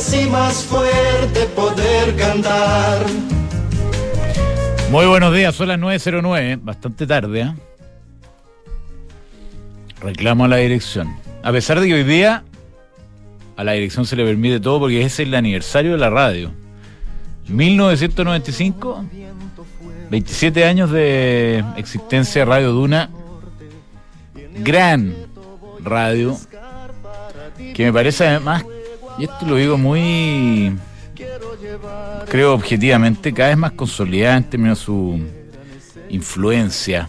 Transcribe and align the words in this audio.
así 0.00 0.26
más 0.30 0.64
fuerte 0.64 1.44
poder 1.54 2.16
cantar. 2.16 3.04
Muy 4.90 5.04
buenos 5.04 5.34
días, 5.34 5.54
son 5.54 5.68
las 5.68 5.78
9.09, 5.78 6.58
bastante 6.62 7.06
tarde. 7.06 7.42
¿eh? 7.42 7.54
Reclamo 10.00 10.46
a 10.46 10.48
la 10.48 10.56
dirección. 10.56 11.14
A 11.42 11.52
pesar 11.52 11.80
de 11.80 11.88
que 11.88 11.94
hoy 11.94 12.04
día 12.04 12.44
a 13.58 13.62
la 13.62 13.72
dirección 13.72 14.06
se 14.06 14.16
le 14.16 14.24
permite 14.24 14.58
todo 14.58 14.80
porque 14.80 15.02
es 15.02 15.20
el 15.20 15.34
aniversario 15.34 15.92
de 15.92 15.98
la 15.98 16.08
radio. 16.08 16.50
1995, 17.48 19.04
27 20.08 20.64
años 20.64 20.90
de 20.90 21.62
existencia 21.76 22.40
de 22.40 22.44
Radio 22.46 22.72
Duna, 22.72 23.10
gran 24.60 25.14
radio, 25.84 26.38
que 27.74 27.84
me 27.84 27.92
parece 27.92 28.26
además, 28.26 28.64
y 29.20 29.24
esto 29.24 29.44
lo 29.44 29.56
digo 29.56 29.76
muy, 29.76 30.74
creo 32.26 32.54
objetivamente, 32.54 33.34
cada 33.34 33.50
vez 33.50 33.58
más 33.58 33.72
consolidada 33.72 34.38
en 34.38 34.44
términos 34.44 34.78
de 34.78 34.84
su 34.86 35.20
influencia 36.08 37.06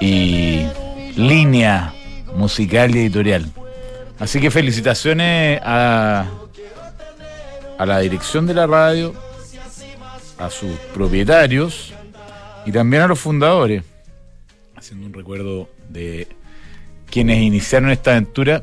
y 0.00 0.64
línea 1.16 1.92
musical 2.34 2.96
y 2.96 3.00
editorial. 3.00 3.52
Así 4.18 4.40
que 4.40 4.50
felicitaciones 4.50 5.60
a, 5.62 6.26
a 7.76 7.84
la 7.86 7.98
dirección 7.98 8.46
de 8.46 8.54
la 8.54 8.66
radio, 8.66 9.12
a 10.38 10.48
sus 10.48 10.70
propietarios 10.94 11.92
y 12.64 12.72
también 12.72 13.02
a 13.02 13.06
los 13.06 13.18
fundadores, 13.18 13.84
haciendo 14.74 15.08
un 15.08 15.12
recuerdo 15.12 15.68
de 15.90 16.26
quienes 17.10 17.42
iniciaron 17.42 17.90
esta 17.90 18.12
aventura 18.12 18.62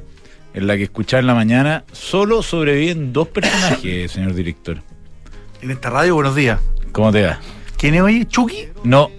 en 0.58 0.66
la 0.68 0.76
que 0.76 0.84
escuchar 0.84 1.20
en 1.20 1.28
la 1.28 1.36
mañana 1.36 1.84
solo 1.92 2.42
sobreviven 2.42 3.14
dos 3.14 3.28
personajes, 3.28 4.12
señor 4.12 4.34
director. 4.34 4.82
En 5.62 5.70
esta 5.72 5.90
radio, 5.92 6.16
buenos 6.16 6.36
días. 6.36 6.59
¿Cómo 6.92 7.12
te 7.12 7.23
va? 7.23 7.40
¿Quién 7.78 7.94
es 7.94 8.02
hoy? 8.02 8.26
¿Chucky? 8.26 8.70
No, 8.84 9.12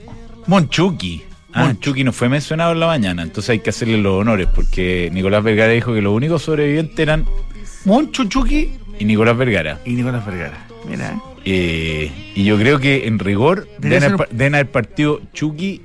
Monchuki. 0.46 1.22
Ah, 1.54 1.72
Chucky 1.80 2.02
no 2.04 2.12
fue 2.12 2.28
mencionado 2.28 2.72
en 2.72 2.80
la 2.80 2.86
mañana, 2.86 3.22
entonces 3.22 3.50
hay 3.50 3.60
que 3.60 3.70
hacerle 3.70 3.98
los 3.98 4.20
honores 4.20 4.48
porque 4.54 5.10
Nicolás 5.12 5.42
Vergara 5.44 5.72
dijo 5.72 5.94
que 5.94 6.02
los 6.02 6.12
únicos 6.12 6.42
sobrevivientes 6.42 6.98
eran 6.98 7.24
Moncho, 7.84 8.24
Chucky 8.24 8.72
y 8.98 9.04
Nicolás 9.04 9.36
Vergara. 9.36 9.80
y 9.84 9.92
Nicolás 9.92 10.26
Vergara. 10.26 10.66
Mira, 10.88 11.20
¿eh? 11.44 12.12
Y 12.34 12.44
yo 12.44 12.56
creo 12.58 12.78
que 12.80 13.06
en 13.06 13.18
rigor 13.18 13.66
Debería 13.78 14.00
deben 14.00 14.02
haber, 14.04 14.10
ser- 14.10 14.16
pa- 14.18 14.26
deben 14.36 14.54
haber 14.56 14.70
partido 14.70 15.20
Chucky 15.32 15.82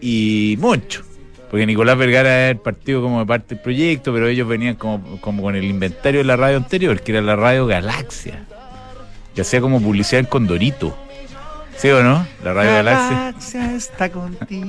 y 0.00 0.56
Moncho. 0.60 1.02
Porque 1.54 1.66
Nicolás 1.66 1.96
Vergara 1.96 2.28
era 2.30 2.50
el 2.50 2.56
partido 2.56 3.00
como 3.00 3.20
de 3.20 3.26
parte 3.26 3.54
del 3.54 3.62
proyecto, 3.62 4.12
pero 4.12 4.26
ellos 4.26 4.48
venían 4.48 4.74
como, 4.74 5.20
como 5.20 5.40
con 5.40 5.54
el 5.54 5.62
inventario 5.62 6.18
de 6.18 6.24
la 6.24 6.34
radio 6.34 6.56
anterior, 6.56 7.00
que 7.00 7.12
era 7.12 7.22
la 7.22 7.36
radio 7.36 7.64
Galaxia. 7.64 8.44
Que 9.36 9.42
hacía 9.42 9.60
como 9.60 9.80
publicidad 9.80 10.18
en 10.18 10.26
Condorito. 10.26 10.98
¿Sí 11.76 11.90
o 11.90 12.02
no? 12.02 12.26
La 12.42 12.54
radio 12.54 12.72
Galaxia. 12.72 13.16
Galaxia 13.16 13.76
está 13.76 14.10
contigo. 14.10 14.66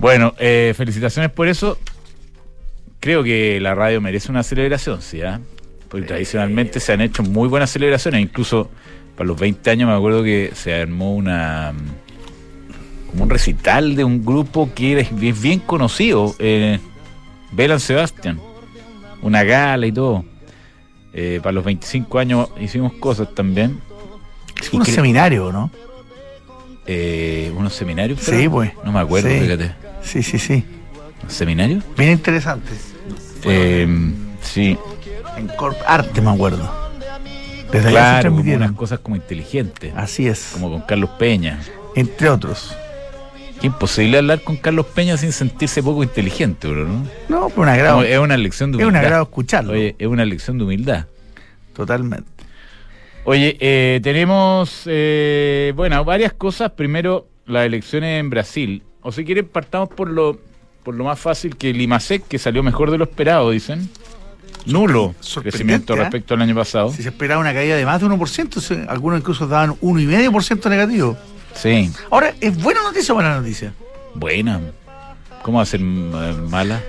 Bueno, 0.00 0.34
eh, 0.40 0.74
felicitaciones 0.76 1.30
por 1.30 1.46
eso. 1.46 1.78
Creo 2.98 3.22
que 3.22 3.60
la 3.60 3.76
radio 3.76 4.00
merece 4.00 4.28
una 4.28 4.42
celebración, 4.42 5.02
¿sí? 5.02 5.22
ah? 5.22 5.38
Porque 5.88 6.08
tradicionalmente 6.08 6.80
se 6.80 6.94
han 6.94 7.00
hecho 7.00 7.22
muy 7.22 7.46
buenas 7.48 7.70
celebraciones, 7.70 8.20
incluso 8.22 8.70
para 9.16 9.28
los 9.28 9.38
20 9.38 9.70
años 9.70 9.88
me 9.88 9.94
acuerdo 9.94 10.24
que 10.24 10.50
se 10.52 10.74
armó 10.74 11.14
una 11.14 11.72
como 13.12 13.24
un 13.24 13.30
recital 13.30 13.94
de 13.94 14.02
un 14.04 14.24
grupo 14.24 14.70
que 14.74 14.98
es 14.98 15.14
bien, 15.14 15.40
bien 15.40 15.58
conocido, 15.60 16.34
eh, 16.40 16.80
Belan 17.52 17.78
Sebastian, 17.78 18.40
una 19.22 19.44
gala 19.44 19.86
y 19.86 19.92
todo. 19.92 20.24
Eh, 21.14 21.38
para 21.42 21.52
los 21.52 21.64
25 21.64 22.18
años 22.18 22.48
hicimos 22.58 22.94
cosas 22.94 23.34
también. 23.34 23.78
Es 24.60 24.72
Y 24.72 24.76
un 24.76 24.82
cre- 24.82 24.94
seminario, 24.94 25.52
¿no? 25.52 25.70
Eh, 26.86 27.52
¿Unos 27.56 27.74
seminarios? 27.74 28.18
Sí, 28.20 28.30
creo? 28.32 28.50
pues. 28.50 28.72
No 28.84 28.92
me 28.92 29.00
acuerdo, 29.00 29.28
Sí. 29.28 29.38
fíjate. 29.40 29.72
Sí, 30.02 30.22
sí, 30.22 30.38
sí. 30.38 30.64
¿Seminario? 31.28 31.80
Bien 31.96 32.12
interesante. 32.12 32.70
Eh, 33.44 33.86
sí. 34.40 34.76
En 35.36 35.48
Corp 35.48 35.76
Arte, 35.86 36.20
me 36.20 36.30
acuerdo. 36.30 36.68
Desde 37.70 37.88
allá 37.88 37.90
se 37.90 37.90
Claro, 37.90 38.12
como 38.12 38.20
transmitieron. 38.36 38.62
unas 38.62 38.76
cosas 38.76 38.98
como 38.98 39.16
inteligentes, 39.16 39.92
Así 39.96 40.26
es. 40.26 40.50
como 40.54 40.70
con 40.70 40.80
Carlos 40.82 41.10
Peña. 41.18 41.60
Entre 41.94 42.28
otros. 42.28 42.74
Qué 43.62 43.68
imposible 43.68 44.18
hablar 44.18 44.42
con 44.42 44.56
Carlos 44.56 44.86
Peña 44.86 45.16
sin 45.16 45.30
sentirse 45.32 45.82
poco 45.84 46.02
inteligente, 46.02 46.66
bro, 46.66 46.84
¿no? 46.84 47.06
No, 47.28 47.48
pero 47.48 47.62
un 47.62 47.68
agrado. 47.68 48.02
Es 48.02 48.18
una 48.18 48.36
lección 48.36 48.72
de 48.72 48.78
Es 48.78 48.82
un 48.82 48.88
humildad. 48.88 49.04
agrado 49.04 49.22
escucharlo. 49.22 49.72
Oye, 49.72 49.94
es 49.98 50.06
una 50.08 50.24
lección 50.24 50.58
de 50.58 50.64
humildad. 50.64 51.06
Totalmente. 51.72 52.28
Oye, 53.24 53.56
eh, 53.60 54.00
tenemos, 54.02 54.82
eh, 54.86 55.72
bueno, 55.76 56.04
varias 56.04 56.32
cosas. 56.32 56.72
Primero, 56.72 57.28
las 57.46 57.64
elecciones 57.64 58.18
en 58.18 58.30
Brasil. 58.30 58.82
O 59.00 59.12
si 59.12 59.24
quieren, 59.24 59.46
partamos 59.46 59.88
por 59.90 60.10
lo, 60.10 60.40
por 60.82 60.96
lo 60.96 61.04
más 61.04 61.20
fácil 61.20 61.56
que 61.56 61.70
el 61.70 61.80
IMASEC, 61.80 62.26
que 62.26 62.40
salió 62.40 62.64
mejor 62.64 62.90
de 62.90 62.98
lo 62.98 63.04
esperado, 63.04 63.50
dicen. 63.52 63.88
Nulo 64.66 65.14
crecimiento 65.40 65.94
¿eh? 65.94 65.98
respecto 65.98 66.34
al 66.34 66.42
año 66.42 66.54
pasado. 66.56 66.90
Si 66.92 67.02
se 67.04 67.08
esperaba 67.10 67.40
una 67.40 67.52
caída 67.54 67.76
de 67.76 67.84
más 67.84 68.00
de 68.00 68.06
1%, 68.08 68.60
se- 68.60 68.84
algunos 68.88 69.20
incluso 69.20 69.46
daban 69.46 69.70
1,5% 69.80 70.68
negativo. 70.68 71.16
Sí, 71.54 71.90
Ahora, 72.10 72.34
¿es 72.40 72.56
buena 72.62 72.82
noticia 72.82 73.12
o 73.14 73.16
mala 73.16 73.36
noticia? 73.36 73.72
buena. 74.14 74.60
¿Cómo 75.42 75.58
va 75.58 75.62
a 75.62 75.66
ser 75.66 75.80
eh, 75.80 75.84
mala? 76.48 76.80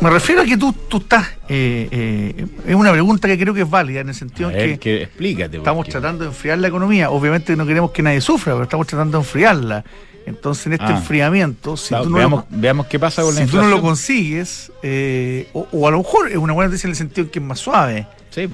Me 0.00 0.10
refiero 0.10 0.42
a 0.42 0.44
que 0.44 0.56
tú, 0.56 0.72
tú 0.88 0.98
estás. 0.98 1.26
eh, 1.48 1.88
eh, 1.90 2.46
es 2.66 2.74
una 2.74 2.92
pregunta 2.92 3.26
que 3.28 3.38
creo 3.38 3.54
que 3.54 3.62
es 3.62 3.70
válida 3.70 4.00
en 4.00 4.08
el 4.10 4.14
sentido 4.14 4.50
en 4.50 4.56
ver, 4.56 4.68
que 4.72 4.78
que, 4.78 5.02
explícate. 5.04 5.56
estamos 5.58 5.78
porque- 5.78 5.92
tratando 5.92 6.24
de 6.24 6.30
enfriar 6.30 6.58
la 6.58 6.68
economía. 6.68 7.10
Obviamente 7.10 7.56
no 7.56 7.64
queremos 7.66 7.90
que 7.92 8.02
nadie 8.02 8.20
sufra, 8.20 8.52
pero 8.52 8.64
estamos 8.64 8.86
tratando 8.86 9.18
de 9.18 9.24
enfriarla. 9.24 9.84
Entonces, 10.26 10.66
en 10.66 10.72
este 10.74 10.86
Ah. 10.86 10.96
enfriamiento, 10.96 11.76
si 11.76 11.94
tú 11.94 12.08
no 12.10 12.16
veamos, 12.16 12.44
lo, 12.50 12.58
veamos 12.58 12.86
qué 12.86 12.98
pasa 12.98 13.22
con 13.22 13.34
la 13.34 13.40
si 13.42 13.46
tú 13.46 13.56
no 13.56 13.62
inflación. 13.62 13.70
lo 13.70 13.86
consigues, 13.86 14.72
eh, 14.82 15.48
o, 15.52 15.68
o 15.70 15.88
a 15.88 15.90
lo 15.90 15.98
mejor 15.98 16.30
es 16.30 16.36
una 16.38 16.52
buena 16.54 16.68
noticia 16.68 16.86
en 16.86 16.90
el 16.92 16.96
sentido 16.96 17.24
en 17.26 17.30
que 17.30 17.38
es 17.38 17.44
más 17.44 17.58
suave, 17.60 18.06
Sí, 18.30 18.48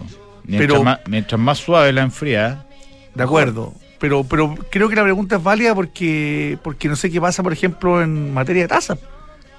mientras, 0.45 0.69
Pero- 0.73 0.83
más, 0.85 0.99
mientras 1.09 1.41
más 1.41 1.59
suave 1.59 1.93
la 1.93 2.03
enfriada, 2.03 2.67
de 3.15 3.23
acuerdo. 3.23 3.73
Pero, 4.01 4.25
pero 4.25 4.57
creo 4.71 4.89
que 4.89 4.97
la 4.97 5.03
pregunta 5.03 5.37
es 5.37 5.43
válida 5.43 5.75
porque, 5.75 6.59
porque 6.65 6.89
no 6.89 6.97
sé 6.97 7.11
qué 7.11 7.21
pasa, 7.21 7.43
por 7.43 7.53
ejemplo, 7.53 8.03
en 8.03 8.33
materia 8.33 8.63
de 8.63 8.69
tasa. 8.69 8.99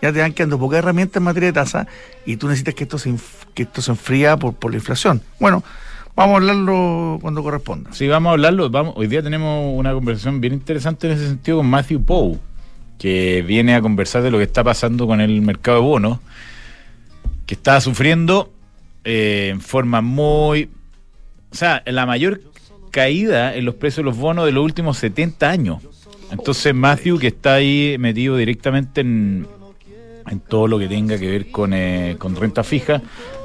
Ya 0.02 0.12
te 0.12 0.20
van 0.20 0.34
quedando 0.34 0.58
pocas 0.58 0.80
herramientas 0.80 1.18
en 1.18 1.24
materia 1.24 1.50
de 1.50 1.54
tasa 1.54 1.88
y 2.26 2.38
tú 2.38 2.48
necesitas 2.48 2.74
que 2.74 2.86
esto 2.86 2.98
se, 2.98 3.14
que 3.54 3.64
esto 3.64 3.84
se 3.84 3.92
enfría 3.92 4.36
por, 4.38 4.56
por 4.56 4.72
la 4.72 4.78
inflación. 4.78 5.22
Bueno, 5.40 5.64
vamos 6.16 6.34
a 6.34 6.38
hablarlo 6.38 7.20
cuando 7.22 7.44
corresponda. 7.44 7.94
Sí, 7.94 8.08
vamos 8.08 8.32
a 8.32 8.34
hablarlo. 8.34 8.66
Hoy 8.96 9.06
día 9.06 9.22
tenemos 9.22 9.78
una 9.78 9.94
conversación 9.94 10.42
bien 10.42 10.54
interesante 10.54 11.06
en 11.06 11.14
ese 11.14 11.28
sentido 11.28 11.58
con 11.58 11.68
Matthew 11.68 12.04
Poe, 12.04 12.40
que 12.98 13.44
viene 13.44 13.76
a 13.76 13.82
conversar 13.82 14.24
de 14.24 14.32
lo 14.32 14.40
que 14.40 14.46
está 14.46 14.64
pasando 14.64 15.06
con 15.06 15.22
el 15.22 15.40
mercado 15.44 15.78
de 15.78 15.84
bonos, 15.84 16.20
que 17.46 17.54
está 17.54 17.80
sufriendo 17.80 18.52
eh, 19.04 19.50
en 19.52 19.62
forma 19.62 20.02
muy... 20.02 20.68
O 21.52 21.56
sea, 21.56 21.84
la 21.86 22.08
mayor 22.08 22.42
caída 22.92 23.56
en 23.56 23.66
los 23.66 23.76
precios 23.76 23.98
de 23.98 24.12
los 24.12 24.18
bonos 24.18 24.46
de 24.46 24.52
los 24.52 24.64
últimos 24.64 24.98
70 25.00 25.50
años. 25.50 25.82
Entonces 26.32 26.74
Matthew, 26.76 27.18
que 27.20 27.28
está 27.28 27.56
ahí 27.56 27.96
metido 28.00 28.38
directamente 28.38 29.02
en, 29.02 29.48
en 30.30 30.40
todo 30.40 30.68
lo 30.68 30.78
que 30.80 30.88
tenga 30.88 31.18
que 31.18 31.30
ver 31.30 31.52
con, 31.52 31.74
eh, 31.74 32.16
con 32.20 32.36
renta 32.36 32.64
fija, 32.64 33.02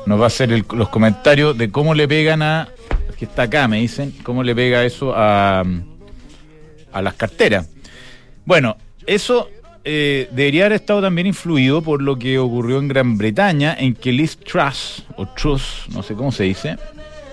nos 0.06 0.20
va 0.20 0.24
a 0.24 0.26
hacer 0.28 0.52
el- 0.52 0.64
los 0.72 0.88
comentarios 0.90 1.56
de 1.58 1.70
cómo 1.70 1.94
le 1.94 2.06
pegan 2.06 2.42
a, 2.42 2.68
que 3.18 3.24
está 3.24 3.42
acá, 3.42 3.66
me 3.66 3.80
dicen, 3.80 4.12
cómo 4.22 4.42
le 4.42 4.54
pega 4.54 4.84
eso 4.84 5.12
a, 5.16 5.64
a 6.92 7.02
las 7.02 7.14
carteras. 7.14 7.68
Bueno, 8.44 8.76
eso 9.06 9.48
eh, 9.84 10.28
debería 10.32 10.66
haber 10.66 10.76
estado 10.80 11.00
también 11.02 11.26
influido 11.26 11.82
por 11.82 12.02
lo 12.02 12.16
que 12.18 12.38
ocurrió 12.38 12.78
en 12.78 12.88
Gran 12.88 13.16
Bretaña, 13.18 13.74
en 13.78 13.94
que 13.94 14.12
Liz 14.12 14.36
Truss, 14.36 15.04
o 15.16 15.26
Truss, 15.26 15.86
no 15.92 16.02
sé 16.02 16.14
cómo 16.14 16.30
se 16.30 16.44
dice, 16.44 16.76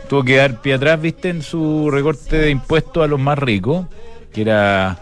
tuvo 0.09 0.23
que 0.23 0.37
dar 0.37 0.61
pie 0.61 0.75
atrás, 0.75 1.01
viste, 1.01 1.29
en 1.29 1.41
su 1.41 1.89
recorte 1.91 2.37
de 2.37 2.49
impuestos 2.49 3.03
a 3.03 3.07
los 3.07 3.19
más 3.19 3.37
ricos, 3.39 3.87
que 4.31 4.41
era 4.41 4.99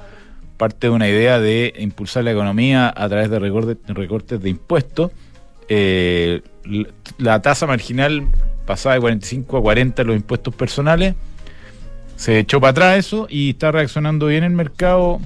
parte 0.57 0.87
de 0.87 0.91
una 0.91 1.09
idea 1.09 1.39
de 1.39 1.73
impulsar 1.79 2.23
la 2.23 2.31
economía 2.31 2.93
a 2.95 3.09
través 3.09 3.29
de 3.31 3.39
recortes, 3.39 4.41
de 4.41 4.49
impuestos. 4.49 5.11
Eh, 5.69 6.41
la 7.17 7.41
tasa 7.41 7.65
marginal 7.65 8.27
pasaba 8.65 8.95
de 8.95 9.01
45 9.01 9.57
a 9.57 9.61
40 9.61 10.03
los 10.03 10.15
impuestos 10.15 10.53
personales. 10.53 11.15
Se 12.15 12.37
echó 12.37 12.61
para 12.61 12.71
atrás 12.71 12.99
eso 12.99 13.25
y 13.29 13.49
está 13.49 13.71
reaccionando 13.71 14.27
bien 14.27 14.43
el 14.43 14.51
mercado, 14.51 15.19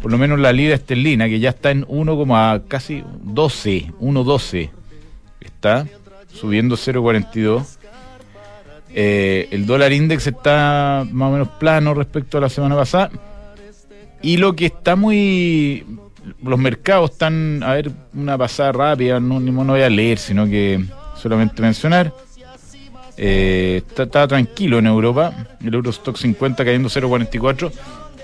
por 0.00 0.10
lo 0.10 0.16
menos 0.16 0.38
la 0.38 0.52
libra 0.52 0.76
esterlina, 0.76 1.28
que 1.28 1.40
ya 1.40 1.50
está 1.50 1.70
en 1.70 1.84
1, 1.86 2.16
como 2.16 2.62
casi 2.66 3.04
12, 3.22 3.92
1.12. 4.00 4.70
Está 5.40 5.86
subiendo 6.32 6.76
0.42. 6.76 7.79
Eh, 8.92 9.48
el 9.50 9.66
dólar 9.66 9.92
index 9.92 10.26
está 10.26 11.06
más 11.10 11.28
o 11.28 11.32
menos 11.32 11.48
plano 11.48 11.94
respecto 11.94 12.38
a 12.38 12.40
la 12.40 12.48
semana 12.48 12.76
pasada. 12.76 13.10
Y 14.22 14.36
lo 14.36 14.54
que 14.54 14.66
está 14.66 14.96
muy. 14.96 15.86
Los 16.42 16.58
mercados 16.58 17.12
están. 17.12 17.62
A 17.62 17.74
ver, 17.74 17.90
una 18.14 18.36
pasada 18.36 18.72
rápida, 18.72 19.20
no, 19.20 19.40
no 19.40 19.64
voy 19.64 19.82
a 19.82 19.90
leer, 19.90 20.18
sino 20.18 20.46
que 20.46 20.84
solamente 21.16 21.62
mencionar. 21.62 22.12
Eh, 23.16 23.82
está, 23.86 24.04
está 24.04 24.26
tranquilo 24.26 24.78
en 24.78 24.86
Europa, 24.86 25.56
el 25.62 25.74
Eurostock 25.74 26.16
50 26.16 26.64
cayendo 26.64 26.88
0,44, 26.88 27.70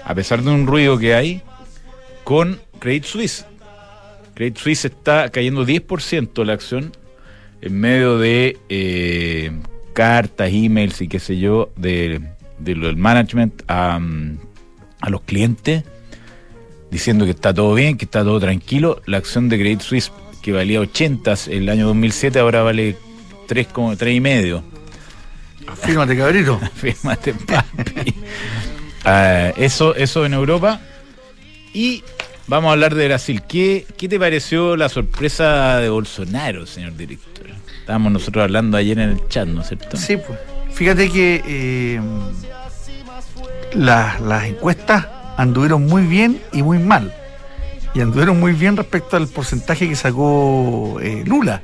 a 0.02 0.14
pesar 0.14 0.42
de 0.42 0.50
un 0.50 0.66
ruido 0.66 0.98
que 0.98 1.14
hay 1.14 1.42
con 2.24 2.58
Credit 2.78 3.04
Suisse. 3.04 3.44
Credit 4.34 4.56
Suisse 4.56 4.86
está 4.86 5.28
cayendo 5.28 5.66
10% 5.66 6.44
la 6.44 6.54
acción 6.54 6.92
en 7.60 7.78
medio 7.78 8.18
de 8.18 8.58
eh, 8.68 9.50
cartas, 9.96 10.50
emails 10.52 11.00
y 11.00 11.08
qué 11.08 11.18
sé 11.18 11.38
yo, 11.38 11.70
de, 11.76 12.20
de 12.58 12.74
lo 12.76 12.86
del 12.88 12.96
management 12.96 13.62
a, 13.66 13.98
a 15.00 15.10
los 15.10 15.22
clientes, 15.22 15.84
diciendo 16.90 17.24
que 17.24 17.30
está 17.30 17.54
todo 17.54 17.72
bien, 17.74 17.96
que 17.96 18.04
está 18.04 18.22
todo 18.22 18.38
tranquilo. 18.38 19.00
La 19.06 19.16
acción 19.16 19.48
de 19.48 19.58
Credit 19.58 19.80
Suisse, 19.80 20.12
que 20.42 20.52
valía 20.52 20.80
80 20.80 21.34
el 21.48 21.68
año 21.70 21.86
2007, 21.86 22.38
ahora 22.38 22.62
vale 22.62 22.94
3, 23.48 23.66
como- 23.68 23.96
3 23.96 24.14
y 24.16 24.20
medio. 24.20 24.62
Fírmate, 25.82 26.16
cabrito. 26.16 26.60
Fírmate, 26.76 27.32
papi. 27.34 28.14
Ah, 29.08 29.52
eso, 29.56 29.94
eso 29.94 30.26
en 30.26 30.34
Europa. 30.34 30.80
Y 31.72 32.02
vamos 32.48 32.70
a 32.70 32.72
hablar 32.72 32.92
de 32.96 33.06
Brasil. 33.06 33.40
¿Qué, 33.48 33.86
¿Qué 33.96 34.08
te 34.08 34.18
pareció 34.18 34.76
la 34.76 34.88
sorpresa 34.88 35.76
de 35.78 35.88
Bolsonaro, 35.88 36.66
señor 36.66 36.96
director? 36.96 37.35
Estábamos 37.86 38.10
nosotros 38.10 38.42
hablando 38.42 38.76
ayer 38.76 38.98
en 38.98 39.10
el 39.10 39.28
chat, 39.28 39.46
¿no 39.46 39.60
es 39.60 39.68
cierto? 39.68 39.96
Sí, 39.96 40.16
pues. 40.16 40.36
Fíjate 40.72 41.08
que 41.08 41.40
eh, 41.46 42.00
las- 43.74 44.20
las 44.20 44.44
encuestas 44.44 45.06
anduvieron 45.36 45.86
muy 45.86 46.02
bien 46.02 46.40
y 46.52 46.64
muy 46.64 46.80
mal. 46.80 47.14
Y 47.94 48.00
anduvieron 48.00 48.40
muy 48.40 48.54
bien 48.54 48.76
respecto 48.76 49.16
al 49.16 49.28
porcentaje 49.28 49.88
que 49.88 49.94
sacó 49.94 50.98
eh, 51.00 51.22
Lula. 51.26 51.62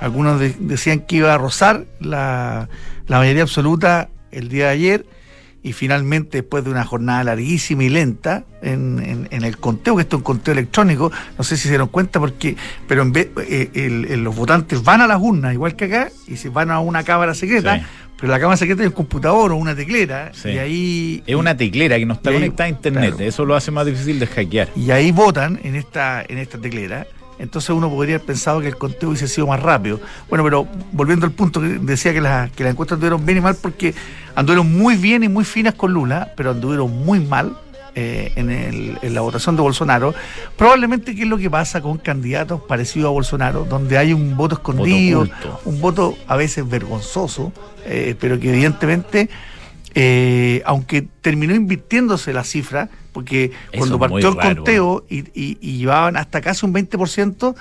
Algunos 0.00 0.38
de- 0.38 0.54
decían 0.60 1.00
que 1.00 1.16
iba 1.16 1.34
a 1.34 1.38
rozar 1.38 1.86
la, 1.98 2.68
la 3.08 3.18
mayoría 3.18 3.42
absoluta 3.42 4.10
el 4.30 4.48
día 4.48 4.66
de 4.66 4.70
ayer 4.70 5.06
y 5.64 5.72
finalmente 5.72 6.38
después 6.42 6.62
de 6.62 6.70
una 6.70 6.84
jornada 6.84 7.24
larguísima 7.24 7.82
y 7.82 7.88
lenta 7.88 8.44
en, 8.62 9.00
en- 9.04 9.28
en 9.32 9.42
el 9.44 9.58
conteo, 9.58 9.96
que 9.96 10.02
esto 10.02 10.16
es 10.16 10.20
un 10.20 10.24
conteo 10.24 10.52
electrónico, 10.52 11.10
no 11.36 11.42
sé 11.42 11.56
si 11.56 11.64
se 11.64 11.70
dieron 11.70 11.88
cuenta 11.88 12.20
porque, 12.20 12.54
pero 12.86 13.02
en 13.02 13.12
vez, 13.12 13.30
eh, 13.48 13.70
el- 13.74 14.04
el- 14.04 14.22
los 14.22 14.36
votantes 14.36 14.84
van 14.84 15.00
a 15.00 15.06
las 15.08 15.18
urnas 15.20 15.52
igual 15.54 15.74
que 15.74 15.86
acá 15.86 16.10
y 16.28 16.36
se 16.36 16.50
van 16.50 16.70
a 16.70 16.78
una 16.80 17.02
cámara 17.02 17.34
secreta, 17.34 17.78
Sí. 17.78 17.84
pero 18.20 18.30
la 18.32 18.38
cámara 18.38 18.56
secreta 18.58 18.82
es 18.82 18.88
un 18.88 18.94
computador 18.94 19.50
o 19.52 19.56
una 19.56 19.74
teclera 19.74 20.30
Sí. 20.34 20.50
y 20.50 20.58
ahí 20.58 21.22
Es 21.26 21.34
una 21.34 21.56
teclera 21.56 21.96
que 21.98 22.06
no 22.06 22.14
está 22.14 22.30
ahí- 22.30 22.36
conectada 22.36 22.66
a 22.66 22.68
internet. 22.68 23.14
claro. 23.16 23.24
Eso 23.28 23.44
lo 23.44 23.56
hace 23.56 23.70
más 23.70 23.86
difícil 23.86 24.18
de 24.20 24.26
hackear. 24.26 24.68
y 24.76 24.90
ahí 24.90 25.10
votan 25.12 25.58
en 25.64 25.74
esta, 25.76 26.22
en 26.28 26.38
esta 26.38 26.58
teclera. 26.58 27.06
Entonces 27.44 27.70
uno 27.70 27.88
podría 27.88 28.16
haber 28.16 28.26
pensado 28.26 28.60
que 28.60 28.66
el 28.68 28.76
conteo 28.76 29.10
hubiese 29.10 29.28
sido 29.28 29.46
más 29.46 29.62
rápido. 29.62 30.00
Bueno, 30.28 30.42
pero 30.44 30.66
volviendo 30.92 31.24
al 31.26 31.32
punto 31.32 31.60
que 31.60 31.68
decía 31.80 32.12
que, 32.12 32.20
la- 32.20 32.50
que 32.54 32.64
las 32.64 32.72
encuestas 32.72 32.96
anduvieron 32.96 33.24
bien 33.24 33.38
y 33.38 33.40
mal 33.40 33.54
porque 33.54 33.94
anduvieron 34.34 34.76
muy 34.76 34.96
bien 34.96 35.22
y 35.22 35.28
muy 35.28 35.44
finas 35.44 35.74
con 35.74 35.92
Lula, 35.92 36.32
pero 36.36 36.50
anduvieron 36.50 36.90
muy 37.04 37.20
mal 37.20 37.56
eh, 37.96 38.32
en, 38.34 38.50
el- 38.50 38.98
en 39.02 39.14
la 39.14 39.20
votación 39.20 39.54
de 39.54 39.62
Bolsonaro. 39.62 40.14
Probablemente 40.56 41.14
que 41.14 41.22
es 41.22 41.28
lo 41.28 41.38
que 41.38 41.48
pasa 41.48 41.80
con 41.80 41.98
candidatos 41.98 42.60
parecidos 42.62 43.06
a 43.08 43.10
Bolsonaro, 43.12 43.64
donde 43.64 43.96
hay 43.98 44.12
un 44.12 44.36
voto 44.36 44.56
escondido, 44.56 45.20
un 45.64 45.80
voto 45.80 46.16
a 46.26 46.34
veces 46.36 46.68
vergonzoso, 46.68 47.52
eh, 47.86 48.16
pero 48.18 48.40
que 48.40 48.48
evidentemente, 48.50 49.28
eh, 49.94 50.60
aunque 50.66 51.06
terminó 51.20 51.54
invirtiéndose 51.54 52.32
la 52.32 52.42
cifra, 52.42 52.88
porque 53.14 53.44
Eso 53.72 53.78
cuando 53.78 53.98
partió 53.98 54.28
el 54.28 54.34
raro, 54.36 54.56
conteo 54.56 55.04
y, 55.08 55.20
y- 55.40 55.56
y 55.62 55.78
llevaban 55.78 56.18
hasta 56.18 56.42
casi 56.42 56.66
un 56.66 56.74
20%, 56.74 57.54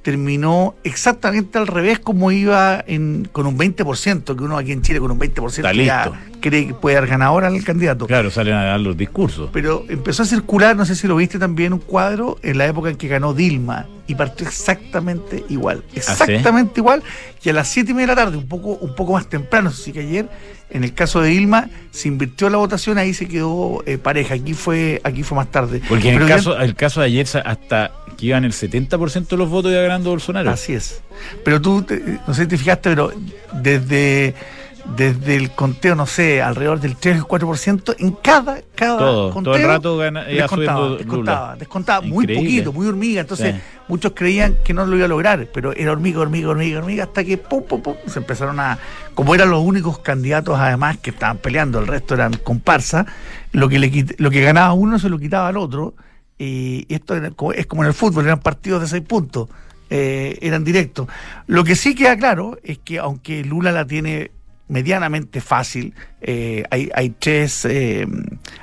terminó 0.00 0.74
exactamente 0.82 1.58
al 1.58 1.68
revés 1.68 2.00
como 2.00 2.32
iba 2.32 2.82
en, 2.88 3.28
con 3.30 3.46
un 3.46 3.56
20%, 3.56 4.36
que 4.36 4.42
uno 4.44 4.56
aquí 4.58 4.72
en 4.72 4.82
Chile 4.82 4.98
con 4.98 5.10
un 5.12 5.18
20% 5.20 5.48
Está 5.48 5.72
ya 5.72 6.10
cree 6.40 6.66
que 6.66 6.74
puede 6.74 6.96
dar 6.96 7.06
ganador 7.06 7.44
al 7.44 7.62
candidato. 7.62 8.08
Claro, 8.08 8.28
salen 8.30 8.54
a 8.54 8.64
dar 8.64 8.80
los 8.80 8.96
discursos. 8.96 9.50
Pero 9.52 9.84
empezó 9.88 10.24
a 10.24 10.26
circular, 10.26 10.74
no 10.74 10.84
sé 10.84 10.96
si 10.96 11.06
lo 11.06 11.14
viste 11.14 11.38
también, 11.38 11.72
un 11.72 11.78
cuadro 11.78 12.36
en 12.42 12.58
la 12.58 12.66
época 12.66 12.90
en 12.90 12.96
que 12.96 13.06
ganó 13.06 13.32
Dilma 13.32 13.86
y 14.08 14.16
partió 14.16 14.44
exactamente 14.44 15.44
igual. 15.48 15.84
¿sí? 15.92 15.98
Exactamente 16.00 16.80
igual. 16.80 17.04
Y 17.44 17.50
a 17.50 17.52
las 17.52 17.68
7 17.68 17.92
y 17.92 17.94
media 17.94 18.08
de 18.08 18.14
la 18.16 18.24
tarde, 18.24 18.36
un 18.38 18.48
poco, 18.48 18.70
un 18.70 18.96
poco 18.96 19.12
más 19.12 19.28
temprano, 19.28 19.68
así 19.70 19.92
que 19.92 20.00
ayer, 20.00 20.28
en 20.72 20.84
el 20.84 20.94
caso 20.94 21.20
de 21.20 21.28
Dilma, 21.30 21.68
se 21.90 22.08
invirtió 22.08 22.48
la 22.50 22.56
votación, 22.58 22.98
ahí 22.98 23.14
se 23.14 23.28
quedó 23.28 23.82
eh, 23.86 23.98
pareja. 23.98 24.34
Aquí 24.34 24.54
fue, 24.54 25.00
aquí 25.04 25.22
fue 25.22 25.36
más 25.36 25.50
tarde. 25.50 25.80
Porque 25.88 26.10
en 26.10 26.20
el 26.22 26.28
caso, 26.28 26.58
el 26.58 26.74
caso 26.74 27.00
de 27.00 27.06
ayer, 27.06 27.26
hasta 27.44 27.92
que 28.16 28.26
iban 28.26 28.44
el 28.44 28.52
70% 28.52 29.28
de 29.28 29.36
los 29.36 29.48
votos 29.48 29.70
iba 29.72 29.82
ganando 29.82 30.10
Bolsonaro. 30.10 30.50
Así 30.50 30.72
es. 30.74 31.02
Pero 31.44 31.60
tú, 31.60 31.82
te- 31.82 32.00
no 32.26 32.34
sé 32.34 32.42
si 32.42 32.48
te 32.48 32.58
fijaste, 32.58 32.90
pero 32.90 33.12
desde, 33.52 34.34
desde 34.84 35.36
el 35.36 35.50
conteo, 35.52 35.94
no 35.94 36.06
sé, 36.06 36.42
alrededor 36.42 36.80
del 36.80 36.96
3 36.96 37.20
o 37.22 37.28
4%, 37.28 37.94
en 37.98 38.12
cada, 38.12 38.60
cada 38.74 38.98
Todo, 38.98 39.30
conteo. 39.30 39.52
todo 39.52 39.62
el 39.62 39.68
rato 39.68 39.96
gana- 39.96 40.24
descontaba, 40.24 40.96
descontaba, 40.96 41.56
descontaba 41.56 42.00
muy 42.06 42.26
poquito, 42.26 42.72
muy 42.72 42.86
hormiga. 42.86 43.20
Entonces, 43.20 43.54
Sí. 43.54 43.60
muchos 43.88 44.12
creían 44.14 44.56
que 44.64 44.74
no 44.74 44.84
lo 44.84 44.96
iba 44.96 45.04
a 45.04 45.08
lograr, 45.08 45.46
pero 45.54 45.72
era 45.72 45.92
hormiga, 45.92 46.20
hormiga, 46.20 46.48
hormiga, 46.48 46.78
hormiga, 46.80 47.04
hasta 47.04 47.22
que 47.24 47.38
pum, 47.38 47.62
pum, 47.62 47.80
pum, 47.80 47.94
se 48.06 48.18
empezaron 48.18 48.58
a. 48.58 48.78
Como 49.14 49.34
eran 49.34 49.50
los 49.50 49.62
únicos 49.62 50.00
candidatos, 50.00 50.58
además, 50.58 50.98
que 50.98 51.10
estaban 51.10 51.38
peleando, 51.38 51.78
el 51.78 51.86
resto 51.86 52.14
eran 52.14 52.34
comparsa, 52.34 53.06
lo 53.52 53.68
que, 53.68 53.78
le 53.78 54.06
lo 54.18 54.30
que 54.30 54.40
ganaba 54.40 54.72
uno 54.72 54.98
se 54.98 55.08
lo 55.08 55.18
quitaba 55.18 55.48
al 55.48 55.56
otro. 55.56 55.94
Y 56.38 56.86
esto 56.92 57.14
es 57.54 57.66
como 57.66 57.82
en 57.84 57.88
el 57.88 57.94
fútbol, 57.94 58.24
eran 58.24 58.40
partidos 58.40 58.80
de 58.82 58.88
seis 58.88 59.02
puntos, 59.06 59.48
eh, 59.90 60.38
eran 60.40 60.64
directos. 60.64 61.06
Lo 61.46 61.62
que 61.62 61.76
sí 61.76 61.94
queda 61.94 62.16
claro 62.16 62.58
es 62.64 62.78
que 62.78 62.98
aunque 62.98 63.44
Lula 63.44 63.70
la 63.70 63.86
tiene 63.86 64.32
medianamente 64.68 65.40
fácil, 65.40 65.94
eh, 66.20 66.64
hay, 66.70 66.90
hay 66.94 67.10
tres, 67.10 67.64
eh, 67.64 68.06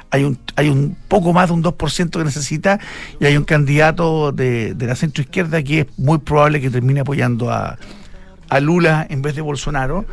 hay, 0.10 0.24
un, 0.24 0.40
hay 0.56 0.69
un 0.69 0.96
poco 1.07 1.34
más 1.34 1.50
de 1.50 1.54
un 1.54 1.63
2% 1.63 2.10
que 2.10 2.24
necesita 2.24 2.80
y 3.19 3.25
hay 3.25 3.38
un 3.38 3.44
candidato 3.44 4.31
de, 4.31 4.74
de 4.74 4.88
la 4.88 4.96
centro 4.96 5.22
izquierda 5.22 5.62
que 5.62 5.81
es 5.81 5.88
muy 5.98 6.18
probable 6.18 6.62
que 6.62 6.69
termine 6.69 7.01
apoyando 7.01 7.51
a, 7.51 7.78
a 8.50 8.60
Lula 8.60 9.06
en 9.10 9.22
vez 9.22 9.36
de 9.36 9.42
Bolsonaro. 9.42 10.06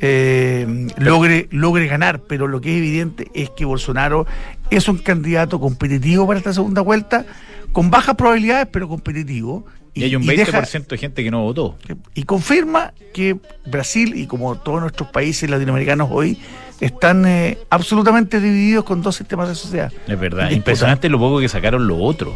eh, 0.00 0.88
logre, 0.96 1.48
logre 1.52 1.86
ganar, 1.86 2.20
pero 2.22 2.48
lo 2.48 2.60
que 2.60 2.72
es 2.72 2.78
evidente 2.78 3.30
es 3.34 3.50
que 3.50 3.64
Bolsonaro 3.64 4.26
es 4.70 4.88
un 4.88 4.98
candidato 4.98 5.60
competitivo 5.60 6.26
para 6.26 6.38
esta 6.38 6.52
segunda 6.52 6.80
vuelta, 6.80 7.24
con 7.72 7.90
bajas 7.90 8.16
probabilidades, 8.16 8.68
pero 8.72 8.88
competitivo. 8.88 9.64
Y 9.94 10.04
hay 10.04 10.16
un 10.16 10.22
y 10.22 10.26
20% 10.26 10.36
deja- 10.36 10.80
de 10.88 10.98
gente 10.98 11.24
que 11.24 11.30
no 11.30 11.42
votó. 11.42 11.76
y 12.14 12.22
confirma 12.24 12.92
que 13.12 13.36
Brasil 13.66 14.14
y 14.16 14.26
como 14.26 14.56
todos 14.56 14.80
nuestros 14.80 15.10
países 15.10 15.48
latinoamericanos 15.50 16.08
hoy 16.10 16.38
están 16.80 17.26
eh, 17.26 17.58
absolutamente 17.70 18.40
divididos 18.40 18.84
con 18.84 19.02
dos 19.02 19.16
sistemas 19.16 19.48
de 19.48 19.54
sociedad. 19.54 19.92
Es 20.08 20.18
verdad. 20.18 20.50
Impresionante 20.50 21.08
lo 21.08 21.18
poco 21.18 21.38
que 21.40 21.48
sacaron 21.48 21.86
los 21.86 21.98
otros. 22.00 22.34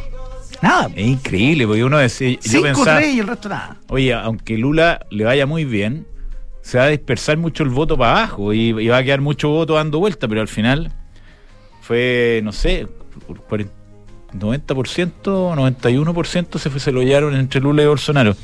Nada. 0.63 0.89
Es 0.95 1.07
increíble, 1.07 1.67
porque 1.67 1.85
uno 1.85 1.99
decía, 1.99 2.31
yo 2.31 2.39
Cinco, 2.41 2.63
pensaba, 2.63 2.99
tres 2.99 3.15
y 3.15 3.19
el 3.21 3.27
resto 3.27 3.49
nada. 3.49 3.77
oye, 3.89 4.15
aunque 4.15 4.57
Lula 4.57 5.05
le 5.11 5.25
vaya 5.25 5.47
muy 5.47 5.65
bien, 5.65 6.07
se 6.63 6.79
va 6.79 6.85
a 6.85 6.89
dispersar 6.89 7.37
mucho 7.37 7.63
el 7.63 7.69
voto 7.71 7.97
para 7.99 8.13
abajo 8.13 8.53
y, 8.55 8.69
y 8.71 8.89
va 8.89 8.99
a 8.99 9.03
quedar 9.05 9.21
mucho 9.21 9.49
voto 9.51 9.75
dando 9.75 9.99
vuelta, 9.99 10.27
pero 10.29 10.41
al 10.41 10.49
final 10.49 10.93
fue, 11.81 12.41
no 12.45 12.53
sé, 12.53 12.87
40 13.49 13.73
90%, 14.39 15.23
91% 15.23 16.59
se, 16.59 16.71
fue, 16.71 16.81
se 16.81 16.93
lo 16.93 17.03
llevaron 17.03 17.35
entre 17.35 17.61
Lula 17.61 17.83
y 17.83 17.87
Bolsonaro. 17.87 18.35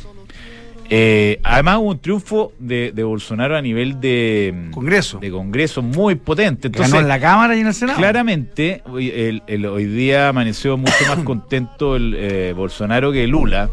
Eh, 0.95 1.41
además 1.43 1.79
hubo 1.79 1.91
un 1.91 1.99
triunfo 2.01 2.53
de, 2.59 2.93
de 2.95 3.03
Bolsonaro 3.03 3.57
a 3.57 3.63
nivel 3.63 3.99
de 4.01 4.69
Congreso. 4.73 5.19
de 5.21 5.31
Congreso 5.31 5.81
muy 5.81 6.17
potente. 6.17 6.67
Entonces, 6.69 6.93
Ganó 6.93 7.03
en 7.03 7.09
la 7.09 7.19
Cámara 7.19 7.57
y 7.57 7.61
en 7.61 7.69
el 7.69 7.75
Senado. 7.75 7.99
Claramente, 7.99 8.83
hoy, 8.85 9.09
el- 9.11 9.43
el- 9.47 9.65
hoy 9.67 9.87
día 9.87 10.29
amaneció 10.29 10.77
mucho 10.77 10.93
más 11.09 11.19
contento 11.25 11.97
el 11.97 12.15
eh, 12.19 12.53
Bolsonaro 12.55 13.11
que 13.11 13.27
Lula, 13.27 13.71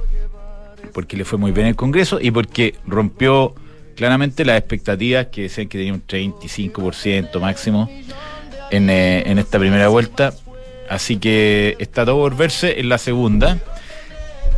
porque 0.93 1.17
le 1.17 1.25
fue 1.25 1.37
muy 1.37 1.51
bien 1.51 1.67
el 1.67 1.75
Congreso 1.75 2.19
y 2.21 2.31
porque 2.31 2.75
rompió 2.87 3.53
claramente 3.97 4.45
las 4.45 4.57
expectativas 4.57 5.25
que 5.27 5.41
decían 5.43 5.67
que 5.67 5.77
tenía 5.77 5.93
un 5.93 6.03
35% 6.07 7.37
máximo 7.41 7.89
en, 8.71 8.89
eh, 8.89 9.23
en 9.29 9.39
esta 9.39 9.59
primera 9.59 9.89
vuelta. 9.89 10.33
Así 10.89 11.17
que 11.17 11.75
está 11.79 12.03
todo 12.05 12.17
por 12.17 12.35
verse 12.35 12.79
en 12.79 12.89
la 12.89 12.97
segunda. 12.97 13.57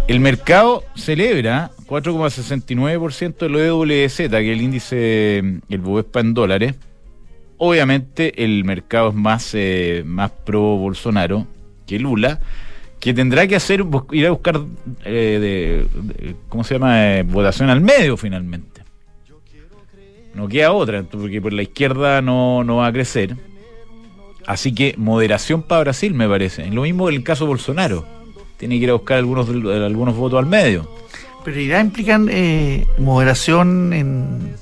El 0.07 0.19
mercado 0.19 0.83
celebra 0.95 1.71
4,69% 1.87 3.37
de 3.37 3.49
lo 3.49 3.59
EWZ, 3.61 4.15
que 4.17 4.25
es 4.25 4.33
el 4.33 4.61
índice, 4.61 5.37
el 5.69 5.77
Bovespa 5.79 6.21
en 6.21 6.33
dólares. 6.33 6.75
Obviamente 7.57 8.43
el 8.43 8.63
mercado 8.63 9.09
es 9.09 9.15
más, 9.15 9.51
eh, 9.53 10.03
más 10.05 10.31
pro 10.31 10.61
Bolsonaro 10.77 11.45
que 11.85 11.99
Lula, 11.99 12.39
que 12.99 13.13
tendrá 13.13 13.45
que 13.47 13.55
hacer 13.55 13.83
ir 14.11 14.27
a 14.27 14.31
buscar 14.31 14.61
eh, 15.05 15.85
de- 15.93 16.35
¿cómo 16.49 16.63
se 16.63 16.75
llama? 16.75 17.17
Eh, 17.17 17.23
votación 17.23 17.69
al 17.69 17.81
medio 17.81 18.15
finalmente. 18.17 18.81
No 20.33 20.47
queda 20.47 20.71
otra, 20.71 21.03
porque 21.03 21.41
por 21.41 21.51
la 21.53 21.61
izquierda 21.63 22.21
no, 22.21 22.63
no 22.63 22.77
va 22.77 22.87
a 22.87 22.93
crecer. 22.93 23.35
Así 24.45 24.73
que 24.73 24.95
moderación 24.97 25.61
para 25.61 25.81
Brasil, 25.81 26.13
me 26.13 26.27
parece. 26.27 26.65
Lo 26.67 26.83
mismo 26.83 27.09
el 27.09 27.23
caso 27.23 27.45
Bolsonaro. 27.45 28.05
Tiene 28.57 28.77
que 28.77 28.83
ir 28.83 28.89
a 28.91 28.93
buscar 28.93 29.17
algunos, 29.17 29.49
algunos 29.49 30.15
votos 30.15 30.39
al 30.39 30.45
medio. 30.45 30.89
Pero 31.43 31.59
irá 31.59 31.79
implican 31.79 32.27
eh, 32.29 32.85
moderación 32.99 33.93
en, 33.93 34.55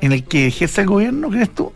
en 0.00 0.12
el 0.12 0.24
que 0.24 0.46
ejerce 0.46 0.82
el 0.82 0.86
gobierno, 0.86 1.30
¿crees 1.30 1.54
tú? 1.54 1.72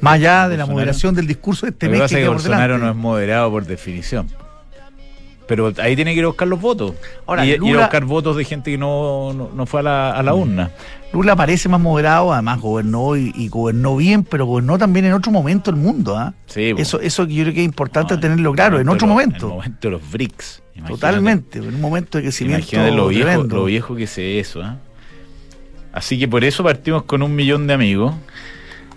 Más 0.00 0.14
allá 0.14 0.48
de 0.48 0.56
la 0.58 0.66
moderación 0.66 1.14
del 1.14 1.26
discurso 1.26 1.66
de 1.66 1.70
este 1.70 1.86
Lo 1.86 1.92
que 1.92 1.98
mes 1.98 2.02
pasa 2.02 2.14
que 2.14 2.20
es 2.20 2.24
que 2.24 2.28
por 2.28 2.36
Bolsonaro 2.36 2.78
no 2.78 2.90
es 2.90 2.96
moderado 2.96 3.50
por 3.50 3.64
definición. 3.64 4.28
Pero 5.46 5.72
ahí 5.78 5.94
tiene 5.94 6.12
que 6.12 6.18
ir 6.18 6.24
a 6.24 6.28
buscar 6.28 6.48
los 6.48 6.60
votos. 6.60 6.94
Ahora, 7.26 7.46
y, 7.46 7.50
ir 7.50 7.76
a 7.76 7.80
buscar 7.82 8.04
votos 8.04 8.36
de 8.36 8.44
gente 8.44 8.72
que 8.72 8.78
no, 8.78 9.32
no, 9.32 9.50
no 9.54 9.66
fue 9.66 9.78
a 9.80 9.82
la, 9.84 10.10
a 10.12 10.22
la 10.22 10.34
urna. 10.34 10.72
Lula 11.12 11.36
parece 11.36 11.68
más 11.68 11.80
moderado, 11.80 12.32
además 12.32 12.60
gobernó 12.60 13.16
y, 13.16 13.32
y 13.36 13.48
gobernó 13.48 13.96
bien, 13.96 14.24
pero 14.24 14.44
gobernó 14.44 14.76
también 14.76 15.04
en 15.06 15.12
otro 15.12 15.30
momento 15.30 15.70
el 15.70 15.76
mundo. 15.76 16.16
¿ah? 16.16 16.34
Sí. 16.46 16.74
Eso, 16.76 17.00
eso 17.00 17.24
yo 17.26 17.44
creo 17.44 17.54
que 17.54 17.60
es 17.60 17.64
importante 17.64 18.14
No, 18.14 18.20
tenerlo 18.20 18.52
claro, 18.52 18.80
en 18.80 18.88
otro 18.88 19.06
momento. 19.06 19.46
En 19.46 19.52
el 19.52 19.56
momento 19.56 19.78
de 19.88 19.90
los 19.92 20.10
BRICS. 20.10 20.62
Imagínate. 20.74 20.92
Totalmente, 21.00 21.58
en 21.60 21.68
un 21.74 21.80
momento 21.80 22.18
de 22.18 22.24
crecimiento 22.24 22.66
Imagínate 22.66 22.90
lo 22.96 23.08
viejo, 23.08 23.26
tremendo. 23.28 23.56
lo 23.56 23.64
viejo 23.66 23.94
que 23.96 24.06
se 24.08 24.40
eso. 24.40 24.62
¿ah? 24.62 24.76
Así 25.92 26.18
que 26.18 26.28
por 26.28 26.44
eso 26.44 26.62
partimos 26.64 27.04
con 27.04 27.22
un 27.22 27.34
millón 27.34 27.66
de 27.66 27.74
amigos. 27.74 28.14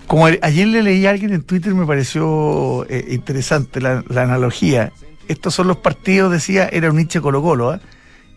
Como 0.07 0.27
el- 0.27 0.39
ayer 0.41 0.67
le 0.67 0.81
leí 0.81 1.05
a 1.05 1.11
alguien 1.11 1.31
en 1.31 1.43
Twitter, 1.43 1.73
me 1.75 1.85
pareció 1.85 2.85
eh, 2.89 3.05
interesante 3.11 3.79
la, 3.79 4.03
la 4.09 4.23
analogía. 4.23 4.91
Estos 5.29 5.53
son 5.55 5.67
los 5.69 5.77
partidos, 5.77 6.29
decía, 6.31 6.67
era 6.71 6.89
un 6.89 6.97
Nietzsche 6.97 7.21
Colo 7.21 7.41
Colo, 7.41 7.71
¿ah? 7.71 7.79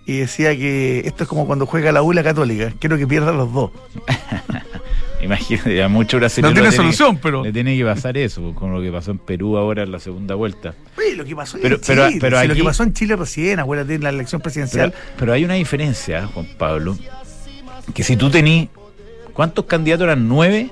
y 0.07 0.19
decía 0.19 0.55
que 0.57 1.01
esto 1.05 1.25
es 1.25 1.29
como 1.29 1.47
cuando 1.47 1.67
juega 1.67 1.91
la 1.91 2.03
U 2.03 2.13
y 2.13 2.15
la 2.15 2.23
Católica, 2.23 2.73
quiero 2.79 2.97
que 2.99 3.07
pierdan 3.09 3.37
los 3.37 3.53
dos. 3.53 3.71
Imagínate, 5.23 5.81
a 5.83 5.89
muchos 5.89 6.19
brasileños. 6.19 6.51
No 6.53 6.55
tiene 6.61 6.71
le 6.71 6.77
solución, 6.77 7.17
pero- 7.19 7.45
Le 7.45 7.53
tiene 7.53 7.77
que 7.77 7.85
pasar 7.85 8.17
eso, 8.19 8.41
pues, 8.43 8.57
con 8.57 8.73
lo 8.75 8.83
que 8.83 8.91
pasó 8.91 9.13
en 9.13 9.19
Perú 9.19 9.57
ahora 9.57 9.85
en 9.85 9.93
la 9.93 10.01
segunda 10.01 10.35
vuelta. 10.35 10.75
Oye, 10.99 11.15
lo 11.15 11.25
que 11.25 11.37
pasó 11.37 11.59
Pero- 11.63 11.77
en 11.77 11.81
pero- 11.87 12.09
Chile, 12.09 12.19
pero 12.21 12.41
si 12.41 12.47
lo 12.49 12.53
aquí- 12.53 12.61
que 12.61 12.67
pasó 12.67 12.83
en 12.83 12.93
Chile 12.93 13.17
recién, 13.17 13.61
acuérdate, 13.61 13.95
en 13.95 14.03
la 14.03 14.09
elección 14.11 14.41
presidencial, 14.41 14.93
pero 15.17 15.33
hay 15.33 15.45
una 15.45 15.55
diferencia, 15.55 16.27
Juan 16.27 16.49
Pablo, 16.59 16.99
que 17.95 18.03
si 18.03 18.17
tú 18.17 18.31
tenés, 18.31 18.69
¿cuántos 19.33 19.65
candidatos 19.67 20.05
eran? 20.05 20.27
¿Nueve? 20.29 20.71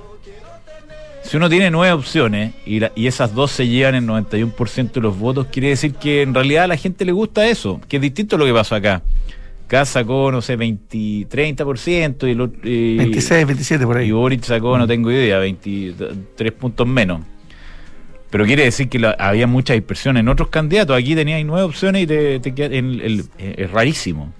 Si 1.23 1.37
uno 1.37 1.49
tiene 1.49 1.71
nueve 1.71 1.93
opciones 1.93 2.53
y, 2.65 2.79
la- 2.79 2.91
y 2.95 3.07
esas 3.07 3.33
dos 3.33 3.51
se 3.51 3.67
llevan 3.67 3.95
el 3.95 4.05
91% 4.05 4.91
de 4.93 5.01
los 5.01 5.17
votos, 5.17 5.47
quiere 5.51 5.69
decir 5.69 5.93
que 5.93 6.23
en 6.23 6.33
realidad 6.33 6.65
a 6.65 6.67
la 6.67 6.77
gente 6.77 7.05
le 7.05 7.11
gusta 7.11 7.47
eso, 7.47 7.79
que 7.87 7.97
es 7.97 8.01
distinto 8.01 8.35
a 8.35 8.39
lo 8.39 8.45
que 8.45 8.53
pasó 8.53 8.75
acá. 8.75 9.01
Acá 9.65 9.85
sacó, 9.85 10.31
no 10.31 10.41
sé, 10.41 10.57
20, 10.57 10.97
30% 11.29 12.27
y, 12.27 12.31
el 12.31 12.41
otro- 12.41 12.59
y- 12.69 12.97
26, 12.97 13.45
27 13.45 13.85
por 13.85 13.97
y 13.97 14.03
ahí. 14.03 14.11
Boric 14.11 14.43
sacó, 14.43 14.77
no 14.77 14.85
tengo 14.87 15.09
idea, 15.11 15.37
23 15.37 16.51
puntos 16.51 16.85
menos. 16.87 17.21
Pero 18.29 18.45
quiere 18.45 18.63
decir 18.63 18.89
que 18.89 18.99
la- 18.99 19.11
había 19.11 19.47
mucha 19.47 19.73
dispersión 19.73 20.17
en 20.17 20.27
otros 20.27 20.49
candidatos. 20.49 20.97
Aquí 20.97 21.15
tenías 21.15 21.41
nueve 21.45 21.63
opciones 21.63 22.03
y 22.03 22.07
te, 22.07 22.39
te 22.39 22.49
en 22.77 22.99
el- 22.99 23.25
es 23.37 23.71
rarísimo 23.71 24.33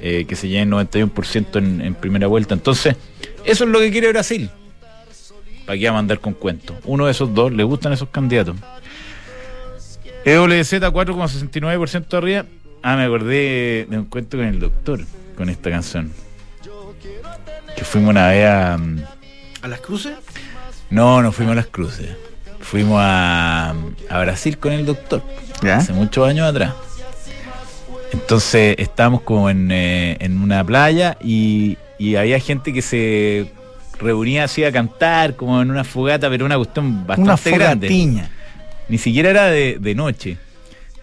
eh, 0.00 0.24
que 0.26 0.34
se 0.34 0.48
llene 0.48 0.62
el 0.62 0.70
91% 0.70 1.58
en, 1.58 1.80
en 1.80 1.94
primera 1.94 2.26
vuelta. 2.26 2.54
Entonces, 2.54 2.96
eso 3.44 3.64
es 3.64 3.70
lo 3.70 3.78
que 3.78 3.92
quiere 3.92 4.08
Brasil. 4.08 4.50
¿Para 5.66 5.78
qué 5.78 5.84
va 5.84 5.90
a 5.90 5.94
mandar 5.94 6.20
con 6.20 6.34
cuentos? 6.34 6.76
Uno 6.84 7.06
de 7.06 7.12
esos 7.12 7.32
dos, 7.34 7.52
le 7.52 7.62
gustan 7.64 7.92
esos 7.92 8.08
candidatos. 8.08 8.56
EWZ 10.24 10.72
4,69% 10.74 12.14
arriba. 12.16 12.46
Ah, 12.82 12.96
me 12.96 13.04
acordé 13.04 13.86
de 13.88 13.98
un 13.98 14.06
cuento 14.06 14.36
con 14.36 14.46
el 14.46 14.58
doctor, 14.58 15.00
con 15.36 15.48
esta 15.48 15.70
canción. 15.70 16.12
Que 17.76 17.84
fuimos 17.84 18.10
una 18.10 18.28
vez 18.28 18.48
a... 18.48 18.76
mm, 18.78 18.98
¿A 19.62 19.68
las 19.68 19.80
cruces? 19.80 20.14
no, 20.90 21.22
no 21.22 21.32
fuimos 21.32 21.52
a 21.52 21.56
las 21.56 21.66
cruces. 21.66 22.08
Fuimos 22.60 22.98
a, 23.00 23.74
a 24.10 24.20
Brasil 24.20 24.58
con 24.58 24.72
el 24.72 24.84
doctor. 24.86 25.22
¿Ya? 25.62 25.76
Hace 25.78 25.92
muchos 25.92 26.28
años 26.28 26.48
atrás. 26.48 26.74
Entonces 28.12 28.76
estábamos 28.78 29.22
como 29.22 29.48
en, 29.48 29.70
eh, 29.72 30.16
en 30.20 30.40
una 30.42 30.62
playa 30.64 31.16
y, 31.22 31.78
y 31.98 32.16
había 32.16 32.38
gente 32.40 32.72
que 32.72 32.82
se 32.82 33.50
reunía 34.02 34.44
así 34.44 34.64
a 34.64 34.72
cantar, 34.72 35.36
como 35.36 35.62
en 35.62 35.70
una 35.70 35.84
fogata, 35.84 36.28
pero 36.28 36.44
una 36.44 36.56
cuestión 36.56 37.06
bastante 37.06 37.48
Una 37.50 37.58
grande. 37.58 38.28
Ni 38.88 38.98
siquiera 38.98 39.30
era 39.30 39.46
de, 39.46 39.78
de 39.80 39.94
noche. 39.94 40.36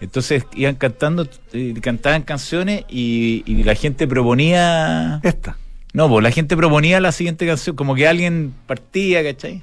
Entonces 0.00 0.44
iban 0.54 0.76
cantando, 0.76 1.28
eh, 1.52 1.74
cantaban 1.80 2.22
canciones 2.22 2.84
y, 2.88 3.42
y 3.46 3.64
la 3.64 3.74
gente 3.74 4.06
proponía. 4.06 5.20
Esta. 5.22 5.56
No, 5.92 6.08
pues 6.08 6.22
la 6.22 6.30
gente 6.30 6.56
proponía 6.56 7.00
la 7.00 7.12
siguiente 7.12 7.46
canción, 7.46 7.74
como 7.74 7.94
que 7.94 8.06
alguien 8.06 8.54
partía, 8.66 9.24
¿cachai? 9.24 9.62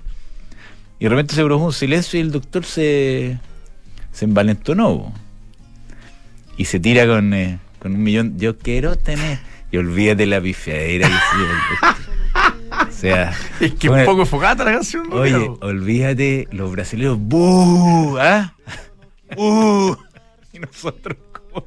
Y 1.00 1.06
de 1.06 1.10
repente 1.10 1.34
se 1.36 1.44
produjo 1.44 1.66
un 1.66 1.74
silencio 1.74 2.20
y 2.20 2.22
el 2.22 2.32
doctor 2.32 2.66
se, 2.66 3.38
se 4.12 4.26
envalentonó. 4.26 4.98
po. 4.98 5.14
Y 6.58 6.66
se 6.66 6.80
tira 6.80 7.08
con, 7.08 7.34
eh, 7.34 7.60
con 7.80 7.94
un 7.94 8.04
millón. 8.04 8.38
Yo 8.38 8.58
quiero 8.58 8.96
tener. 8.96 9.40
Y 9.72 9.78
olvídate 9.78 10.26
la 10.26 10.42
pifiadera 10.42 11.08
que 11.08 11.14
hacía 11.16 11.42
el 11.42 11.58
doctor. 11.70 12.87
O 12.87 12.87
sea. 12.98 13.34
Es 13.60 13.74
que 13.76 13.90
bueno, 13.90 14.04
un 14.04 14.16
poco 14.18 14.26
fogata 14.26 14.64
la 14.64 14.74
canción. 14.74 15.12
Oye, 15.12 15.50
olvídate, 15.62 16.48
los 16.52 16.72
brasileños, 16.72 17.18
¡buh! 17.20 18.18
¿Ah? 18.20 18.54
¡buh! 19.36 19.96
Y 20.54 20.60
nosotros 20.60 21.18
como 21.32 21.66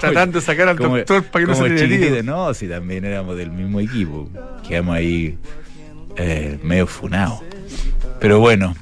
Tratando 0.00 0.40
de 0.40 0.44
sacar 0.44 0.68
al 0.68 0.76
como- 0.78 0.96
doctor 0.96 1.24
para 1.24 1.44
que 1.44 1.50
no 1.50 1.56
se 1.56 1.68
le. 1.68 2.22
No, 2.22 2.52
si 2.54 2.66
también 2.66 3.04
éramos 3.04 3.36
del 3.36 3.50
mismo 3.50 3.78
equipo. 3.80 4.28
Quedamos 4.66 4.96
ahí 4.96 5.38
eh, 6.16 6.58
medio 6.62 6.86
funados. 6.86 7.40
Pero 8.20 8.40
bueno, 8.40 8.74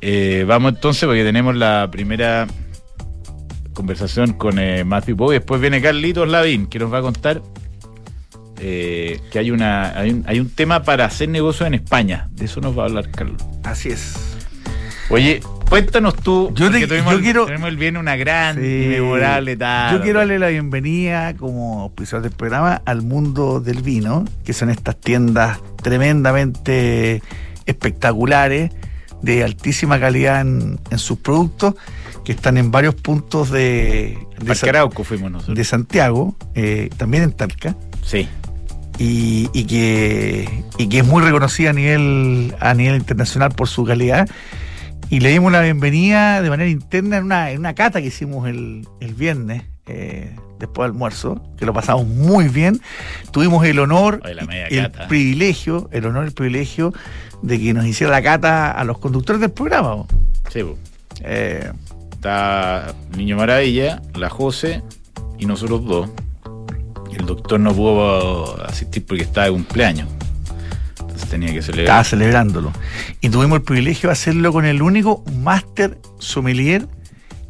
eh, 0.00 0.44
vamos 0.46 0.74
entonces 0.74 1.06
porque 1.06 1.24
tenemos 1.24 1.54
la 1.56 1.88
primera 1.90 2.46
conversación 3.74 4.34
con 4.34 4.58
eh, 4.58 4.84
Matthew 4.84 5.30
y 5.30 5.34
después 5.34 5.60
viene 5.60 5.80
Carlitos 5.80 6.28
Lavín 6.28 6.66
que 6.66 6.78
nos 6.78 6.92
va 6.92 6.98
a 6.98 7.02
contar 7.02 7.42
eh, 8.64 9.20
que 9.32 9.38
hay 9.40 9.50
una 9.50 9.90
hay 9.98 10.10
un, 10.10 10.24
hay 10.26 10.38
un 10.40 10.48
tema 10.50 10.82
para 10.84 11.04
hacer 11.04 11.28
negocio 11.28 11.66
en 11.66 11.74
España. 11.74 12.28
De 12.32 12.44
eso 12.44 12.60
nos 12.60 12.78
va 12.78 12.82
a 12.84 12.86
hablar 12.86 13.10
Carlos. 13.10 13.42
Así 13.64 13.88
es. 13.90 14.14
Oye, 15.10 15.40
cuéntanos 15.68 16.14
tú. 16.16 16.52
Yo 16.54 16.70
te- 16.70 16.86
tuvimos, 16.86 17.12
yo 17.12 17.20
quiero- 17.20 17.44
tenemos 17.46 17.68
el 17.68 17.76
bien 17.76 17.96
una 17.96 18.16
gran 18.16 18.56
Sí. 18.56 18.84
y 18.84 18.86
memorable 18.88 19.56
tarde. 19.56 19.96
Yo 19.98 20.02
quiero 20.02 20.20
darle 20.20 20.38
la 20.38 20.48
bienvenida 20.48 21.34
como 21.34 21.82
auspiciador 21.82 22.22
del 22.22 22.32
programa 22.32 22.80
al 22.86 23.02
mundo 23.02 23.60
del 23.60 23.82
vino, 23.82 24.24
que 24.44 24.52
son 24.52 24.70
estas 24.70 24.96
tiendas 24.98 25.58
tremendamente 25.82 27.20
espectaculares, 27.66 28.70
de 29.22 29.44
altísima 29.44 30.00
calidad 30.00 30.40
en, 30.40 30.80
en 30.90 30.98
sus 30.98 31.18
productos, 31.18 31.74
que 32.24 32.32
están 32.32 32.56
en 32.56 32.70
varios 32.72 32.94
puntos 32.96 33.50
de, 33.50 34.18
de, 34.38 34.46
Parque 34.46 34.54
Sa- 34.54 34.68
Arauco 34.70 35.04
fuimos 35.04 35.30
nosotros. 35.30 35.56
de 35.56 35.64
Santiago, 35.64 36.34
eh, 36.54 36.90
también 36.96 37.22
en 37.24 37.32
Talca. 37.32 37.76
Sí. 38.04 38.28
Y, 38.98 39.48
y 39.52 39.64
que, 39.64 40.64
y 40.78 40.88
que 40.88 40.98
es 40.98 41.06
muy 41.06 41.22
reconocida 41.22 41.70
a 41.70 41.72
nivel, 41.72 42.54
a 42.60 42.74
nivel 42.74 42.96
internacional 42.96 43.50
por 43.52 43.68
su 43.68 43.84
calidad. 43.84 44.28
Y 45.10 45.20
le 45.20 45.30
dimos 45.30 45.52
la 45.52 45.60
bienvenida 45.60 46.40
de 46.40 46.48
manera 46.48 46.70
interna 46.70 47.18
en 47.18 47.24
una, 47.24 47.50
en 47.50 47.58
una 47.58 47.74
cata 47.74 48.00
que 48.00 48.08
hicimos 48.08 48.48
el, 48.48 48.88
el 49.00 49.14
viernes, 49.14 49.64
eh, 49.86 50.34
después 50.58 50.86
del 50.86 50.92
almuerzo, 50.94 51.42
que 51.58 51.66
lo 51.66 51.74
pasamos 51.74 52.06
muy 52.06 52.48
bien. 52.48 52.80
Tuvimos 53.30 53.66
el 53.66 53.78
honor, 53.78 54.22
el 54.24 54.82
cata. 54.82 55.08
privilegio, 55.08 55.90
el 55.92 56.06
honor 56.06 56.24
el 56.24 56.32
privilegio 56.32 56.94
de 57.42 57.60
que 57.60 57.74
nos 57.74 57.84
hiciera 57.84 58.10
la 58.10 58.22
cata 58.22 58.70
a 58.70 58.84
los 58.84 58.98
conductores 58.98 59.40
del 59.40 59.50
programa. 59.50 60.04
Sí. 60.50 60.64
Eh, 61.20 61.70
está 62.12 62.94
Niño 63.16 63.36
Maravilla, 63.36 64.00
la 64.14 64.30
Jose 64.30 64.82
y 65.38 65.46
nosotros 65.46 65.84
dos. 65.84 66.10
El 67.18 67.26
doctor 67.26 67.60
no 67.60 67.74
pudo 67.74 68.62
asistir 68.66 69.04
porque 69.06 69.22
estaba 69.24 69.46
de 69.46 69.52
cumpleaños. 69.52 70.08
Entonces 71.00 71.28
tenía 71.28 71.52
que 71.52 71.58
estaba 71.58 71.72
celebrar. 71.76 72.04
celebrándolo. 72.04 72.72
Y 73.20 73.28
tuvimos 73.28 73.56
el 73.58 73.62
privilegio 73.62 74.08
de 74.08 74.12
hacerlo 74.12 74.52
con 74.52 74.64
el 74.64 74.82
único 74.82 75.24
máster 75.40 75.98
sommelier 76.18 76.86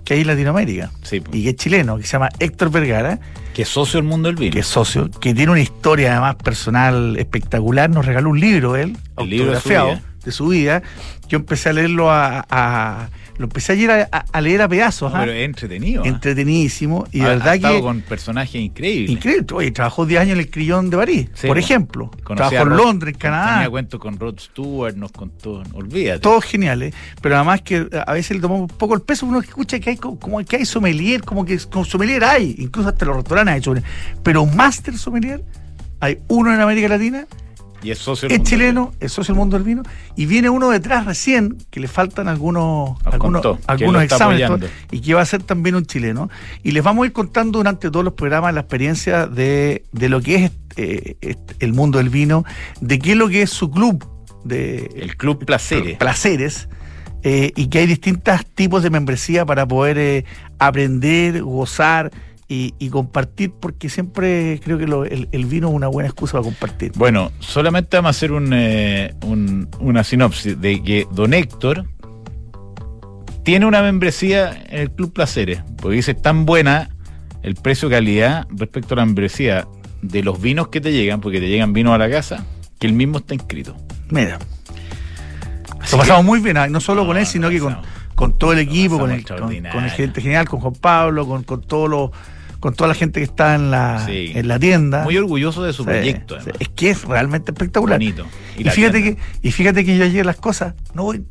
que 0.04 0.14
hay 0.14 0.20
en 0.22 0.26
Latinoamérica. 0.28 0.90
Sí, 1.02 1.22
y 1.32 1.44
que 1.44 1.50
es 1.50 1.56
chileno, 1.56 1.96
que 1.96 2.02
se 2.04 2.12
llama 2.12 2.28
Héctor 2.40 2.70
Vergara, 2.70 3.20
que 3.54 3.62
es 3.62 3.68
socio 3.68 3.98
del 4.00 4.08
mundo 4.08 4.28
del 4.28 4.36
vino. 4.36 4.52
que 4.52 4.60
es 4.60 4.66
socio, 4.66 5.10
que 5.10 5.32
tiene 5.34 5.52
una 5.52 5.60
historia 5.60 6.12
además 6.12 6.36
personal 6.36 7.16
espectacular. 7.18 7.88
Nos 7.90 8.04
regaló 8.06 8.30
un 8.30 8.40
libro 8.40 8.76
él, 8.76 8.96
El 9.16 9.30
libro 9.30 9.52
de 9.52 9.60
su 9.60 9.68
vida. 9.68 10.02
de 10.24 10.32
su 10.32 10.48
vida. 10.48 10.82
Yo 11.28 11.38
empecé 11.38 11.68
a 11.68 11.72
leerlo 11.74 12.10
a, 12.10 12.44
a- 12.50 13.08
lo 13.38 13.44
empecé 13.44 13.72
ayer 13.72 13.90
a, 13.90 14.08
a- 14.12 14.24
a 14.32 14.40
leer 14.40 14.62
a 14.62 14.68
pedazos, 14.68 15.10
No, 15.12 15.18
¿ah? 15.18 15.20
pero 15.22 15.32
es 15.32 15.44
entretenido. 15.44 16.02
¿ah? 16.04 16.08
entretenidísimo 16.08 17.06
y 17.12 17.20
de 17.20 17.24
verdad 17.26 17.58
que 17.58 17.80
con 17.80 18.00
personajes 18.02 18.54
increíbles. 18.56 19.10
increíble. 19.10 19.46
Oye, 19.54 19.70
trabajó 19.70 20.06
10 20.06 20.20
años 20.20 20.32
en 20.34 20.38
el 20.40 20.50
Crillón 20.50 20.90
de 20.90 20.96
París, 20.96 21.28
Sí, 21.34 21.46
por 21.46 21.56
po. 21.56 21.60
ejemplo. 21.60 22.10
Trabajó 22.26 22.54
en 22.56 22.76
Londres, 22.76 23.14
en 23.14 23.18
Canadá. 23.20 23.54
Tenía 23.54 23.70
cuentos 23.70 24.00
con 24.00 24.18
Rod 24.18 24.38
Stewart, 24.38 24.94
nos 24.96 25.12
contó. 25.12 25.62
Olvídate. 25.72 26.20
todos 26.20 26.44
geniales, 26.44 26.94
pero 27.20 27.36
además 27.36 27.62
que 27.62 27.88
a 28.06 28.12
veces 28.12 28.36
le 28.36 28.40
tomamos 28.40 28.70
un 28.70 28.76
poco 28.78 28.94
el 28.94 29.02
peso, 29.02 29.26
uno 29.26 29.40
escucha 29.40 29.78
que 29.80 29.90
hay 29.90 29.96
co- 29.96 30.18
como 30.18 30.38
que 30.44 30.56
hay 30.56 30.64
sommelier, 30.64 31.22
como 31.22 31.44
que 31.44 31.58
como 31.70 31.84
sommelier 31.84 32.24
hay, 32.24 32.54
incluso 32.58 32.88
hasta 32.90 33.04
los 33.06 33.16
restaurantes 33.16 33.54
hay 33.54 33.62
sommelier, 33.62 33.88
pero 34.22 34.42
un 34.42 34.54
máster 34.56 34.96
sommelier 34.96 35.42
hay 36.00 36.18
uno 36.28 36.52
en 36.52 36.60
América 36.60 36.88
Latina 36.88 37.26
Y 37.82 37.90
es 37.90 37.98
socio 37.98 38.28
del 38.28 38.34
es 38.36 38.38
mundo 38.38 38.50
del 38.50 38.58
chileno, 38.58 38.92
es 39.00 39.12
socio 39.12 39.34
del 39.34 39.38
mundo 39.40 39.56
del 39.56 39.64
vino, 39.66 39.82
y 40.16 40.26
viene 40.26 40.48
uno 40.50 40.70
detrás 40.70 41.04
recién, 41.06 41.56
que 41.70 41.80
le 41.80 41.88
faltan 41.88 42.28
algunos, 42.28 42.90
Nos 43.04 43.14
algunos, 43.14 43.42
contó, 43.42 44.00
exámenes, 44.00 44.44
apoyando. 44.44 44.66
y 44.90 45.00
que 45.00 45.14
va 45.14 45.22
a 45.22 45.26
ser 45.26 45.42
también 45.42 45.74
un 45.74 45.84
chileno. 45.86 46.30
Y 46.62 46.70
les 46.70 46.82
vamos 46.84 47.02
a 47.02 47.06
ir 47.06 47.12
contando 47.12 47.58
durante 47.58 47.90
todos 47.90 48.04
los 48.04 48.14
programas 48.14 48.54
la 48.54 48.60
experiencia 48.60 49.26
de, 49.26 49.84
de 49.92 50.08
lo 50.08 50.20
que 50.20 50.34
es 50.44 50.52
eh, 50.76 51.16
este- 51.20 51.54
el 51.60 51.72
mundo 51.72 51.98
del 51.98 52.08
vino, 52.08 52.44
de 52.80 52.98
qué 52.98 53.12
es 53.12 53.16
lo 53.18 53.28
que 53.28 53.42
es 53.42 53.50
su 53.50 53.70
club 53.70 54.06
de 54.44 54.90
El 54.96 55.16
Club 55.16 55.44
Placeres. 55.44 55.98
placeres 55.98 56.68
eh, 57.24 57.52
y 57.54 57.68
que 57.68 57.78
hay 57.80 57.86
distintos 57.86 58.44
tipos 58.54 58.82
de 58.82 58.90
membresía 58.90 59.44
para 59.46 59.66
poder 59.68 59.98
eh, 59.98 60.24
aprender, 60.58 61.42
gozar 61.42 62.10
y, 62.52 62.74
y 62.78 62.90
compartir, 62.90 63.52
porque 63.58 63.88
siempre 63.88 64.60
creo 64.62 64.76
que 64.76 64.86
lo- 64.86 65.04
el, 65.04 65.28
el 65.32 65.44
vino 65.46 65.68
es 65.68 65.74
una 65.74 65.88
buena 65.88 66.08
excusa 66.10 66.32
para 66.32 66.44
compartir. 66.44 66.92
Bueno, 66.96 67.32
solamente 67.38 67.96
vamos 67.96 68.08
a 68.08 68.10
hacer 68.10 68.32
un, 68.32 68.50
eh, 68.52 69.14
un- 69.24 69.68
una 69.80 70.04
sinopsis 70.04 70.60
de 70.60 70.82
que 70.82 71.06
don 71.12 71.32
Héctor 71.32 71.86
tiene 73.44 73.66
una 73.66 73.82
membresía 73.82 74.64
en 74.68 74.80
el 74.80 74.90
Club 74.90 75.12
Placeres, 75.12 75.62
porque 75.80 75.96
dice 75.96 76.14
tan 76.14 76.44
buena 76.46 76.90
el 77.42 77.54
precio-calidad 77.54 78.46
respecto 78.50 78.94
a 78.94 78.98
la 78.98 79.06
membresía 79.06 79.66
de 80.02 80.22
los 80.22 80.40
vinos 80.40 80.68
que 80.68 80.80
te 80.80 80.92
llegan, 80.92 81.20
porque 81.20 81.40
te 81.40 81.48
llegan 81.48 81.72
vinos 81.72 81.94
a 81.94 81.98
la 81.98 82.10
casa, 82.10 82.44
que 82.78 82.86
él 82.86 82.92
mismo 82.92 83.18
está 83.18 83.34
inscrito. 83.34 83.74
Mira, 84.10 84.38
Así 85.80 85.96
lo 85.96 86.02
que- 86.02 86.08
pasamos 86.08 86.24
muy 86.24 86.40
bien, 86.40 86.56
ah, 86.58 86.68
no 86.68 86.80
solo 86.80 87.00
No, 87.02 87.08
con 87.08 87.16
él, 87.16 87.24
no, 87.24 87.28
sino 87.30 87.48
que 87.50 87.58
con, 88.14 88.38
todo 88.38 88.52
el 88.52 88.60
equipo, 88.60 88.98
con 88.98 89.10
el, 89.10 89.24
con, 89.24 89.38
con 89.72 89.84
el 89.84 89.90
gerente 89.90 90.20
general, 90.20 90.48
con 90.48 90.60
Juan 90.60 90.74
Pablo, 90.74 91.26
con 91.26 91.62
todos 91.62 91.88
los 91.90 92.10
con 92.62 92.74
toda 92.74 92.86
la 92.86 92.94
gente 92.94 93.18
que 93.18 93.24
está 93.24 93.56
en 93.56 93.72
la, 93.72 94.06
Sí. 94.06 94.30
en 94.34 94.46
la 94.46 94.56
tienda. 94.58 95.02
Muy 95.02 95.16
orgulloso 95.18 95.64
de 95.64 95.72
su 95.72 95.82
Sí, 95.82 95.88
proyecto, 95.90 96.36
además. 96.36 96.54
Es 96.60 96.68
que 96.68 96.90
es 96.90 97.02
realmente 97.04 97.50
espectacular. 97.50 97.98
Bonito. 97.98 98.24
Y, 98.56 98.62
fíjate 98.70 99.00
tienda. 99.02 99.20
que, 99.20 99.48
y 99.48 99.50
fíjate 99.50 99.84
que 99.84 99.98
yo 99.98 100.04
ayer 100.04 100.24
las 100.24 100.36
cosas, 100.36 100.74
no 100.94 101.02
voy, 101.02 101.24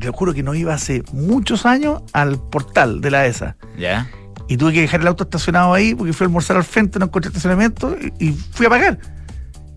te 0.00 0.08
juro 0.10 0.32
que 0.32 0.42
no 0.42 0.54
iba 0.54 0.72
hace 0.72 1.02
muchos 1.12 1.66
años 1.66 2.02
al 2.14 2.40
portal 2.40 3.02
de 3.02 3.10
la 3.10 3.26
ESA. 3.26 3.56
¿Ya? 3.78 4.08
Y 4.48 4.56
tuve 4.56 4.72
que 4.72 4.80
dejar 4.80 5.02
el 5.02 5.06
auto 5.06 5.24
estacionado 5.24 5.74
ahí 5.74 5.94
porque 5.94 6.14
fui 6.14 6.24
a 6.24 6.28
almorzar 6.28 6.56
al 6.56 6.64
frente, 6.64 6.98
no 6.98 7.04
encontré 7.04 7.28
estacionamiento 7.28 7.94
y, 8.18 8.28
y 8.28 8.32
fui 8.32 8.64
a 8.64 8.70
pagar. 8.70 8.98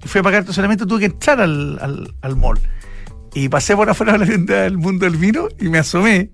Y 0.04 0.08
fui 0.08 0.20
a 0.20 0.24
pagar 0.24 0.40
estacionamiento, 0.42 0.88
tuve 0.88 1.02
que 1.02 1.06
entrar 1.08 1.42
al, 1.42 1.78
al, 1.82 2.14
al 2.22 2.36
mall. 2.38 2.60
Y 3.36 3.50
pasé 3.50 3.76
por 3.76 3.90
afuera 3.90 4.14
de 4.14 4.20
la 4.20 4.26
tienda 4.26 4.62
del 4.62 4.78
mundo 4.78 5.04
del 5.06 5.18
vino 5.18 5.50
y 5.60 5.68
me 5.68 5.80
asomé. 5.80 6.30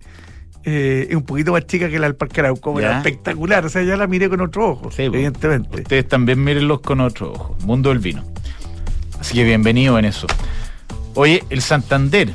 Eh, 0.71 1.07
es 1.09 1.15
un 1.15 1.23
poquito 1.23 1.51
más 1.51 1.65
chica 1.65 1.89
que 1.89 1.97
la 1.99 2.05
del 2.07 2.15
Parque 2.15 2.41
Arauco, 2.41 2.73
pero 2.75 2.87
Ya. 2.87 2.97
espectacular. 2.97 3.65
O 3.65 3.69
sea, 3.69 3.81
ya 3.83 3.97
la 3.97 4.05
miré 4.07 4.29
con 4.29 4.39
otro 4.41 4.69
ojo, 4.69 4.91
Sí, 4.91 4.97
pues. 4.97 5.07
evidentemente. 5.15 5.81
Ustedes 5.81 6.07
también 6.07 6.43
mírenlos 6.43 6.81
con 6.81 7.01
otro 7.01 7.31
ojo. 7.33 7.57
Mundo 7.65 7.89
del 7.89 7.99
vino. 7.99 8.23
Así 9.19 9.33
que 9.33 9.43
bienvenido 9.43 9.97
en 9.99 10.05
eso. 10.05 10.27
Oye, 11.15 11.43
el 11.49 11.61
Santander, 11.61 12.29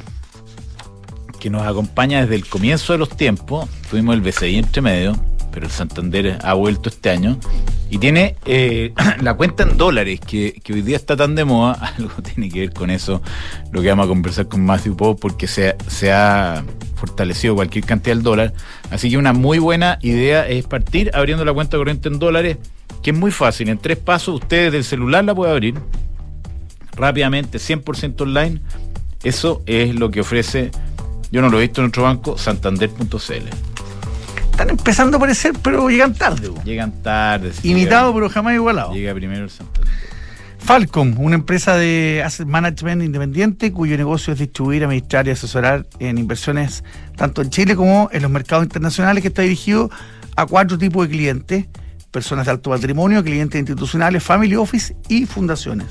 que 1.41 1.49
nos 1.51 1.63
acompaña 1.67 2.23
desde 2.23 2.35
el 2.35 2.47
comienzo 2.47 2.93
de 2.93 2.99
los 2.99 3.09
tiempos, 3.11 3.69
tuvimos 3.91 4.15
el 4.15 4.21
BCI 4.21 4.57
entre 4.57 4.83
medio, 4.83 5.17
pero 5.55 5.67
el 5.67 5.73
Santander 5.73 6.39
ha 6.43 6.55
vuelto 6.55 6.89
este 6.89 7.11
año 7.11 7.39
y 7.89 7.99
tiene 7.99 8.35
eh, 8.45 8.93
la 9.23 9.35
cuenta 9.35 9.63
en 9.63 9.77
dólares, 9.77 10.19
que, 10.19 10.61
hoy 10.69 10.83
día 10.83 10.97
está 10.97 11.17
tan 11.17 11.37
de 11.37 11.45
moda, 11.45 11.75
algo 11.97 12.15
tiene 12.23 12.51
que 12.51 12.61
ver 12.61 12.73
con 12.73 12.91
eso, 12.91 13.23
lo 13.71 13.81
que 13.81 13.89
vamos 13.89 14.07
a 14.07 14.09
conversar 14.09 14.49
con 14.49 14.65
Matthew 14.65 14.97
Poe, 14.97 15.15
porque 15.15 15.47
se, 15.47 15.77
se 15.87 16.13
ha 16.13 16.65
fortalecido 16.97 17.55
cualquier 17.55 17.85
cantidad 17.85 18.17
del 18.17 18.25
dólar. 18.25 18.53
Así 18.91 19.09
que 19.09 19.17
una 19.17 19.33
muy 19.33 19.61
buena 19.61 20.01
idea 20.03 20.49
es 20.49 20.67
partir 20.67 21.13
abriendo 21.15 21.45
la 21.45 21.53
cuenta 21.53 21.77
corriente 21.77 22.09
en 22.09 22.19
dólares, 22.19 22.59
que 23.05 23.11
es 23.11 23.17
muy 23.17 23.31
fácil. 23.31 23.69
En 23.69 23.79
tres 23.79 23.99
pasos, 23.99 24.35
ustedes 24.35 24.73
del 24.73 24.83
celular 24.83 25.25
la 25.25 25.37
pueden 25.37 25.53
abrir 25.53 25.75
rápidamente, 26.97 27.59
100% 27.59 28.21
online. 28.23 28.61
Eso 29.23 29.63
es 29.67 29.95
lo 29.95 30.11
que 30.11 30.21
ofrece, 30.21 30.73
yo 31.31 31.41
no 31.43 31.49
lo 31.49 31.59
he 31.59 31.63
visto 31.63 31.81
en 31.81 31.89
otro 31.89 32.03
banco, 32.03 32.37
santander.cl. 32.37 33.74
Están 34.55 34.71
empezando 34.71 35.17
a 35.17 35.19
aparecer, 35.19 35.53
pero 35.63 35.89
llegan 35.91 36.15
tarde. 36.15 36.47
bo. 36.47 36.63
Llegan 36.63 36.93
tarde. 37.03 37.53
sí, 37.53 37.73
Imitado, 37.73 38.11
llega- 38.11 38.15
pero 38.15 38.31
jamás 38.31 38.55
igualado. 38.55 38.93
Llega 38.95 39.13
primero 39.13 39.43
el 39.43 39.51
Santander. 39.51 39.93
Falcom, 40.59 41.19
una 41.19 41.35
empresa 41.35 41.77
de 41.77 42.23
asset 42.25 42.47
management 42.47 43.03
independiente 43.03 43.73
cuyo 43.73 43.97
negocio 43.97 44.33
es 44.33 44.39
distribuir, 44.39 44.85
administrar 44.85 45.27
y 45.27 45.31
asesorar 45.33 45.87
en 45.99 46.19
inversiones 46.19 46.85
tanto 47.17 47.43
en 47.43 47.51
Chile 47.51 47.75
como 47.75 48.09
en 48.13 48.23
los 48.23 48.31
mercados 48.31 48.65
internacionales, 48.65 49.23
que 49.23 49.29
está 49.29 49.43
dirigido 49.43 49.91
a 50.37 50.47
cuatro 50.47 50.79
tipos 50.79 51.09
de 51.09 51.13
clientes: 51.13 51.67
personas 52.13 52.47
de 52.47 52.53
alto 52.53 52.71
patrimonio, 52.71 53.25
clientes 53.25 53.59
institucionales, 53.59 54.23
family 54.23 54.55
office 54.55 54.95
y 55.09 55.27
fundaciones. 55.27 55.89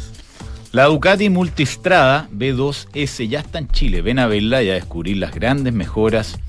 La 0.71 0.85
Ducati 0.85 1.29
Multistrada 1.29 2.29
B2S 2.33 3.27
ya 3.27 3.41
está 3.41 3.59
en 3.59 3.67
Chile. 3.67 4.01
Ven 4.01 4.19
a 4.19 4.25
verla 4.27 4.63
y 4.63 4.69
a 4.69 4.73
descubrir 4.75 5.17
las 5.17 5.35
grandes 5.35 5.73
mejoras 5.73 6.39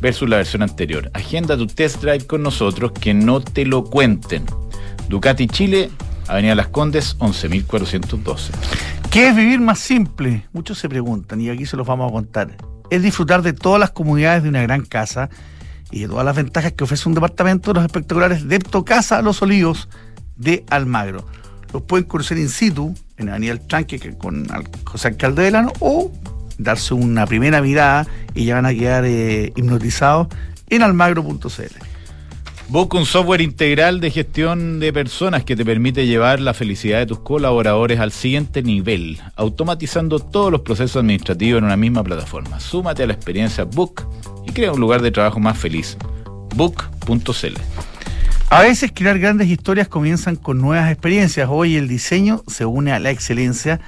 versus 0.00 0.28
la 0.28 0.36
versión 0.38 0.62
anterior. 0.62 1.10
Agenda 1.14 1.56
tu 1.56 1.66
test 1.66 2.00
drive 2.02 2.26
con 2.26 2.42
nosotros, 2.42 2.92
que 2.92 3.14
no 3.14 3.40
te 3.40 3.64
lo 3.64 3.84
cuenten. 3.84 4.44
Ducati 5.08 5.46
Chile, 5.48 5.90
Avenida 6.28 6.54
Las 6.54 6.68
Condes, 6.68 7.16
11.412. 7.18 8.50
¿Qué 9.10 9.28
es 9.28 9.36
vivir 9.36 9.60
más 9.60 9.78
simple? 9.80 10.46
Muchos 10.52 10.78
se 10.78 10.88
preguntan 10.88 11.40
y 11.40 11.50
aquí 11.50 11.66
se 11.66 11.76
los 11.76 11.86
vamos 11.86 12.08
a 12.10 12.12
contar. 12.12 12.56
Es 12.90 13.02
disfrutar 13.02 13.42
de 13.42 13.52
todas 13.52 13.80
las 13.80 13.90
comodidades 13.90 14.42
de 14.42 14.48
una 14.48 14.62
gran 14.62 14.84
casa 14.84 15.28
y 15.90 16.00
de 16.00 16.08
todas 16.08 16.24
las 16.24 16.36
ventajas 16.36 16.72
que 16.72 16.84
ofrece 16.84 17.08
un 17.08 17.14
departamento 17.16 17.70
de 17.70 17.74
los 17.80 17.84
espectaculares 17.84 18.46
Depto 18.48 18.84
Casa 18.84 19.22
Los 19.22 19.42
Olivos 19.42 19.88
de 20.36 20.64
Almagro. 20.70 21.26
Los 21.72 21.82
pueden 21.82 22.06
conocer 22.06 22.38
in 22.38 22.48
situ 22.48 22.94
en 23.16 23.28
Avenida 23.28 23.52
El 23.52 23.60
Tranque 23.66 23.98
que- 23.98 24.16
con 24.16 24.46
José 24.84 25.08
Alcalde 25.08 25.42
Delano 25.42 25.72
o 25.80 26.12
darse 26.62 26.94
una 26.94 27.26
primera 27.26 27.60
mirada 27.60 28.06
y 28.34 28.44
ya 28.44 28.56
van 28.56 28.66
a 28.66 28.74
quedar 28.74 29.04
eh, 29.04 29.52
hipnotizados 29.56 30.28
en 30.68 30.82
almagro.cl. 30.82 31.90
Busca 32.68 32.98
un 32.98 33.04
software 33.04 33.40
integral 33.40 33.98
de 33.98 34.12
gestión 34.12 34.78
de 34.78 34.92
personas 34.92 35.42
que 35.42 35.56
te 35.56 35.64
permite 35.64 36.06
llevar 36.06 36.38
la 36.38 36.54
felicidad 36.54 37.00
de 37.00 37.06
tus 37.06 37.18
colaboradores 37.18 37.98
al 37.98 38.12
siguiente 38.12 38.62
nivel, 38.62 39.18
automatizando 39.34 40.20
todos 40.20 40.52
los 40.52 40.60
procesos 40.60 41.00
administrativos 41.00 41.58
en 41.58 41.64
una 41.64 41.76
misma 41.76 42.04
plataforma. 42.04 42.60
Súmate 42.60 43.02
a 43.02 43.08
la 43.08 43.14
experiencia 43.14 43.64
Book 43.64 44.06
y 44.46 44.52
crea 44.52 44.70
un 44.70 44.78
lugar 44.78 45.02
de 45.02 45.10
trabajo 45.10 45.40
más 45.40 45.58
feliz. 45.58 45.96
Book.cl. 46.54 47.56
A 48.50 48.62
veces 48.62 48.92
crear 48.94 49.18
grandes 49.18 49.48
historias 49.48 49.88
comienzan 49.88 50.36
con 50.36 50.58
nuevas 50.58 50.92
experiencias. 50.92 51.48
Hoy 51.50 51.74
el 51.74 51.88
diseño 51.88 52.44
se 52.46 52.66
une 52.66 52.92
a 52.92 53.00
la 53.00 53.10
excelencia 53.10 53.80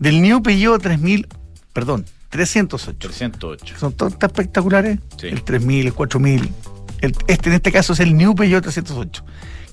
del 0.00 0.22
New 0.22 0.42
Peugeot 0.42 0.82
3000, 0.82 1.28
perdón, 1.74 2.06
308. 2.30 2.96
308. 2.98 3.74
Son 3.78 3.92
todos 3.92 4.18
tan 4.18 4.30
espectaculares. 4.30 4.98
Sí. 5.20 5.26
El 5.26 5.42
3000, 5.42 5.86
el 5.88 5.92
4000. 5.92 6.50
El, 7.02 7.14
este 7.26 7.50
en 7.50 7.56
este 7.56 7.70
caso 7.70 7.92
es 7.92 8.00
el 8.00 8.16
New 8.16 8.34
Peugeot 8.34 8.62
308, 8.62 9.24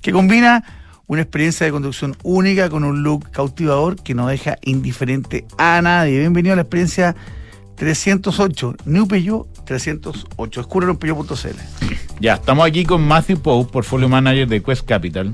que 0.02 0.12
combina 0.12 0.66
una 1.08 1.22
experiencia 1.22 1.66
de 1.66 1.72
conducción 1.72 2.18
única 2.24 2.70
con 2.70 2.84
un 2.84 3.04
look 3.04 3.32
cautivador 3.32 3.96
que 4.02 4.14
no 4.14 4.28
deja 4.28 4.58
indiferente 4.64 5.46
a 5.58 5.82
nadie. 5.82 6.20
Bienvenido 6.20 6.54
a 6.54 6.56
la 6.56 6.64
experiencia 6.64 7.16
308, 7.76 8.76
New 8.86 9.08
Peugeot 9.08 9.66
308. 9.66 10.62
Escúrelo 10.62 10.94
en 10.94 10.98
peugeot.cl. 10.98 11.96
Ya, 12.20 12.36
estamos 12.36 12.68
aquí 12.68 12.86
con 12.86 13.08
Matthew 13.08 13.42
Poe, 13.42 13.66
portfolio 13.66 14.10
manager 14.10 14.48
de 14.48 14.62
Quest 14.62 14.86
Capital, 14.86 15.34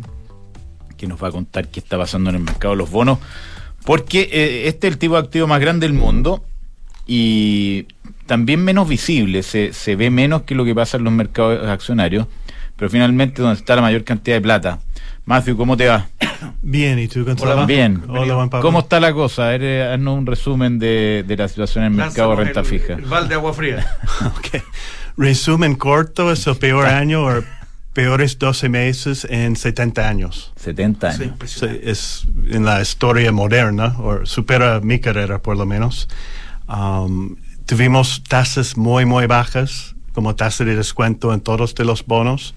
que 0.98 1.08
nos 1.08 1.22
va 1.22 1.30
a 1.30 1.32
contar 1.32 1.70
qué 1.70 1.80
está 1.80 1.98
pasando 1.98 2.30
en 2.30 2.38
el 2.38 2.44
mercado 2.44 2.74
de 2.74 2.78
los 2.78 2.92
bonos, 2.92 3.20
porque 3.86 4.30
eh, 4.32 4.68
este 4.68 4.88
es 4.88 4.94
el 4.94 5.00
tipo 5.00 5.16
de 5.16 5.22
activo 5.22 5.48
más 5.48 5.60
grande 5.60 5.88
del 5.88 5.98
mundo 5.98 6.44
y 7.08 7.88
también 8.26 8.64
menos 8.64 8.88
visible, 8.88 9.42
se, 9.44 9.74
se 9.74 9.96
ve 9.96 10.10
menos 10.10 10.44
que 10.44 10.54
lo 10.54 10.66
que 10.66 10.76
pasa 10.76 10.98
en 10.98 11.06
los 11.06 11.14
mercados 11.14 11.68
accionarios, 11.68 12.28
pero 12.76 12.90
finalmente 12.92 13.42
donde 13.42 13.58
está 13.58 13.76
la 13.76 13.82
mayor 13.82 14.04
cantidad 14.04 14.36
de 14.36 14.42
plata. 14.42 14.80
Matthew, 15.26 15.58
¿cómo 15.58 15.76
te 15.76 15.88
va? 15.88 16.08
Bien, 16.62 17.00
¿y 17.00 17.08
tú, 17.08 17.26
Gonzalo? 17.26 17.66
Bien. 17.66 18.02
Hola, 18.08 18.36
Juan 18.36 18.50
Pablo. 18.50 18.66
¿Cómo 18.66 18.80
está 18.80 19.00
la 19.00 19.14
cosa? 19.14 19.56
Eh, 19.56 19.84
haznos 19.94 20.18
un 20.18 20.26
resumen 20.26 20.80
de, 20.80 21.24
de 21.28 21.38
la 21.38 21.48
situación 21.48 21.84
en 21.86 21.92
el 21.94 21.98
mercado 21.98 22.36
de 22.36 22.44
renta 22.44 22.64
fija. 22.64 22.98
balde 23.08 23.30
de 23.30 23.36
agua 23.36 23.54
fría. 23.54 23.86
Ok. 24.26 24.64
Resumen 25.18 25.76
corto, 25.76 26.32
es 26.32 26.46
el 26.48 26.58
peor 26.58 26.86
año 26.88 27.26
o 27.26 27.44
peores 27.94 28.38
12 28.38 28.70
meses 28.70 29.28
en 29.30 29.56
70 29.56 30.08
años. 30.08 30.54
70 30.58 31.10
años. 31.10 31.34
Sí, 31.46 31.66
es 31.82 32.28
en 32.50 32.64
la 32.64 32.82
historia 32.82 33.32
moderna, 33.32 33.96
o 33.98 34.26
supera 34.26 34.80
mi 34.82 35.00
carrera 35.00 35.40
por 35.40 35.58
lo 35.58 35.66
menos. 35.66 36.08
Um, 36.68 37.38
tuvimos 37.66 38.24
tasas 38.24 38.78
muy, 38.78 39.06
muy 39.06 39.26
bajas, 39.26 39.96
como 40.14 40.36
tasa 40.36 40.66
de 40.66 40.76
descuento 40.76 41.34
en 41.34 41.42
todos 41.42 41.76
de 41.76 41.86
los 41.86 42.06
bonos, 42.06 42.56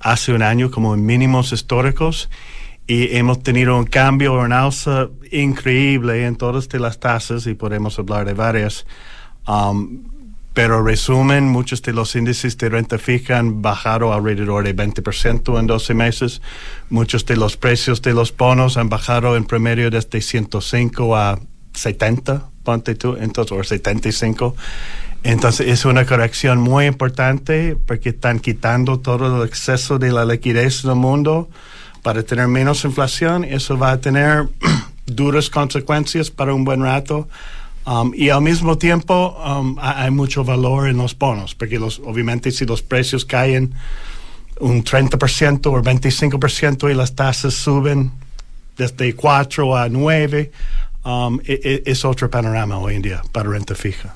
hace 0.00 0.32
un 0.32 0.42
año 0.42 0.70
como 0.70 0.94
en 0.94 1.04
mínimos 1.04 1.52
históricos, 1.52 2.28
y 2.86 3.16
hemos 3.16 3.42
tenido 3.42 3.76
un 3.76 3.84
cambio, 3.84 4.34
un 4.34 4.52
alza 4.52 5.08
increíble 5.30 6.24
en 6.26 6.36
todas 6.36 6.68
de 6.68 6.78
las 6.78 7.00
tasas, 7.00 7.46
y 7.46 7.54
podemos 7.54 7.98
hablar 7.98 8.26
de 8.26 8.34
varias. 8.34 8.86
Um, 9.46 10.04
pero 10.58 10.82
resumen, 10.82 11.46
muchos 11.48 11.82
de 11.82 11.92
los 11.92 12.16
índices 12.16 12.58
de 12.58 12.68
renta 12.68 12.98
fija 12.98 13.38
han 13.38 13.62
bajado 13.62 14.12
alrededor 14.12 14.64
de 14.64 14.74
20% 14.74 15.56
en 15.56 15.66
12 15.68 15.94
meses. 15.94 16.42
Muchos 16.90 17.24
de 17.26 17.36
los 17.36 17.56
precios 17.56 18.02
de 18.02 18.12
los 18.12 18.36
bonos 18.36 18.76
han 18.76 18.88
bajado 18.88 19.36
en 19.36 19.44
promedio 19.44 19.88
desde 19.88 20.20
105 20.20 21.16
a 21.16 21.38
70, 21.74 22.50
ponte 22.68 22.94
tú, 22.94 23.16
entonces, 23.18 23.58
o 23.58 23.64
75. 23.64 24.54
Entonces 25.22 25.68
es 25.68 25.86
una 25.86 26.04
corrección 26.04 26.60
muy 26.60 26.84
importante 26.84 27.74
porque 27.86 28.10
están 28.10 28.40
quitando 28.40 28.98
todo 28.98 29.40
el 29.42 29.48
exceso 29.48 29.98
de 29.98 30.12
la 30.12 30.26
liquidez 30.26 30.82
del 30.82 30.94
mundo 30.96 31.48
para 32.02 32.22
tener 32.24 32.46
menos 32.46 32.84
inflación. 32.84 33.42
Eso 33.44 33.78
va 33.78 33.92
a 33.92 34.00
tener 34.02 34.48
duras 35.06 35.48
consecuencias 35.48 36.30
para 36.30 36.52
un 36.52 36.64
buen 36.66 36.82
rato. 36.82 37.26
Um, 37.86 38.12
y 38.14 38.28
al 38.28 38.42
mismo 38.42 38.76
tiempo 38.76 39.34
um, 39.42 39.78
ha- 39.80 40.02
hay 40.02 40.10
mucho 40.10 40.44
valor 40.44 40.88
en 40.88 40.98
los 40.98 41.16
bonos, 41.16 41.54
porque 41.54 41.78
los, 41.78 42.02
obviamente 42.04 42.50
si 42.50 42.66
los 42.66 42.82
precios 42.82 43.24
caen 43.24 43.72
un 44.60 44.84
30% 44.84 45.66
o 45.68 45.82
25% 45.82 46.90
y 46.90 46.94
las 46.94 47.14
tasas 47.14 47.54
suben 47.54 48.10
desde 48.76 49.14
4 49.14 49.74
a 49.74 49.88
9, 49.88 50.52
um, 51.04 51.40
e- 51.44 51.60
e- 51.62 51.82
es 51.86 52.04
otro 52.04 52.30
panorama 52.30 52.78
hoy 52.78 52.96
en 52.96 53.02
día 53.02 53.22
para 53.32 53.50
renta 53.50 53.74
fija. 53.74 54.14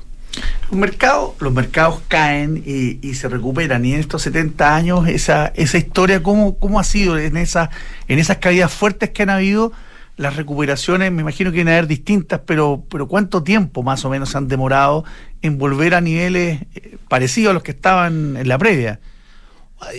Los 0.71 0.81
mercados, 0.81 1.33
los 1.40 1.53
mercados 1.53 2.01
caen 2.09 2.62
y, 2.64 2.99
y 3.07 3.14
se 3.14 3.29
recuperan. 3.29 3.85
Y 3.85 3.92
en 3.92 4.01
estos 4.01 4.23
70 4.23 4.75
años, 4.75 5.09
esa, 5.09 5.49
esa 5.55 5.79
historia, 5.79 6.23
¿cómo, 6.23 6.59
¿cómo 6.59 6.81
ha 6.81 6.85
sido 6.85 7.18
en, 7.18 7.37
esa, 7.37 7.71
en 8.09 8.18
esas 8.18 8.38
caídas 8.38 8.73
fuertes 8.73 9.11
que 9.11 9.25
han 9.25 9.31
habido? 9.31 9.73
Las 10.16 10.37
recuperaciones, 10.37 11.11
me 11.12 11.23
imagino 11.23 11.53
que 11.53 11.59
van 11.59 11.68
a 11.68 11.73
haber 11.73 11.87
distintas, 11.87 12.40
pero, 12.47 12.85
pero 12.90 13.09
¿cuánto 13.09 13.42
tiempo 13.42 13.83
más 13.83 14.05
o 14.05 14.11
menos 14.11 14.31
se 14.31 14.38
han 14.38 14.49
demorado 14.49 15.05
en 15.42 15.59
volver 15.59 15.95
a 15.95 16.01
niveles 16.01 16.62
eh, 16.75 16.97
parecidos 17.09 17.51
a 17.51 17.55
los 17.55 17.62
que 17.62 17.73
estaban 17.73 18.37
en 18.37 18.49
la 18.49 18.59
previa? 18.59 19.01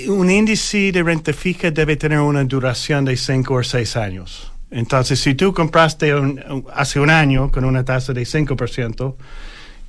Un 0.08 0.32
índice 0.32 0.91
de 0.91 1.04
renta 1.04 1.34
fija 1.34 1.69
debe 1.69 1.98
tener 1.98 2.19
una 2.19 2.43
duración 2.43 3.06
de 3.06 3.17
5 3.17 3.54
o 3.54 3.63
6 3.63 3.98
años. 3.98 4.53
Entonces, 4.73 5.19
si 5.19 5.36
tú 5.36 5.53
compraste 5.53 6.15
un- 6.15 6.65
hace 6.73 6.99
un 6.99 7.09
año 7.09 7.51
con 7.51 7.63
una 7.63 7.86
tasa 7.86 8.12
de 8.13 8.25
5% 8.25 9.15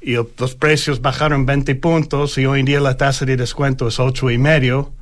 y 0.02 0.12
los 0.14 0.54
precios 0.54 1.00
bajaron 1.00 1.46
20 1.46 1.74
puntos 1.74 2.36
y 2.36 2.44
hoy 2.44 2.60
en 2.60 2.66
día 2.66 2.80
la 2.80 2.96
tasa 2.96 3.24
de 3.24 3.36
descuento 3.36 3.88
es 3.88 3.98
8 3.98 4.30
y 4.30 4.36
medio, 4.38 4.92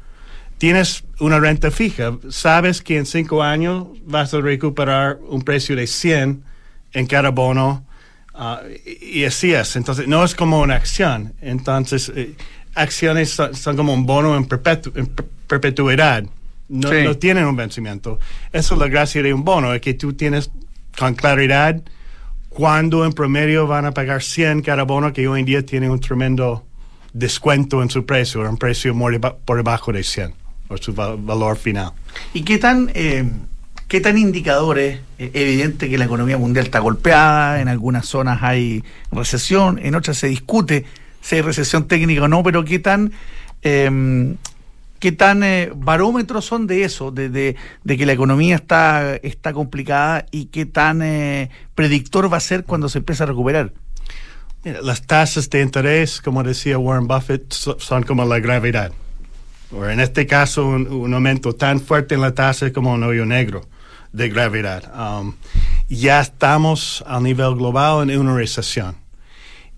tienes 0.59 1.03
una 1.19 1.41
renta 1.41 1.71
fija. 1.73 2.17
Sabes 2.31 2.81
que 2.81 2.97
en 2.97 3.07
5 3.07 3.43
años 3.43 3.89
vas 4.07 4.33
a 4.35 4.41
recuperar 4.41 5.19
un 5.29 5.43
precio 5.43 5.75
de 5.75 5.89
100 5.89 6.45
en 6.93 7.07
cada 7.07 7.31
bono 7.31 7.85
ah, 8.35 8.61
y 9.01 9.25
así 9.25 9.53
es. 9.53 9.75
Entonces, 9.75 10.07
no 10.07 10.23
es 10.25 10.35
como 10.37 10.61
una 10.61 10.77
acción. 10.77 11.35
Entonces, 11.41 12.13
eh, 12.15 12.37
acciones 12.77 13.31
son, 13.31 13.55
son 13.57 13.77
como 13.77 13.93
un 13.95 14.07
bono 14.07 14.37
en, 14.37 14.49
perpetu- 14.49 14.93
en 14.97 15.07
per- 15.07 15.27
perpetuidad. 15.49 16.25
No, 16.73 16.89
Sí. 16.89 17.05
no 17.05 17.17
tienen 17.19 17.45
un 17.45 17.55
vencimiento. 17.55 18.19
Eso 18.53 18.75
es 18.75 18.81
la 18.81 18.89
gracia 18.89 19.23
de 19.23 19.35
un 19.35 19.45
bono, 19.45 19.75
es 19.75 19.81
que 19.83 19.93
tú 19.95 20.15
tienes 20.15 20.51
con 20.99 21.15
claridad 21.15 21.83
cuándo 22.49 23.05
en 23.05 23.13
promedio 23.13 23.67
van 23.67 23.85
a 23.85 23.93
pagar 23.93 24.23
100 24.23 24.63
cada 24.63 24.83
bono, 24.85 25.13
que 25.13 25.29
hoy 25.29 25.41
en 25.41 25.47
día 25.47 25.65
tiene 25.67 25.89
un 25.91 26.01
tremendo 26.01 26.65
descuento 27.13 27.83
en 27.83 27.91
su 27.91 28.07
precio, 28.07 28.41
un 28.49 28.57
precio 28.57 28.95
por 29.45 29.57
debajo 29.59 29.93
de 29.93 30.03
100, 30.03 30.33
o 30.69 30.77
su 30.79 30.95
val- 30.95 31.19
valor 31.21 31.57
final. 31.59 31.93
¿Y 32.33 32.43
qué 32.43 32.57
tan, 32.59 32.91
eh, 32.95 33.25
qué 33.89 34.01
tan 34.01 34.17
indicadores? 34.17 35.01
Eh, 35.19 35.31
evidente 35.35 35.91
que 35.91 35.99
la 35.99 36.07
economía 36.07 36.39
mundial 36.39 36.65
está 36.67 36.79
golpeada, 36.79 37.61
en 37.61 37.69
algunas 37.69 38.07
zonas 38.07 38.43
hay 38.43 38.83
recesión, 39.11 39.79
en 39.83 39.95
otras 39.95 40.17
se 40.17 40.29
discute 40.29 40.87
si 41.21 41.37
hay 41.37 41.43
recesión 41.43 41.87
técnica 41.87 42.23
o 42.23 42.29
no, 42.29 42.43
pero 42.43 42.65
qué 42.65 42.79
tan, 42.79 43.13
eh, 43.63 44.35
qué 45.03 45.11
tan 45.11 45.43
eh, 45.43 45.73
barómetros 45.75 46.45
son 46.45 46.69
de 46.69 46.85
eso, 46.85 47.11
de, 47.11 47.29
de- 47.29 47.57
de 47.83 47.99
que 47.99 48.07
la 48.07 48.13
economía 48.13 48.55
está, 48.55 49.17
está 49.17 49.53
complicada 49.53 50.27
y 50.31 50.45
qué 50.47 50.65
tan 50.65 51.03
eh, 51.03 51.51
predictor 51.75 52.33
va 52.33 52.37
a 52.37 52.41
ser 52.41 52.63
cuando 52.63 52.89
se 52.89 52.99
empieza 52.99 53.25
a 53.25 53.27
recuperar. 53.27 53.73
Mira, 54.63 54.81
las 54.81 55.03
tasas 55.03 55.51
de 55.51 55.61
interés, 55.61 56.21
como 56.21 56.45
decía 56.45 56.79
Warren 56.79 57.09
Buffett, 57.09 57.53
so- 57.53 57.81
son 57.81 58.05
como 58.05 58.25
la 58.25 58.39
gravedad. 58.39 58.93
O 59.73 59.85
en 59.87 59.99
este 59.99 60.25
caso, 60.25 60.65
un, 60.69 60.87
un 60.87 61.13
aumento 61.15 61.53
tan 61.53 61.81
fuerte 61.81 62.15
en 62.15 62.21
la 62.21 62.33
tasa 62.33 62.73
como 62.73 62.93
un 62.93 63.03
hoyo 63.03 63.27
negro 63.27 63.67
de 64.13 64.29
gravedad. 64.29 64.85
Um, 64.95 65.35
ya 65.89 66.21
estamos 66.21 67.03
a 67.09 67.19
nivel 67.19 67.57
global 67.57 68.09
en 68.09 68.21
una 68.21 68.37
recesión. 68.37 68.95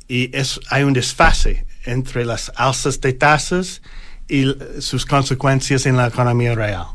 Y 0.07 0.37
es, 0.37 0.61
hay 0.69 0.83
un 0.83 0.93
desfase 0.93 1.65
entre 1.87 2.27
las 2.27 2.53
alzas 2.57 3.01
de 3.01 3.15
tasas 3.15 3.81
y 4.29 4.47
sus 4.81 5.05
consecuencias 5.07 5.87
en 5.87 5.97
la 5.97 6.07
economía 6.09 6.55
real. 6.55 6.87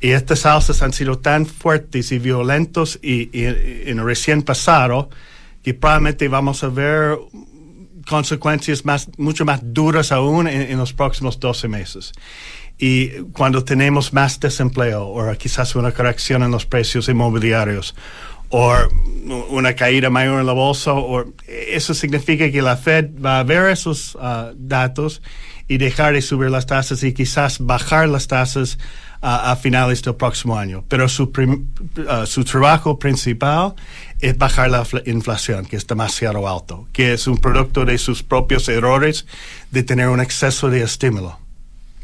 Y 0.00 0.10
estas 0.10 0.44
alzas 0.46 0.82
han 0.82 0.92
sido 0.92 1.18
tan 1.18 1.46
fuertes 1.46 2.12
y 2.12 2.18
violentos 2.18 2.98
y, 3.02 3.30
y- 3.38 3.46
y 3.46 3.90
en 3.90 4.04
recién 4.04 4.42
pasado 4.42 5.08
que 5.62 5.72
probablemente 5.74 6.28
vamos 6.28 6.62
a 6.62 6.68
ver 6.68 7.16
consecuencias 8.06 8.84
más, 8.84 9.08
mucho 9.18 9.44
más 9.44 9.60
duras 9.62 10.12
aún 10.12 10.46
en, 10.46 10.62
en 10.70 10.78
los 10.78 10.92
próximos 10.92 11.40
12 11.40 11.68
meses. 11.68 12.12
Y 12.78 13.08
cuando 13.32 13.64
tenemos 13.64 14.12
más 14.12 14.40
desempleo 14.40 15.06
o 15.06 15.32
quizás 15.38 15.74
una 15.76 15.92
corrección 15.92 16.42
en 16.42 16.50
los 16.50 16.66
precios 16.66 17.08
inmobiliarios 17.08 17.94
o 18.50 18.74
una 19.48 19.74
caída 19.74 20.10
mayor 20.10 20.40
en 20.40 20.46
la 20.46 20.52
bolsa, 20.52 20.92
o 20.92 21.24
eso 21.48 21.94
significa 21.94 22.50
que 22.50 22.60
la 22.60 22.76
Fed 22.76 23.10
va 23.24 23.38
a 23.40 23.42
ver 23.44 23.70
esos 23.70 24.18
ah, 24.20 24.52
datos 24.54 25.22
y 25.68 25.78
dejar 25.78 26.14
de 26.14 26.22
subir 26.22 26.50
las 26.50 26.66
tasas 26.66 27.02
y 27.02 27.12
quizás 27.14 27.58
bajar 27.58 28.08
las 28.08 28.26
tasas 28.28 28.78
ah, 29.22 29.50
a 29.52 29.56
finales 29.56 30.02
del 30.02 30.14
próximo 30.14 30.58
año. 30.58 30.84
Pero 30.88 31.08
su, 31.08 31.32
prim- 31.32 31.66
ah, 32.08 32.24
su 32.26 32.44
trabajo 32.44 32.98
principal 32.98 33.74
es 34.20 34.36
bajar 34.36 34.70
la 34.70 34.84
fla- 34.84 35.02
inflación, 35.06 35.64
que 35.66 35.76
es 35.76 35.86
demasiado 35.86 36.46
alto, 36.48 36.86
que 36.92 37.12
es 37.14 37.26
un 37.26 37.38
producto 37.38 37.84
de 37.84 37.96
sus 37.98 38.22
propios 38.22 38.68
errores 38.68 39.26
de 39.70 39.82
tener 39.82 40.08
un 40.08 40.20
exceso 40.20 40.68
de 40.70 40.82
estímulo 40.82 41.38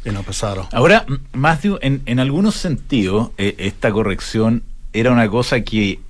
en 0.04 0.16
el 0.16 0.24
pasado. 0.24 0.66
Ahora, 0.72 1.04
Matthew, 1.34 1.78
en, 1.82 2.00
en 2.06 2.20
algunos 2.20 2.54
sentidos, 2.54 3.30
eh, 3.36 3.54
esta 3.58 3.92
corrección 3.92 4.62
era 4.94 5.12
una 5.12 5.28
cosa 5.28 5.60
que 5.60 6.00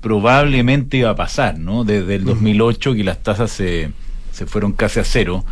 probablemente 0.00 0.98
iba 0.98 1.10
a 1.10 1.16
pasar, 1.16 1.58
¿no? 1.58 1.84
Desde 1.84 2.14
el 2.16 2.24
2008 2.24 2.94
que 2.94 3.04
las 3.04 3.22
tasas 3.22 3.50
se, 3.50 3.90
se 4.32 4.46
fueron 4.46 4.72
casi 4.72 5.00
a 5.00 5.04
cero. 5.04 5.44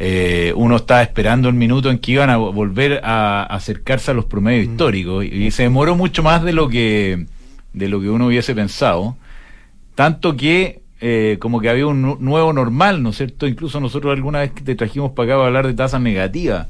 Eh, 0.00 0.52
uno 0.54 0.76
estaba 0.76 1.02
esperando 1.02 1.48
el 1.48 1.54
minuto 1.54 1.90
en 1.90 1.98
que 1.98 2.12
iban 2.12 2.30
a 2.30 2.38
vo- 2.38 2.52
volver 2.54 3.00
a 3.02 3.42
acercarse 3.42 4.12
a 4.12 4.14
los 4.14 4.26
promedios 4.26 4.68
históricos 4.68 5.24
y, 5.24 5.28
y 5.46 5.50
se 5.50 5.64
demoró 5.64 5.96
mucho 5.96 6.22
más 6.22 6.44
de 6.44 6.52
lo 6.52 6.68
que 6.68 7.26
de 7.72 7.88
lo 7.88 8.00
que 8.00 8.08
uno 8.08 8.26
hubiese 8.28 8.54
pensado 8.54 9.16
tanto 9.96 10.36
que 10.36 10.80
eh, 11.00 11.36
como 11.40 11.60
que 11.60 11.68
había 11.68 11.86
un 11.86 12.02
nu- 12.02 12.16
nuevo 12.20 12.52
normal, 12.52 13.02
¿no 13.02 13.10
es 13.10 13.16
cierto? 13.16 13.46
Incluso 13.46 13.80
nosotros 13.80 14.12
alguna 14.16 14.40
vez 14.40 14.52
que 14.52 14.62
te 14.62 14.74
trajimos 14.76 15.12
para 15.12 15.26
acá 15.26 15.36
para 15.36 15.46
hablar 15.48 15.66
de 15.66 15.74
tasas 15.74 16.00
negativas. 16.00 16.66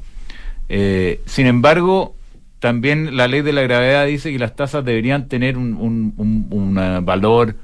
Eh, 0.67 1.21
sin 1.25 1.45
embargo, 1.47 2.15
también 2.59 3.15
la 3.17 3.27
ley 3.27 3.41
de 3.41 3.53
la 3.53 3.61
gravedad 3.61 4.05
dice 4.05 4.31
que 4.31 4.37
las 4.39 4.55
tasas 4.55 4.83
deberían 4.85 5.27
tener 5.27 5.57
un, 5.57 5.73
un- 5.75 6.13
un- 6.17 6.47
un, 6.51 6.77
eh, 6.79 6.99
valor 7.01 7.55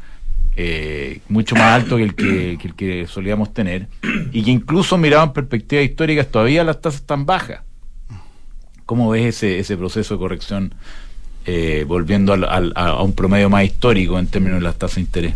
eh, 0.57 1.19
mucho 1.29 1.55
más 1.55 1.73
alto 1.81 1.97
que 1.97 2.03
el 2.03 2.15
que, 2.15 2.57
que 2.61 2.67
el 2.67 2.75
que 2.75 3.07
solíamos 3.07 3.53
tener 3.53 3.87
y 4.31 4.43
que 4.43 4.51
incluso 4.51 4.97
miraban 4.97 5.33
perspectivas 5.33 5.85
históricas 5.85 6.27
todavía 6.27 6.63
las 6.63 6.79
tasas 6.81 7.01
están 7.01 7.25
bajas. 7.25 7.61
¿Cómo 8.85 9.09
ves 9.09 9.35
ese, 9.35 9.59
ese 9.59 9.75
proceso 9.77 10.13
de 10.15 10.19
corrección 10.19 10.75
eh, 11.45 11.85
volviendo 11.87 12.33
al- 12.33 12.43
al- 12.45 12.73
a, 12.75 13.01
un 13.01 13.13
promedio 13.13 13.49
más 13.49 13.63
histórico 13.65 14.17
en 14.19 14.27
términos 14.27 14.59
de 14.59 14.63
las 14.63 14.75
tasas 14.77 14.95
de 14.95 15.01
interés? 15.01 15.35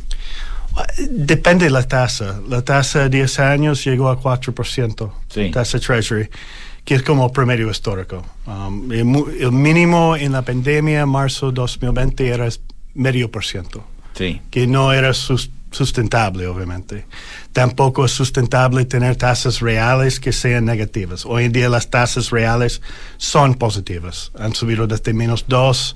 Depende 1.09 1.65
de 1.65 1.71
la 1.71 1.83
tasa. 1.87 2.39
La 2.47 2.61
tasa 2.61 3.03
de 3.03 3.09
10 3.09 3.39
años 3.39 3.83
llegó 3.83 4.09
a 4.09 4.19
4%. 4.21 5.11
Sí. 5.29 5.49
Tasa 5.51 5.79
Treasury, 5.79 6.29
que 6.85 6.95
es 6.95 7.03
como 7.03 7.31
promedio 7.31 7.69
histórico. 7.69 8.23
Um, 8.45 8.91
el, 8.91 8.99
el 9.39 9.51
mínimo 9.51 10.15
en 10.15 10.31
la 10.31 10.43
pandemia, 10.43 11.05
marzo 11.05 11.51
2020, 11.51 12.27
era 12.27 12.47
medio 12.93 13.29
por 13.31 13.43
ciento. 13.43 13.83
Sí. 14.19 14.41
que 14.51 14.67
no 14.67 14.91
era 14.93 15.13
sus- 15.15 15.49
sustentable, 15.71 16.45
obviamente. 16.47 17.05
Tampoco 17.53 18.03
es 18.05 18.11
sustentable 18.11 18.83
tener 18.85 19.15
tasas 19.15 19.61
reales 19.61 20.19
que 20.19 20.33
sean 20.33 20.65
negativas. 20.65 21.25
Hoy 21.25 21.45
en 21.45 21.51
día 21.53 21.69
las 21.69 21.89
tasas 21.89 22.29
reales 22.31 22.81
son 23.17 23.55
positivas. 23.55 24.31
Han 24.37 24.53
subido 24.53 24.87
desde 24.87 25.13
menos 25.13 25.45
2 25.47 25.95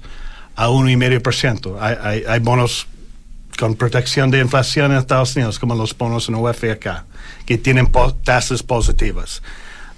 a 0.55 0.69
1,5%. 0.69 1.77
Hay, 1.81 1.95
hay, 2.01 2.23
hay 2.27 2.39
bonos 2.39 2.87
con 3.59 3.75
protección 3.75 4.31
de 4.31 4.39
inflación 4.39 4.91
en 4.91 4.99
Estados 4.99 5.35
Unidos, 5.35 5.59
como 5.59 5.75
los 5.75 5.95
bonos 5.97 6.29
en 6.29 6.35
UF 6.35 6.63
acá, 6.71 7.05
que 7.45 7.57
tienen 7.57 7.87
po- 7.87 8.13
tasas 8.13 8.63
positivas. 8.63 9.41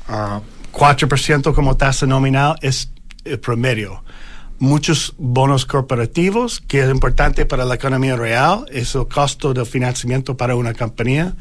Ah, 0.08 0.42
4% 0.72 1.54
como 1.54 1.78
tasa 1.78 2.06
nominal 2.06 2.56
es 2.62 2.90
el 3.24 3.40
promedio. 3.40 4.04
Muchos 4.60 5.14
bonos 5.18 5.66
corporativos, 5.66 6.62
que 6.62 6.82
es 6.82 6.90
importante 6.90 7.46
para 7.46 7.66
la 7.66 7.76
economía 7.76 8.16
real, 8.16 8.66
es 8.72 8.96
el 8.96 9.08
costo 9.08 9.54
del 9.54 9.66
financiamiento 9.66 10.38
para 10.38 10.56
una 10.56 10.74
compañía, 10.74 11.36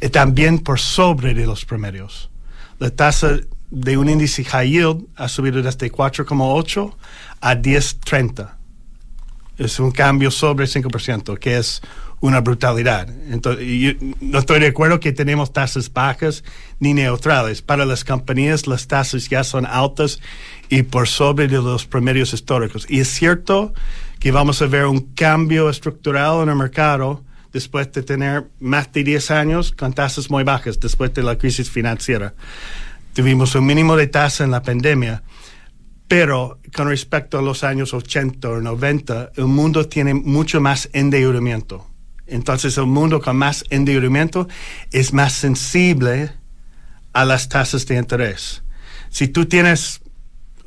y 0.00 0.08
también 0.10 0.58
por 0.58 0.78
sobre 0.78 1.34
de 1.34 1.46
los 1.46 1.64
promedios. 1.64 2.30
La 2.78 2.90
tasa 2.90 3.38
de 3.70 3.96
un 3.96 4.08
índice 4.08 4.44
high 4.44 4.70
yield 4.70 5.06
ha 5.16 5.28
subido 5.28 5.62
desde 5.62 5.90
4,8 5.90 6.94
a 7.40 7.54
10,30 7.54 8.58
es 9.58 9.80
un 9.80 9.90
cambio 9.90 10.30
sobre 10.30 10.66
5%, 10.66 11.38
que 11.38 11.58
es 11.58 11.82
una 12.20 12.40
brutalidad. 12.40 13.08
Entonces, 13.30 13.66
yo 13.66 13.92
no 14.20 14.38
estoy 14.38 14.60
de 14.60 14.68
acuerdo 14.68 15.00
que 15.00 15.12
tenemos 15.12 15.52
tasas 15.52 15.92
bajas 15.92 16.44
ni 16.80 16.94
neutrales. 16.94 17.62
Para 17.62 17.84
las 17.84 18.04
compañías 18.04 18.66
las 18.66 18.86
tasas 18.86 19.28
ya 19.28 19.44
son 19.44 19.66
altas 19.66 20.20
y 20.68 20.82
por 20.82 21.08
sobre 21.08 21.48
de 21.48 21.58
los 21.58 21.86
promedios 21.86 22.32
históricos. 22.32 22.86
Y 22.88 23.00
es 23.00 23.08
cierto 23.08 23.72
que 24.18 24.32
vamos 24.32 24.60
a 24.62 24.66
ver 24.66 24.86
un 24.86 25.14
cambio 25.14 25.70
estructural 25.70 26.42
en 26.42 26.48
el 26.48 26.56
mercado 26.56 27.22
después 27.52 27.90
de 27.92 28.02
tener 28.02 28.48
más 28.60 28.92
de 28.92 29.04
10 29.04 29.30
años 29.30 29.72
con 29.72 29.92
tasas 29.92 30.30
muy 30.30 30.44
bajas 30.44 30.78
después 30.80 31.14
de 31.14 31.22
la 31.22 31.38
crisis 31.38 31.70
financiera. 31.70 32.34
Tuvimos 33.14 33.54
un 33.54 33.66
mínimo 33.66 33.96
de 33.96 34.06
tasa 34.06 34.44
en 34.44 34.50
la 34.50 34.62
pandemia, 34.62 35.22
pero 36.06 36.58
con 36.74 36.88
respecto 36.88 37.38
a 37.38 37.42
los 37.42 37.64
años 37.64 37.94
80 37.94 38.48
o 38.48 38.60
90, 38.60 39.32
el 39.36 39.46
mundo 39.46 39.88
tiene 39.88 40.14
mucho 40.14 40.60
más 40.60 40.88
endeudamiento. 40.92 41.87
Entonces 42.28 42.76
el 42.78 42.86
mundo 42.86 43.20
con 43.20 43.36
más 43.36 43.64
endeudamiento 43.70 44.48
es 44.92 45.12
más 45.12 45.32
sensible 45.32 46.30
a 47.12 47.24
las 47.24 47.48
tasas 47.48 47.86
de 47.86 47.96
interés. 47.96 48.62
Si 49.10 49.28
tú 49.28 49.46
tienes 49.46 50.00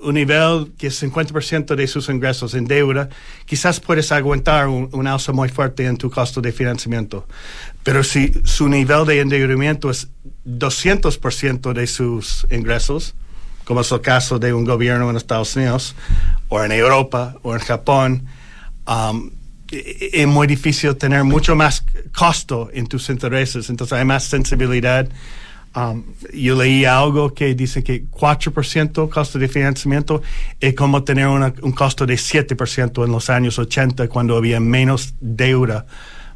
un 0.02 0.16
nivel 0.16 0.74
que 0.78 0.88
es 0.88 1.04
50% 1.04 1.76
de 1.76 1.88
sus 1.88 2.10
ingresos 2.10 2.56
en 2.56 2.66
deuda, 2.66 3.10
quizás 3.46 3.80
puedes 3.80 4.12
aguantar 4.12 4.68
un, 4.68 5.08
alza 5.08 5.32
muy 5.32 5.50
fuerte 5.50 5.86
en 5.86 5.98
tu 5.98 6.10
costo 6.10 6.42
de 6.42 6.52
financiamiento. 6.52 7.28
Pero 7.84 8.04
si 8.04 8.34
su 8.44 8.68
nivel 8.68 9.06
de 9.06 9.20
endeudamiento 9.20 9.90
es 9.90 10.10
200% 10.48 11.74
de 11.74 11.88
sus 11.88 12.48
ingresos, 12.50 13.14
como 13.64 13.82
es 13.82 13.92
el 13.92 14.02
caso 14.02 14.40
de 14.40 14.54
un 14.54 14.66
gobierno 14.66 15.10
en 15.10 15.16
Estados 15.16 15.56
Unidos, 15.56 15.96
o 16.50 16.64
en 16.64 16.72
Europa, 16.72 17.38
o 17.44 17.54
en 17.54 17.60
Japón, 17.60 18.26
um, 18.88 19.30
es 19.72 20.28
muy 20.28 20.48
difícil 20.48 20.96
tener 20.96 21.24
mucho 21.24 21.56
más 21.56 21.84
costo 22.16 22.70
en 22.74 22.88
tus 22.88 23.10
intereses, 23.10 23.70
entonces 23.70 23.98
hay 23.98 24.06
más 24.06 24.24
sensibilidad. 24.24 25.08
Um, 25.74 26.04
yo 26.34 26.62
leí 26.62 26.84
algo 26.84 27.34
que 27.34 27.56
dice 27.56 27.82
que 27.82 28.06
4% 28.06 29.10
costo 29.10 29.40
de 29.40 29.48
financiamiento 29.48 30.22
es 30.60 30.74
como 30.76 31.04
tener 31.04 31.28
un 31.28 31.72
costo 31.72 32.06
de 32.06 32.16
7% 32.16 33.06
en 33.06 33.12
los 33.12 33.30
años 33.30 33.58
80 33.58 34.10
cuando 34.10 34.36
había 34.36 34.60
menos 34.60 35.14
deuda 35.22 35.86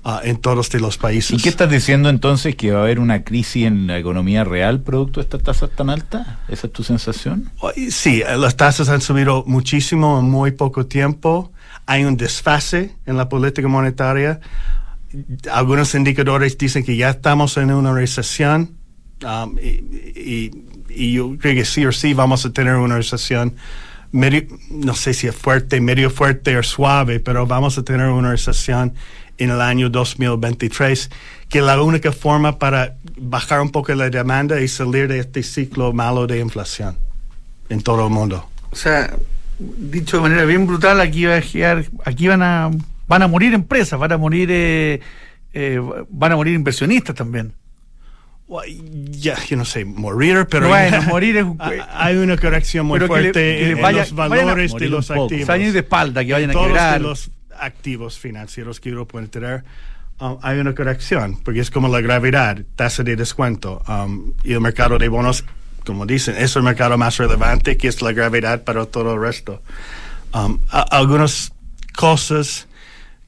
uh, 0.06 0.20
en 0.24 0.38
todos 0.38 0.74
los 0.76 0.98
países. 0.98 1.38
¿Y 1.38 1.44
qué 1.44 1.50
estás 1.50 1.70
diciendo 1.70 2.08
entonces? 2.08 2.56
¿Que 2.56 2.72
va 2.72 2.80
a 2.80 2.84
haber 2.84 3.00
una 3.00 3.26
crisis 3.26 3.66
en 3.66 3.88
la 3.88 3.98
economía 3.98 4.46
real 4.46 4.80
producto 4.80 5.20
de 5.20 5.26
estas 5.26 5.44
tasas 5.44 5.70
tan 5.72 5.90
altas? 5.90 6.26
¿Esa 6.48 6.68
es 6.68 6.74
tu 6.74 6.84
sensación? 6.84 7.52
Sí, 7.90 8.24
las 8.38 8.56
tasas 8.56 8.88
han 8.88 9.02
subido 9.02 9.44
muchísimo 9.46 10.18
en 10.20 10.30
muy 10.30 10.52
poco 10.52 10.86
tiempo 10.86 11.52
hay 11.86 12.06
un 12.06 12.18
desfase 12.18 12.96
en 13.06 13.18
la 13.18 13.30
política 13.30 13.68
monetaria. 13.68 14.40
Algunos 15.52 15.94
indicadores 15.96 16.58
dicen 16.58 16.84
que 16.84 16.96
ya 16.96 17.12
estamos 17.12 17.58
en 17.58 17.72
una 17.72 17.94
recesión 17.94 18.76
um, 19.24 19.58
y, 19.60 20.52
yo 20.98 21.38
creo 21.38 21.56
que 21.56 21.66
sí 21.66 21.86
o 21.86 21.92
sí 21.92 22.14
vamos 22.14 22.46
a 22.46 22.54
tener 22.54 22.76
una 22.76 22.96
recesión. 22.96 23.56
Medio, 24.12 24.44
no 24.70 24.96
sé 24.96 25.14
si 25.14 25.28
es 25.28 25.36
fuerte, 25.36 25.82
medio 25.82 26.10
fuerte 26.10 26.58
o 26.58 26.64
suave, 26.64 27.20
pero 27.20 27.46
vamos 27.46 27.78
a 27.78 27.84
tener 27.84 28.08
una 28.08 28.32
recesión 28.32 28.94
en 29.38 29.50
el 29.50 29.60
año 29.60 29.90
2023, 29.90 31.10
que 31.50 31.62
la 31.62 31.82
única 31.82 32.14
forma 32.14 32.58
para 32.58 32.96
bajar 33.18 33.60
un 33.60 33.72
poco 33.72 33.94
la 33.94 34.10
demanda 34.10 34.58
es 34.58 34.74
salir 34.74 35.10
de 35.10 35.20
este 35.20 35.44
ciclo 35.44 35.92
malo 35.92 36.28
de 36.28 36.40
inflación 36.40 36.98
en 37.68 37.82
todo 37.82 38.06
el 38.08 38.14
mundo. 38.14 38.48
O 38.72 38.76
sea, 38.76 39.14
dicho 39.60 40.18
de 40.18 40.24
manera 40.24 40.46
bien 40.46 40.68
brutal, 40.68 41.00
aquí 41.02 41.26
va 41.26 41.38
a 41.38 41.42
quedar, 41.42 41.86
aquí 42.04 42.28
van 42.28 42.42
a 42.44 42.72
van 43.08 43.22
a 43.22 43.28
morir 43.28 43.54
empresas, 43.54 44.00
van 44.00 44.12
a 44.12 44.18
morir 44.18 44.50
eh, 44.52 45.00
eh, 45.54 45.82
van 46.10 46.32
a 46.32 46.36
morir 46.36 46.54
inversionistas 46.54 47.16
también. 47.16 47.54
Ya, 49.10 49.44
yo 49.46 49.58
no 49.58 49.66
sé, 49.66 49.86
morir, 49.86 50.46
pero 50.50 50.68
bueno, 50.68 51.02
morir 51.04 51.38
es 51.38 51.46
hay 51.94 52.16
una 52.18 52.38
corrección 52.38 52.86
muy 52.86 53.00
fuerte 53.00 53.72
en, 53.72 53.82
los 53.82 54.14
valores 54.14 54.74
de 54.74 54.90
los 54.90 55.10
activos. 55.10 55.50
Años 55.50 55.74
de 55.74 55.80
espalda 55.80 56.24
que 56.24 56.34
vayan 56.34 56.52
a 56.52 56.54
todos 56.54 56.68
quebrar. 56.68 57.02
los 57.02 57.32
activos 57.58 58.20
financieros 58.20 58.80
que 58.80 58.92
uno 58.92 59.06
puede 59.06 59.28
tener. 59.30 59.64
Um, 60.20 60.38
hay 60.44 60.60
una 60.60 60.76
corrección, 60.76 61.40
porque 61.44 61.60
es 61.60 61.72
como 61.72 61.88
la 61.88 62.02
gravedad, 62.02 62.62
tasa 62.76 63.04
de 63.04 63.16
descuento, 63.16 63.82
um, 63.88 64.34
y 64.44 64.54
el 64.54 64.62
mercado 64.62 64.98
de 64.98 65.10
bonos 65.10 65.44
como 65.86 66.06
dicen, 66.06 66.36
es 66.38 66.56
el 66.56 66.64
mercado 66.64 66.98
más 66.98 67.18
relevante 67.18 67.78
que 67.78 67.88
es 67.88 68.02
la 68.02 68.12
gravedad 68.12 68.64
para 68.64 68.86
todo 68.86 69.14
el 69.14 69.22
resto. 69.22 69.62
Um, 70.34 70.60
algunas 70.70 71.54
cosas 71.96 72.68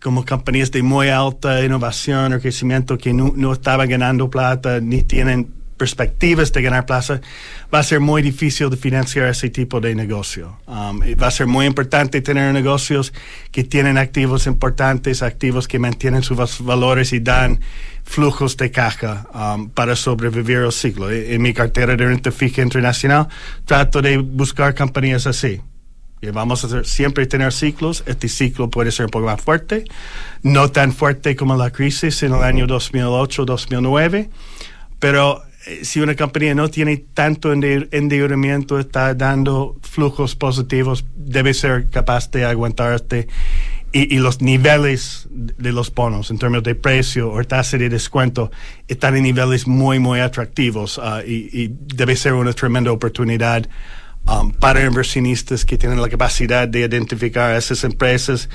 como 0.02 0.26
compañías 0.26 0.72
de 0.72 0.84
muy 0.84 1.10
alta 1.10 1.63
innovación 1.63 2.34
o 2.34 2.39
crecimiento 2.39 2.98
que 2.98 3.13
no, 3.13 3.32
no 3.36 3.54
estaban 3.54 3.89
ganando 3.89 4.30
plata 4.30 4.80
ni 4.80 5.04
tienen 5.04 5.57
perspectivas 5.78 6.52
de 6.52 6.62
ganar 6.62 6.86
plaza, 6.86 7.22
va 7.74 7.80
a 7.80 7.84
ser 7.84 8.00
muy 8.00 8.22
difícil 8.22 8.70
de 8.70 8.78
financiar 8.78 9.30
ese 9.30 9.50
tipo 9.50 9.80
de 9.80 9.96
negocio. 9.96 10.58
Um, 10.68 11.00
va 11.22 11.28
a 11.28 11.32
ser 11.32 11.48
muy 11.48 11.66
importante 11.66 12.22
tener 12.22 12.54
negocios 12.54 13.13
que 13.52 13.63
tienen 13.63 13.98
activos 13.98 14.48
importantes, 14.48 15.22
activos 15.22 15.68
que 15.68 15.80
mantienen 15.80 16.24
sus 16.24 16.38
valores 16.63 17.13
y 17.13 17.20
dan 17.20 17.60
flujos 18.04 18.58
de 18.58 18.72
caja 18.72 19.28
um, 19.34 19.70
para 19.70 19.96
sobrevivir 19.96 20.58
el 20.58 20.72
ciclo. 20.72 21.12
En 21.12 21.42
mi 21.42 21.54
cartera 21.54 21.96
de 21.96 22.06
renta 22.06 22.32
fija 22.32 22.62
internacional 22.62 23.28
trato 23.66 24.02
de 24.02 24.18
buscar 24.18 24.74
compañías 24.74 25.28
así. 25.28 25.62
Vamos 26.34 26.63
a 26.63 26.84
siempre 26.84 27.28
tener 27.28 27.54
ciclos. 27.54 28.04
Este 28.08 28.28
ciclo 28.28 28.70
puede 28.70 28.92
ser 28.92 29.06
un 29.06 29.12
poco 29.12 29.28
más 29.28 29.40
fuerte, 29.40 29.86
no 30.42 30.72
tan 30.72 30.92
fuerte 30.92 31.36
como 31.36 31.56
la 31.56 31.70
crisis 31.70 32.24
en 32.24 32.34
el 32.34 32.44
año 32.44 32.66
2008-2009, 32.66 34.30
pero 35.00 35.44
si 35.82 35.99
una 35.99 36.15
compañía 36.15 36.56
no 36.56 36.69
tiene 36.69 36.97
tanto 37.13 37.51
endeudamiento, 37.51 38.80
está 38.80 39.13
dando 39.13 39.77
flujos 39.82 40.36
positivos, 40.36 41.06
debe 41.15 41.53
ser 41.53 41.89
capaz 41.89 42.32
de 42.32 42.45
aguantarte. 42.45 43.27
Y, 43.93 44.19
los 44.19 44.41
niveles 44.41 45.27
de 45.32 45.71
los 45.71 45.91
bonos 45.91 46.30
en 46.30 46.38
términos 46.38 46.63
de 46.63 46.75
precio 46.75 47.32
o 47.32 47.43
tasa 47.45 47.77
de 47.77 47.89
descuento 47.89 48.51
están 48.88 49.15
en 49.15 49.23
niveles 49.23 49.65
muy, 49.65 49.97
muy 49.97 50.19
atractivos 50.19 50.97
uh, 50.97 51.25
y, 51.25 51.71
debe 51.71 52.15
ser 52.15 52.34
una 52.34 52.53
tremenda 52.53 52.91
oportunidad 52.91 53.67
um, 54.27 54.51
para 54.51 54.86
inversionistas 54.86 55.65
que 55.65 55.77
tienen 55.77 56.01
la 56.01 56.10
capacidad 56.10 56.67
de 56.67 56.82
identificar 56.82 57.56
esas 57.56 57.84
empresas 57.86 58.49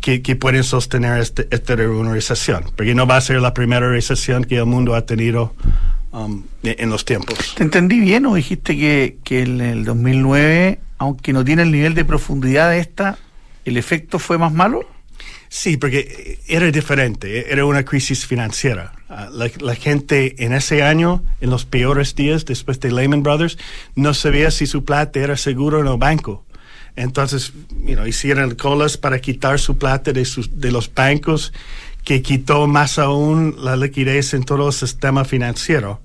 que, 0.00 0.20
que 0.20 0.36
pueden 0.36 0.62
sostener 0.62 1.18
este, 1.18 1.48
esta 1.50 1.74
recesión, 1.76 2.64
porque 2.76 2.94
no 2.94 3.06
va 3.06 3.16
a 3.16 3.20
ser 3.22 3.40
la 3.40 3.54
primera 3.54 3.88
recesión 3.88 4.44
que 4.44 4.58
el 4.58 4.66
mundo 4.66 4.94
ha 4.94 5.06
tenido 5.06 5.54
Um, 6.14 6.44
en 6.62 6.90
los 6.90 7.04
tiempos. 7.04 7.56
¿Te 7.56 7.64
entendí 7.64 7.98
bien 7.98 8.24
o 8.26 8.36
dijiste 8.36 8.76
que, 8.78 9.18
que 9.24 9.42
en 9.42 9.60
el 9.60 9.84
2009, 9.84 10.78
aunque 10.98 11.32
no 11.32 11.44
tiene 11.44 11.62
el 11.62 11.72
nivel 11.72 11.94
de 11.94 12.04
profundidad 12.04 12.70
de 12.70 12.78
esta, 12.78 13.18
el 13.64 13.76
efecto 13.76 14.20
fue 14.20 14.38
más 14.38 14.52
malo? 14.52 14.88
Sí, 15.48 15.76
porque 15.76 16.38
era 16.46 16.70
diferente, 16.70 17.52
era 17.52 17.64
una 17.64 17.84
crisis 17.84 18.26
financiera. 18.26 18.92
Ah, 19.08 19.28
la, 19.32 19.74
gente 19.74 20.44
en 20.44 20.52
ese 20.52 20.84
año, 20.84 21.24
en 21.40 21.50
los 21.50 21.64
peores 21.64 22.14
días 22.14 22.44
después 22.44 22.78
de 22.78 22.92
Lehman 22.92 23.24
Brothers, 23.24 23.58
no 23.96 24.14
sabía 24.14 24.52
si 24.52 24.66
su 24.66 24.84
plata 24.84 25.18
era 25.18 25.36
seguro 25.36 25.80
en 25.80 25.88
el 25.88 25.98
banco. 25.98 26.44
Entonces, 26.94 27.52
you 27.84 28.06
hicieron 28.06 28.54
colas 28.54 28.96
para 28.96 29.18
quitar 29.18 29.58
su 29.58 29.78
plata 29.78 30.12
de, 30.12 30.24
sus, 30.24 30.60
de 30.60 30.70
los 30.70 30.94
bancos, 30.94 31.52
que 32.04 32.22
quitó 32.22 32.66
más 32.66 32.98
aún 32.98 33.56
la 33.58 33.76
liquidez 33.76 34.34
en 34.34 34.44
todo 34.44 34.68
el 34.68 34.72
sistema 34.72 35.24
financiero. 35.24 36.00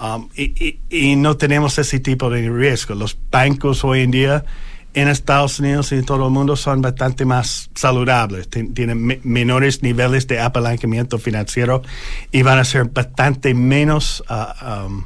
Um, 0.00 0.28
y, 0.36 1.16
no 1.16 1.36
tenemos 1.36 1.78
ese 1.78 2.00
tipo 2.00 2.30
de 2.30 2.48
riesgo. 2.48 2.94
Los 2.94 3.16
bancos 3.30 3.84
hoy 3.84 4.00
en 4.00 4.10
día 4.10 4.44
en 4.92 5.08
Estados 5.08 5.58
Unidos 5.58 5.92
y 5.92 5.96
en 5.96 6.04
todo 6.04 6.26
el 6.26 6.32
mundo 6.32 6.56
son 6.56 6.80
bastante 6.80 7.24
más 7.24 7.68
saludables, 7.74 8.48
tienen 8.48 9.20
menores 9.24 9.82
niveles 9.82 10.28
de 10.28 10.40
apalancamiento 10.40 11.18
financiero 11.18 11.82
y 12.30 12.42
van 12.42 12.60
a 12.60 12.64
ser 12.64 12.84
bastante 12.84 13.54
menos 13.54 14.22
uh, 14.30 14.86
um, 14.86 15.04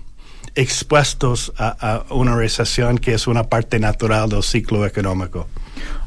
expuestos 0.54 1.52
a, 1.56 2.04
una 2.10 2.36
recesión 2.36 2.98
que 2.98 3.14
es 3.14 3.26
una 3.26 3.44
parte 3.44 3.78
natural 3.78 4.28
del 4.28 4.42
ciclo 4.42 4.84
económico. 4.84 5.48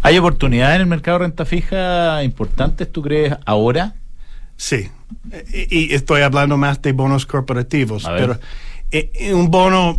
¿Hay 0.04 0.18
oportunidades 0.18 0.76
en 0.76 0.82
el 0.82 0.88
mercado 0.88 1.20
de 1.20 1.26
renta 1.26 1.46
fija 1.46 2.24
importantes, 2.24 2.92
tú 2.92 3.02
crees, 3.02 3.36
ahora? 3.46 3.96
Sí, 4.62 4.92
y, 5.52 5.92
estoy 5.96 6.22
hablando 6.22 6.56
más 6.56 6.80
de 6.84 6.92
bonos 6.92 7.26
corporativos, 7.26 8.04
pero 8.04 8.40
eh, 8.92 9.12
eh, 9.16 9.34
un 9.34 9.50
bono, 9.50 9.98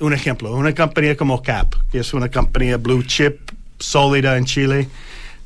un 0.00 0.12
ejemplo, 0.12 0.52
una 0.56 0.74
compañía 0.74 1.16
como 1.16 1.40
CAP, 1.40 1.76
que 1.92 2.00
es 2.00 2.12
una 2.12 2.28
compañía 2.28 2.76
blue 2.76 3.04
chip 3.04 3.38
sólida 3.78 4.36
en 4.36 4.46
Chile, 4.46 4.88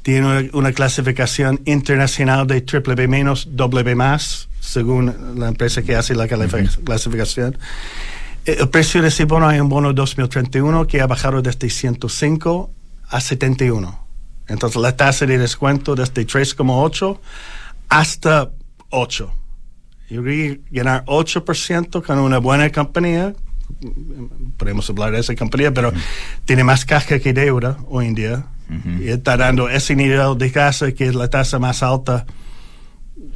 tiene 0.01 0.49
una, 0.55 0.73
clasificación 0.73 1.61
internacional 1.67 2.47
de 2.47 2.63
triple 2.63 2.95
B 2.95 3.07
menos, 3.07 3.49
doble 3.51 3.95
más, 3.95 4.49
según 4.61 5.15
la 5.39 5.49
empresa 5.49 5.83
que 5.83 5.95
hace 5.95 6.15
la 6.15 6.27
clasificación. 6.27 7.59
Eh, 8.47 8.57
el 8.61 8.71
precio 8.71 9.03
de 9.03 9.09
ese 9.09 9.27
bono 9.27 9.47
hay 9.47 9.61
un 9.61 9.69
bono 9.69 9.93
2031 9.93 10.87
que 10.87 11.03
ha 11.03 11.07
bajado 11.07 11.43
desde 11.43 11.69
105 11.69 12.71
a 13.11 13.21
71. 13.21 14.07
Entonces 14.49 14.81
la 14.81 14.97
tasa 14.97 15.27
de 15.27 15.37
descuento 15.37 15.95
desde 15.95 16.27
3,8 16.27 17.19
hasta 17.89 18.51
8. 18.91 19.33
Yo 20.09 20.23
creo 20.23 20.55
que 20.55 20.61
ganar 20.71 21.05
8% 21.07 22.03
con 22.05 22.19
una 22.19 22.39
buena 22.39 22.71
compañía, 22.71 23.35
podemos 24.57 24.89
hablar 24.89 25.13
de 25.13 25.21
esa 25.21 25.35
compañía, 25.35 25.73
pero 25.73 25.93
tiene 26.45 26.65
más 26.65 26.85
caja 26.85 27.19
que 27.19 27.33
deuda 27.33 27.79
hoy 27.89 28.07
en 28.07 28.15
día. 28.15 28.47
Y 29.01 29.09
está 29.11 29.37
dando 29.37 29.69
ese 29.69 29.95
nivel 29.95 30.37
de 30.39 30.51
casa 30.51 30.91
que 30.91 31.07
es 31.07 31.15
la 31.15 31.31
tasa 31.31 31.61
más 31.61 31.85
alta 31.85 32.27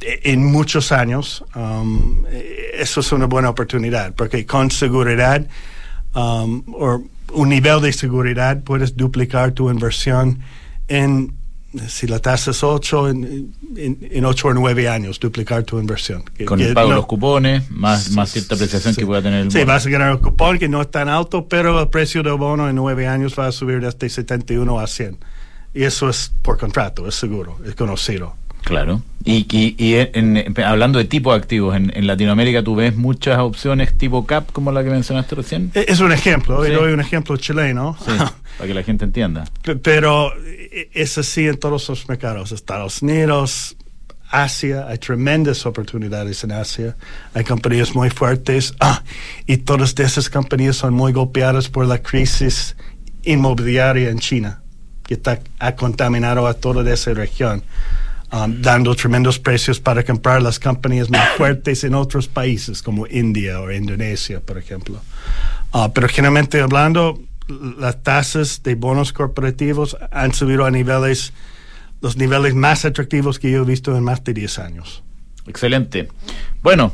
en 0.01 0.43
muchos 0.43 0.91
años. 0.91 1.45
Um, 1.55 2.25
eso 2.73 2.99
es 2.99 3.11
una 3.13 3.27
buena 3.27 3.49
oportunidad, 3.49 4.13
porque 4.13 4.45
con 4.45 4.71
seguridad 4.71 5.47
um, 6.13 6.63
o 6.73 7.01
un 7.33 7.49
nivel 7.49 7.81
de 7.81 7.93
seguridad 7.93 8.61
puedes 8.63 8.97
duplicar 8.97 9.53
tu 9.53 9.69
inversión 9.69 10.39
en 10.89 11.33
si 11.87 12.07
la 12.07 12.19
tasa 12.19 12.51
es 12.51 12.63
8, 12.63 13.09
en, 13.09 13.53
en, 13.75 14.25
8 14.25 14.47
o 14.47 14.53
9 14.53 14.89
años, 14.89 15.19
duplicar 15.19 15.63
tu 15.63 15.79
inversión. 15.79 16.23
Con 16.45 16.59
el 16.59 16.73
pago 16.73 16.89
de 16.89 16.95
los 16.95 17.05
cupones, 17.05 17.69
más, 17.71 18.11
más 18.11 18.31
cierta 18.31 18.55
apreciación 18.55 18.93
que 18.93 19.05
pueda 19.05 19.21
tener 19.21 19.39
el 19.39 19.47
bono. 19.47 19.59
Sí, 19.59 19.65
vas 19.65 19.85
a 19.85 19.89
ganar 19.89 20.11
un 20.13 20.17
cupón 20.19 20.59
que 20.59 20.67
no 20.67 20.81
es 20.81 20.91
tan 20.91 21.07
alto, 21.07 21.47
pero 21.47 21.79
el 21.79 21.87
precio 21.87 22.23
del 22.23 22.35
bono 22.35 22.69
en 22.69 22.75
9 22.75 23.07
años 23.07 23.35
va 23.37 23.47
a 23.47 23.51
subir 23.51 23.79
desde 23.79 24.09
71 24.09 24.79
a 24.79 24.87
100. 24.87 25.17
Y 25.73 25.83
eso 25.83 26.09
es 26.09 26.33
por 26.41 26.57
contrato, 26.57 27.07
es 27.07 27.15
seguro, 27.15 27.57
es 27.65 27.75
conocido. 27.75 28.35
Claro. 28.63 29.01
Y, 29.23 29.45
y, 29.53 29.95
hablando 30.63 30.97
de 30.97 31.05
tipo 31.05 31.31
de 31.31 31.37
activos, 31.37 31.75
en, 31.75 32.07
Latinoamérica 32.07 32.63
tú 32.63 32.75
ves 32.75 32.95
muchas 32.95 33.37
opciones 33.39 33.95
tipo 33.97 34.25
CAP, 34.25 34.51
como 34.51 34.71
la 34.71 34.83
que 34.83 34.89
mencionaste 34.89 35.35
recién. 35.35 35.71
Es 35.73 35.99
un 35.99 36.11
ejemplo, 36.11 36.57
hoy 36.57 36.71
doy 36.71 36.93
un 36.93 36.99
ejemplo 36.99 37.37
chileno. 37.37 37.95
Sí, 38.03 38.11
para 38.57 38.67
que 38.67 38.73
la 38.73 38.83
gente 38.83 39.05
entienda. 39.05 39.45
Pero 39.83 40.33
es 40.93 41.17
así 41.17 41.47
en 41.47 41.57
todos 41.57 41.87
los 41.89 42.09
mercados. 42.09 42.51
Estados 42.51 43.01
Unidos, 43.01 43.77
Asia, 44.31 44.87
hay 44.87 44.97
tremendas 44.97 45.65
oportunidades 45.65 46.43
en 46.43 46.53
Asia, 46.53 46.95
hay 47.33 47.43
compañías 47.43 47.93
muy 47.93 48.09
fuertes 48.09 48.73
ah, 48.79 49.03
y 49.45 49.57
todas 49.57 49.93
esas 49.99 50.29
compañías 50.29 50.77
son 50.77 50.93
muy 50.93 51.11
golpeadas 51.11 51.67
por 51.67 51.85
la 51.85 52.01
crisis 52.01 52.77
inmobiliaria 53.23 54.09
en 54.09 54.19
China, 54.19 54.61
que 55.03 55.15
está, 55.15 55.39
ha 55.59 55.75
contaminado 55.75 56.47
a 56.47 56.53
toda 56.53 56.91
esa 56.91 57.13
región. 57.13 57.61
Um, 58.33 58.61
dando 58.61 58.95
tremendos 58.95 59.39
precios 59.39 59.81
para 59.81 60.05
comprar 60.05 60.41
las 60.41 60.57
compañías 60.57 61.09
más 61.09 61.31
fuertes 61.37 61.83
en 61.83 61.93
otros 61.93 62.29
países 62.29 62.81
como 62.81 63.05
India 63.07 63.59
o 63.59 63.69
Indonesia, 63.69 64.39
por 64.39 64.57
ejemplo. 64.57 65.01
Uh, 65.73 65.91
pero 65.93 66.07
generalmente 66.07 66.61
hablando, 66.61 67.19
las 67.77 68.01
tasas 68.03 68.63
de 68.63 68.75
bonos 68.75 69.11
corporativos 69.11 69.97
han 70.11 70.33
subido 70.33 70.63
a 70.63 70.71
niveles, 70.71 71.33
los 71.99 72.15
niveles 72.15 72.55
más 72.55 72.85
atractivos 72.85 73.37
que 73.37 73.51
yo 73.51 73.63
he 73.63 73.65
visto 73.65 73.97
en 73.97 74.03
más 74.05 74.23
de 74.23 74.33
10 74.33 74.59
años. 74.59 75.03
Excelente. 75.45 76.07
Bueno, 76.63 76.93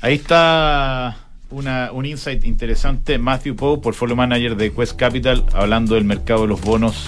ahí 0.00 0.14
está 0.14 1.16
una, 1.50 1.92
un 1.92 2.06
insight 2.06 2.44
interesante. 2.44 3.18
Matthew 3.18 3.54
Poe, 3.54 3.78
portfolio 3.78 4.16
manager 4.16 4.56
de 4.56 4.72
Quest 4.72 4.96
Capital, 4.96 5.44
hablando 5.52 5.94
del 5.94 6.04
mercado 6.04 6.42
de 6.42 6.48
los 6.48 6.60
bonos 6.60 7.06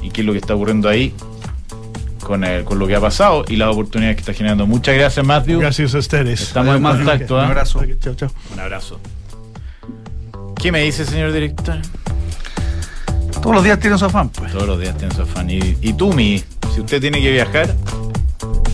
y 0.00 0.10
qué 0.10 0.20
es 0.20 0.26
lo 0.28 0.32
que 0.32 0.38
está 0.38 0.54
ocurriendo 0.54 0.88
ahí 0.88 1.12
con, 2.30 2.44
con 2.64 2.78
lo 2.78 2.86
que 2.86 2.94
ha 2.94 3.00
pasado 3.00 3.44
y 3.48 3.56
las 3.56 3.68
oportunidades 3.68 4.16
que 4.16 4.20
está 4.20 4.32
generando. 4.32 4.66
Muchas 4.66 4.94
gracias, 4.94 5.26
Matthew. 5.26 5.60
Gracias 5.60 5.94
a 5.94 5.98
ustedes. 5.98 6.40
Estamos 6.40 6.76
en 6.76 6.82
contacto. 6.82 7.34
Un 7.34 7.40
¿ah? 7.40 7.46
abrazo. 7.48 7.82
Chao, 8.00 8.14
chao. 8.14 8.30
Un 8.52 8.60
abrazo. 8.60 9.00
¿Qué 10.56 10.70
me 10.70 10.80
dice, 10.82 11.04
señor 11.04 11.32
director? 11.32 11.78
Todos 13.42 13.56
los 13.56 13.64
días 13.64 13.80
tiene 13.80 13.98
su 13.98 14.04
afán, 14.04 14.28
pues. 14.28 14.52
Todos 14.52 14.66
los 14.66 14.78
días 14.78 14.96
tiene 14.96 15.14
su 15.14 15.22
afán. 15.22 15.50
Y, 15.50 15.76
y 15.80 15.92
Tumi, 15.94 16.42
si 16.72 16.80
usted 16.80 17.00
tiene 17.00 17.20
que 17.20 17.32
viajar, 17.32 17.74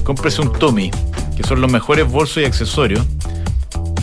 cómprese 0.05 0.43
un 0.43 0.53
Tumi, 0.53 0.91
que 1.37 1.43
son 1.45 1.61
los 1.61 1.71
mejores 1.73 2.11
bolsos 2.11 2.43
y 2.43 2.45
accesorios. 2.45 3.07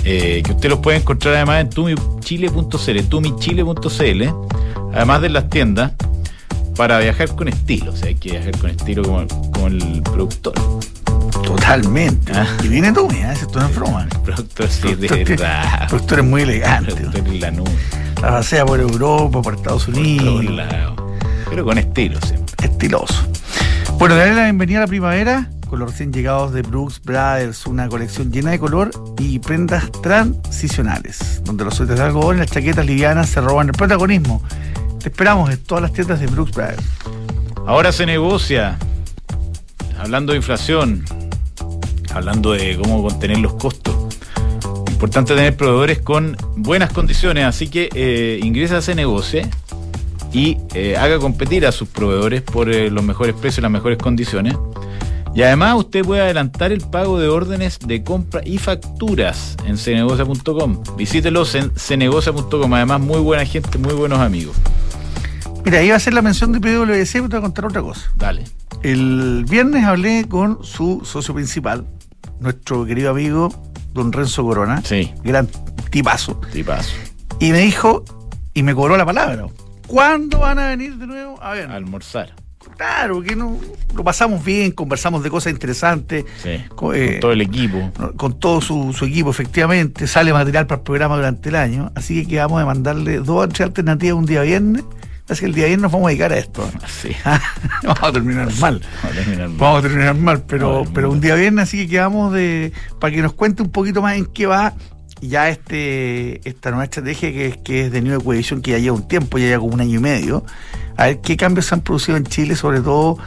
Eh, 0.05 0.41
que 0.43 0.51
usted 0.51 0.69
los 0.69 0.79
puede 0.79 0.97
encontrar 0.97 1.35
además 1.35 1.61
en 1.61 1.69
tumichile.cl, 1.69 3.03
tumichile.cl, 3.07 4.23
además 4.93 5.21
de 5.21 5.29
las 5.29 5.49
tiendas 5.49 5.93
para 6.75 6.99
viajar 6.99 7.35
con 7.35 7.47
estilo. 7.47 7.91
O 7.91 7.95
sea, 7.95 8.07
hay 8.07 8.15
que 8.15 8.31
viajar 8.31 8.57
con 8.57 8.69
estilo 8.69 9.03
como, 9.03 9.27
como 9.51 9.67
el 9.67 10.01
productor. 10.03 10.53
Totalmente. 11.43 12.31
Ah. 12.33 12.47
Y 12.63 12.67
viene 12.67 12.91
tú, 12.91 13.07
mira, 13.09 13.33
esto 13.33 13.59
no 13.59 13.67
es 13.67 13.75
broma. 13.75 14.03
El 14.03 14.19
productor 14.23 14.69
sí, 14.69 14.95
de 14.95 15.07
verdad. 15.07 15.83
El 15.83 15.87
productor 15.87 16.19
es 16.19 16.25
muy 16.25 16.41
elegante. 16.41 16.91
El 16.91 16.97
productor 16.97 17.33
la 17.35 17.51
nube. 17.51 17.71
La 18.21 18.29
pasea 18.29 18.65
por 18.65 18.79
Europa, 18.79 19.41
por 19.41 19.55
Estados 19.55 19.87
Unidos. 19.87 20.45
Pero 21.49 21.65
con 21.65 21.77
estilo 21.77 22.19
siempre. 22.25 22.55
Estiloso. 22.63 23.27
Bueno, 23.97 24.15
darle 24.15 24.35
la 24.35 24.43
bienvenida 24.43 24.79
a 24.79 24.81
la 24.81 24.87
primavera 24.87 25.49
con 25.69 25.79
los 25.79 25.91
recién 25.91 26.13
llegados 26.13 26.53
de 26.53 26.61
Brooks 26.61 27.01
Brothers, 27.03 27.65
una 27.65 27.89
colección 27.89 28.31
llena 28.31 28.51
de 28.51 28.59
color 28.59 28.91
y 29.17 29.39
prendas 29.39 29.91
transicionales, 30.03 31.41
donde 31.43 31.65
los 31.65 31.73
suéteres 31.73 31.99
de 31.99 32.05
algodón 32.05 32.35
y 32.35 32.39
las 32.41 32.51
chaquetas 32.51 32.85
livianas 32.85 33.29
se 33.29 33.41
roban 33.41 33.67
el 33.67 33.73
protagonismo 33.73 34.43
te 35.03 35.09
esperamos 35.09 35.51
en 35.51 35.57
todas 35.57 35.81
las 35.81 35.91
tiendas 35.91 36.21
de 36.21 36.27
Brooks 36.27 36.53
Brothers. 36.53 36.83
Ahora 37.67 37.91
se 37.91 38.05
negocia, 38.05 38.79
hablando 39.99 40.31
de 40.31 40.37
inflación, 40.37 41.03
hablando 42.13 42.53
de 42.53 42.77
cómo 42.77 43.03
contener 43.03 43.39
los 43.39 43.53
costos. 43.55 43.93
Importante 44.89 45.35
tener 45.35 45.57
proveedores 45.57 45.99
con 45.99 46.37
buenas 46.55 46.93
condiciones, 46.93 47.43
así 47.43 47.67
que 47.67 47.89
eh, 47.93 48.39
ingresa 48.41 48.75
a 48.75 48.79
ese 48.79 49.49
y 50.31 50.57
eh, 50.73 50.95
haga 50.95 51.19
competir 51.19 51.67
a 51.67 51.73
sus 51.73 51.89
proveedores 51.89 52.41
por 52.41 52.73
eh, 52.73 52.89
los 52.89 53.03
mejores 53.03 53.35
precios 53.35 53.57
y 53.57 53.61
las 53.61 53.71
mejores 53.71 53.97
condiciones. 53.97 54.55
Y 55.35 55.41
además 55.41 55.75
usted 55.79 56.05
puede 56.05 56.21
adelantar 56.21 56.71
el 56.71 56.79
pago 56.79 57.19
de 57.19 57.27
órdenes 57.27 57.77
de 57.79 58.03
compra 58.03 58.41
y 58.45 58.57
facturas 58.57 59.57
en 59.65 59.77
cenegocia.com. 59.77 60.81
Visítelos 60.95 61.55
en 61.55 61.71
cenegocia.com. 61.75 62.73
Además, 62.73 63.01
muy 63.01 63.19
buena 63.19 63.43
gente, 63.45 63.77
muy 63.79 63.93
buenos 63.93 64.19
amigos. 64.19 64.55
Mira, 65.65 65.81
iba 65.81 65.93
a 65.93 65.97
hacer 65.97 66.13
la 66.13 66.21
mención 66.21 66.51
de 66.51 66.59
PwC, 66.59 67.13
pero 67.13 67.29
te 67.29 67.35
voy 67.35 67.37
a 67.37 67.41
contar 67.41 67.65
otra 67.65 67.81
cosa. 67.81 68.11
Dale. 68.15 68.43
El 68.81 69.45
viernes 69.49 69.85
hablé 69.85 70.25
con 70.27 70.63
su 70.63 71.01
socio 71.05 71.33
principal, 71.33 71.87
nuestro 72.39 72.85
querido 72.85 73.11
amigo 73.11 73.49
don 73.93 74.11
Renzo 74.11 74.43
Corona. 74.43 74.81
Sí. 74.83 75.13
Gran 75.23 75.47
tipazo. 75.89 76.41
Tipazo. 76.51 76.93
Y 77.39 77.51
me 77.51 77.59
dijo, 77.59 78.03
y 78.53 78.63
me 78.63 78.75
cobró 78.75 78.97
la 78.97 79.05
palabra, 79.05 79.47
¿cuándo 79.87 80.39
van 80.39 80.59
a 80.59 80.67
venir 80.67 80.97
de 80.97 81.07
nuevo 81.07 81.41
a 81.41 81.53
ver? 81.53 81.69
A 81.69 81.75
almorzar. 81.75 82.33
Claro, 82.75 83.21
que 83.21 83.35
no, 83.35 83.57
lo 83.95 84.03
pasamos 84.03 84.43
bien, 84.43 84.71
conversamos 84.71 85.23
de 85.23 85.29
cosas 85.29 85.53
interesantes. 85.53 86.25
Sí, 86.41 86.61
con, 86.75 86.95
eh, 86.95 87.19
todo 87.21 87.31
el 87.31 87.41
equipo. 87.41 87.91
Con 88.17 88.39
todo 88.39 88.59
su, 88.59 88.93
equipo, 89.05 89.29
efectivamente. 89.29 90.07
Sale 90.07 90.33
material 90.33 90.67
para 90.67 90.79
el 90.79 90.83
programa 90.83 91.15
durante 91.15 91.49
el 91.49 91.55
año. 91.55 91.91
Así 91.95 92.21
que 92.21 92.27
quedamos 92.27 92.59
de 92.59 92.65
mandarle 92.65 93.17
dos 93.19 93.45
o 93.45 93.47
tres 93.47 93.61
alternativas 93.61 94.17
un 94.17 94.25
día 94.25 94.41
viernes 94.41 94.83
Así 95.29 95.41
que 95.41 95.45
el 95.45 95.53
día 95.53 95.63
de 95.63 95.69
ayer 95.69 95.79
nos 95.79 95.91
vamos 95.91 96.07
a 96.07 96.09
dedicar 96.09 96.33
a 96.33 96.37
esto. 96.37 96.69
Sí. 96.87 97.09
vamos 97.83 98.03
a 98.03 98.11
terminar 98.11 98.53
mal. 98.59 98.81
Vamos 99.57 99.79
a 99.79 99.81
terminar 99.81 100.15
mal. 100.15 100.43
pero, 100.43 100.83
pero 100.93 101.11
un 101.11 101.21
día 101.21 101.35
viernes 101.35 101.63
así 101.63 101.77
que 101.77 101.87
quedamos 101.87 102.33
de. 102.33 102.73
para 102.99 103.13
que 103.13 103.21
nos 103.21 103.33
cuente 103.33 103.63
un 103.63 103.69
poquito 103.69 104.01
más 104.01 104.17
en 104.17 104.25
qué 104.25 104.45
va 104.45 104.73
ya 105.21 105.47
este 105.47 106.47
esta 106.47 106.71
nueva 106.71 106.83
estrategia 106.83 107.31
que 107.31 107.47
es, 107.47 107.57
que 107.57 107.85
es 107.85 107.91
de 107.91 108.01
New 108.01 108.19
Equation, 108.19 108.61
que 108.61 108.71
ya 108.71 108.79
lleva 108.79 108.97
un 108.97 109.07
tiempo, 109.07 109.37
ya 109.37 109.45
lleva 109.45 109.59
como 109.61 109.73
un 109.73 109.81
año 109.81 109.99
y 109.99 110.01
medio. 110.01 110.45
A 110.97 111.05
ver 111.05 111.21
qué 111.21 111.37
cambios 111.37 111.67
se 111.67 111.75
han 111.75 111.81
producido 111.81 112.17
en 112.17 112.25
Chile, 112.25 112.55
sobre 112.55 112.81
todo 112.81 113.17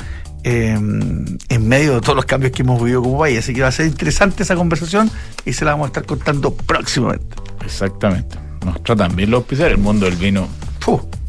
em, 0.42 1.24
en 1.48 1.68
medio 1.68 1.94
de 1.94 2.00
todos 2.02 2.14
los 2.14 2.26
cambios 2.26 2.52
que 2.52 2.62
hemos 2.62 2.78
vivido 2.78 3.02
como 3.02 3.18
país. 3.18 3.38
Así 3.38 3.54
que 3.54 3.62
va 3.62 3.68
a 3.68 3.72
ser 3.72 3.86
interesante 3.86 4.42
esa 4.42 4.54
conversación 4.54 5.10
y 5.44 5.54
se 5.54 5.64
la 5.64 5.72
vamos 5.72 5.86
a 5.86 5.88
estar 5.88 6.04
contando 6.04 6.54
próximamente. 6.54 7.36
Exactamente. 7.64 8.36
Nos 8.64 8.82
tratan 8.82 9.16
bien 9.16 9.30
los 9.30 9.44
pisares, 9.44 9.72
el 9.72 9.82
mundo 9.82 10.06
del 10.06 10.16
vino. 10.16 10.48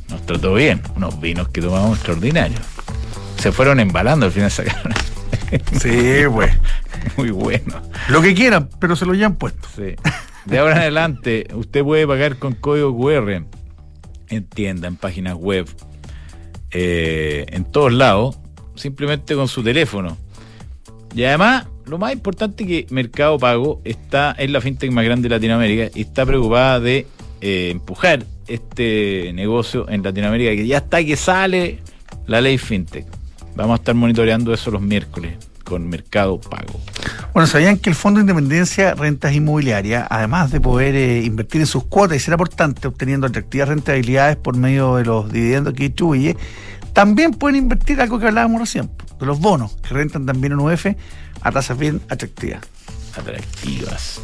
Nos 0.09 0.25
trató 0.25 0.53
bien. 0.53 0.81
Unos 0.95 1.19
vinos 1.19 1.49
que 1.49 1.61
tomamos 1.61 1.97
extraordinarios. 1.97 2.61
Se 3.37 3.51
fueron 3.51 3.79
embalando 3.79 4.25
al 4.25 4.31
final 4.31 4.51
sacaron. 4.51 4.93
Sí, 5.79 6.23
pues. 6.29 6.51
Muy 7.15 7.31
bueno. 7.31 7.81
Lo 8.09 8.21
que 8.21 8.33
quieran, 8.33 8.69
pero 8.79 8.97
se 8.97 9.05
lo 9.05 9.13
ya 9.13 9.27
han 9.27 9.35
puesto. 9.35 9.67
Sí. 9.75 9.95
De 10.45 10.59
ahora 10.59 10.73
en 10.73 10.81
adelante, 10.81 11.47
usted 11.53 11.83
puede 11.83 12.05
pagar 12.05 12.37
con 12.37 12.53
código 12.53 12.97
QR 12.97 13.43
en 14.29 14.43
tienda, 14.47 14.87
en 14.87 14.97
páginas 14.97 15.35
web, 15.35 15.67
eh, 16.71 17.45
en 17.49 17.65
todos 17.65 17.93
lados, 17.93 18.37
simplemente 18.75 19.35
con 19.35 19.47
su 19.47 19.63
teléfono. 19.63 20.17
Y 21.15 21.23
además, 21.23 21.67
lo 21.85 21.97
más 21.97 22.13
importante 22.13 22.65
que 22.65 22.85
Mercado 22.89 23.37
Pago 23.37 23.81
está, 23.83 24.31
es 24.37 24.49
la 24.51 24.61
fintech 24.61 24.91
más 24.91 25.05
grande 25.05 25.29
de 25.29 25.35
Latinoamérica 25.35 25.89
y 25.97 26.01
está 26.01 26.25
preocupada 26.25 26.79
de 26.79 27.07
eh, 27.41 27.69
empujar 27.71 28.25
este 28.47 29.31
negocio 29.33 29.89
en 29.89 30.03
Latinoamérica, 30.03 30.51
que 30.55 30.67
ya 30.67 30.77
está 30.77 31.03
que 31.03 31.15
sale 31.15 31.79
la 32.27 32.41
ley 32.41 32.57
fintech. 32.57 33.05
Vamos 33.55 33.73
a 33.73 33.77
estar 33.77 33.95
monitoreando 33.95 34.53
eso 34.53 34.71
los 34.71 34.81
miércoles 34.81 35.33
con 35.63 35.87
Mercado 35.89 36.39
Pago. 36.39 36.79
Bueno, 37.33 37.45
sabían 37.45 37.77
que 37.77 37.89
el 37.89 37.95
Fondo 37.95 38.19
de 38.19 38.21
Independencia 38.21 38.93
Rentas 38.93 39.33
Inmobiliarias, 39.33 40.07
además 40.09 40.51
de 40.51 40.61
poder 40.61 40.95
eh, 40.95 41.23
invertir 41.23 41.61
en 41.61 41.67
sus 41.67 41.83
cuotas 41.83 42.17
y 42.17 42.19
ser 42.19 42.33
aportante, 42.33 42.87
obteniendo 42.87 43.27
atractivas 43.27 43.67
rentabilidades 43.69 44.37
por 44.37 44.55
medio 44.55 44.95
de 44.95 45.05
los 45.05 45.31
dividendos 45.31 45.73
que 45.73 45.83
distribuye, 45.83 46.37
También 46.93 47.31
pueden 47.31 47.57
invertir 47.57 48.01
algo 48.01 48.17
que 48.17 48.27
hablábamos 48.27 48.61
recién, 48.61 48.89
de 49.19 49.25
los 49.25 49.39
bonos, 49.39 49.75
que 49.83 49.93
rentan 49.93 50.25
también 50.25 50.53
en 50.53 50.59
UF 50.59 50.87
a 51.41 51.51
tasas 51.51 51.77
bien 51.77 52.01
atractivas. 52.09 52.61
Atractivas. 53.15 54.21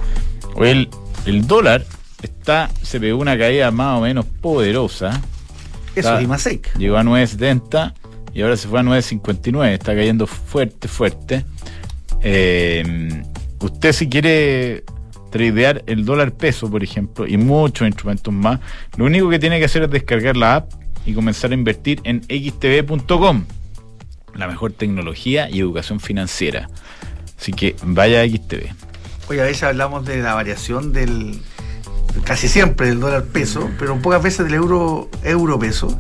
O 0.56 0.64
el, 0.64 0.90
el 1.26 1.46
dólar 1.46 1.86
está, 2.24 2.70
se 2.82 3.00
pegó 3.00 3.20
una 3.20 3.38
caída 3.38 3.72
más 3.72 4.00
o 4.00 4.02
menos 4.02 4.26
poderosa. 4.26 5.22
Eso 5.96 6.18
es 6.18 6.24
IMASEC. 6.24 6.78
Llegó 6.78 6.98
a 6.98 7.04
9.70 7.04 7.94
y 8.34 8.42
ahora 8.42 8.58
se 8.58 8.68
fue 8.68 8.80
a 8.80 8.84
9.59. 8.84 9.74
Está 9.74 9.94
cayendo 9.96 10.26
fuerte, 10.26 10.88
fuerte. 10.88 11.46
Eh, 12.22 13.24
usted 13.60 13.92
si 13.92 14.10
quiere 14.10 14.84
tradear 15.30 15.84
el 15.88 16.06
dólar 16.06 16.32
peso, 16.32 16.70
por 16.70 16.84
ejemplo, 16.84 17.28
y 17.28 17.38
muchos 17.38 17.88
instrumentos 17.88 18.34
más, 18.34 18.60
lo 18.98 19.06
único 19.06 19.30
que 19.30 19.40
tiene 19.40 19.60
que 19.60 19.66
hacer 19.66 19.84
es 19.84 19.90
descargar 19.90 20.38
la 20.38 20.56
app 20.58 20.72
y 21.06 21.14
comenzar 21.14 21.52
a 21.52 21.54
invertir 21.54 22.02
en 22.04 22.22
xtv.com. 22.24 23.46
La 24.36 24.48
mejor 24.48 24.74
tecnología 24.74 25.50
y 25.50 25.60
educación 25.60 26.00
financiera. 26.00 26.70
Así 27.38 27.52
que 27.52 27.76
vaya 27.84 28.22
a 28.22 28.28
XTV. 28.28 28.74
Oye, 29.30 29.42
a 29.42 29.46
veces 29.46 29.64
hablamos 29.64 30.06
de 30.06 30.18
la 30.18 30.34
variación 30.34 30.94
del 30.94 31.42
casi 32.24 32.47
siempre 32.47 32.88
del 32.88 32.99
dólar 32.99 33.24
peso, 33.26 33.70
pero 33.80 33.97
pocas 34.01 34.22
veces 34.22 34.45
del 34.45 34.55
euro 34.55 35.09
euro 35.24 35.59
peso 35.59 35.97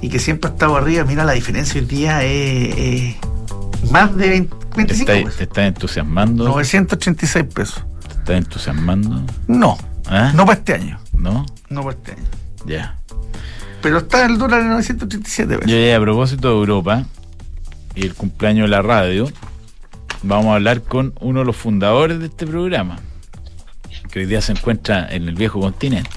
y 0.00 0.08
que 0.08 0.18
siempre 0.18 0.50
ha 0.50 0.52
estado 0.52 0.76
arriba. 0.76 1.04
Mira, 1.04 1.24
la 1.24 1.32
diferencia 1.32 1.80
hoy 1.80 1.86
día 1.86 2.22
es, 2.24 2.76
es 2.76 3.90
más 3.90 4.14
de 4.16 4.28
20 4.28 4.56
¿Te 4.56 4.76
25 4.76 5.10
está, 5.12 5.24
pesos. 5.24 5.36
te 5.38 5.44
está 5.44 5.66
entusiasmando? 5.66 6.44
986 6.48 7.44
pesos. 7.54 7.84
¿Te 8.06 8.12
está 8.14 8.36
entusiasmando? 8.36 9.22
No, 9.48 9.78
¿Ah? 10.06 10.32
no 10.34 10.44
para 10.44 10.58
este 10.58 10.74
año. 10.74 10.98
¿No? 11.14 11.46
No 11.70 11.82
para 11.82 11.96
este 11.96 12.12
año. 12.12 12.24
Ya. 12.66 12.98
Pero 13.82 13.98
está 13.98 14.26
el 14.26 14.36
dólar 14.38 14.60
en 14.62 14.68
987 14.70 15.58
pesos. 15.58 15.70
Yo 15.70 15.78
ya 15.78 15.96
a 15.96 16.00
propósito 16.00 16.48
de 16.48 16.54
Europa 16.56 17.04
y 17.94 18.02
el 18.04 18.14
cumpleaños 18.14 18.64
de 18.64 18.68
la 18.68 18.82
radio, 18.82 19.30
vamos 20.22 20.46
a 20.48 20.54
hablar 20.56 20.82
con 20.82 21.14
uno 21.20 21.40
de 21.40 21.46
los 21.46 21.56
fundadores 21.56 22.18
de 22.18 22.26
este 22.26 22.46
programa, 22.46 22.98
que 24.16 24.20
hoy 24.20 24.26
día 24.26 24.40
se 24.40 24.52
encuentra 24.52 25.08
en 25.10 25.28
el 25.28 25.34
viejo 25.34 25.60
continente. 25.60 26.08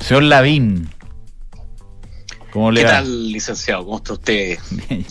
Señor 0.00 0.22
Lavín. 0.22 0.88
¿Cómo 2.50 2.70
le 2.70 2.80
¿Qué 2.80 2.86
va? 2.86 2.92
tal, 2.92 3.32
licenciado? 3.32 3.84
¿Cómo 3.84 3.98
está 3.98 4.14
usted? 4.14 4.56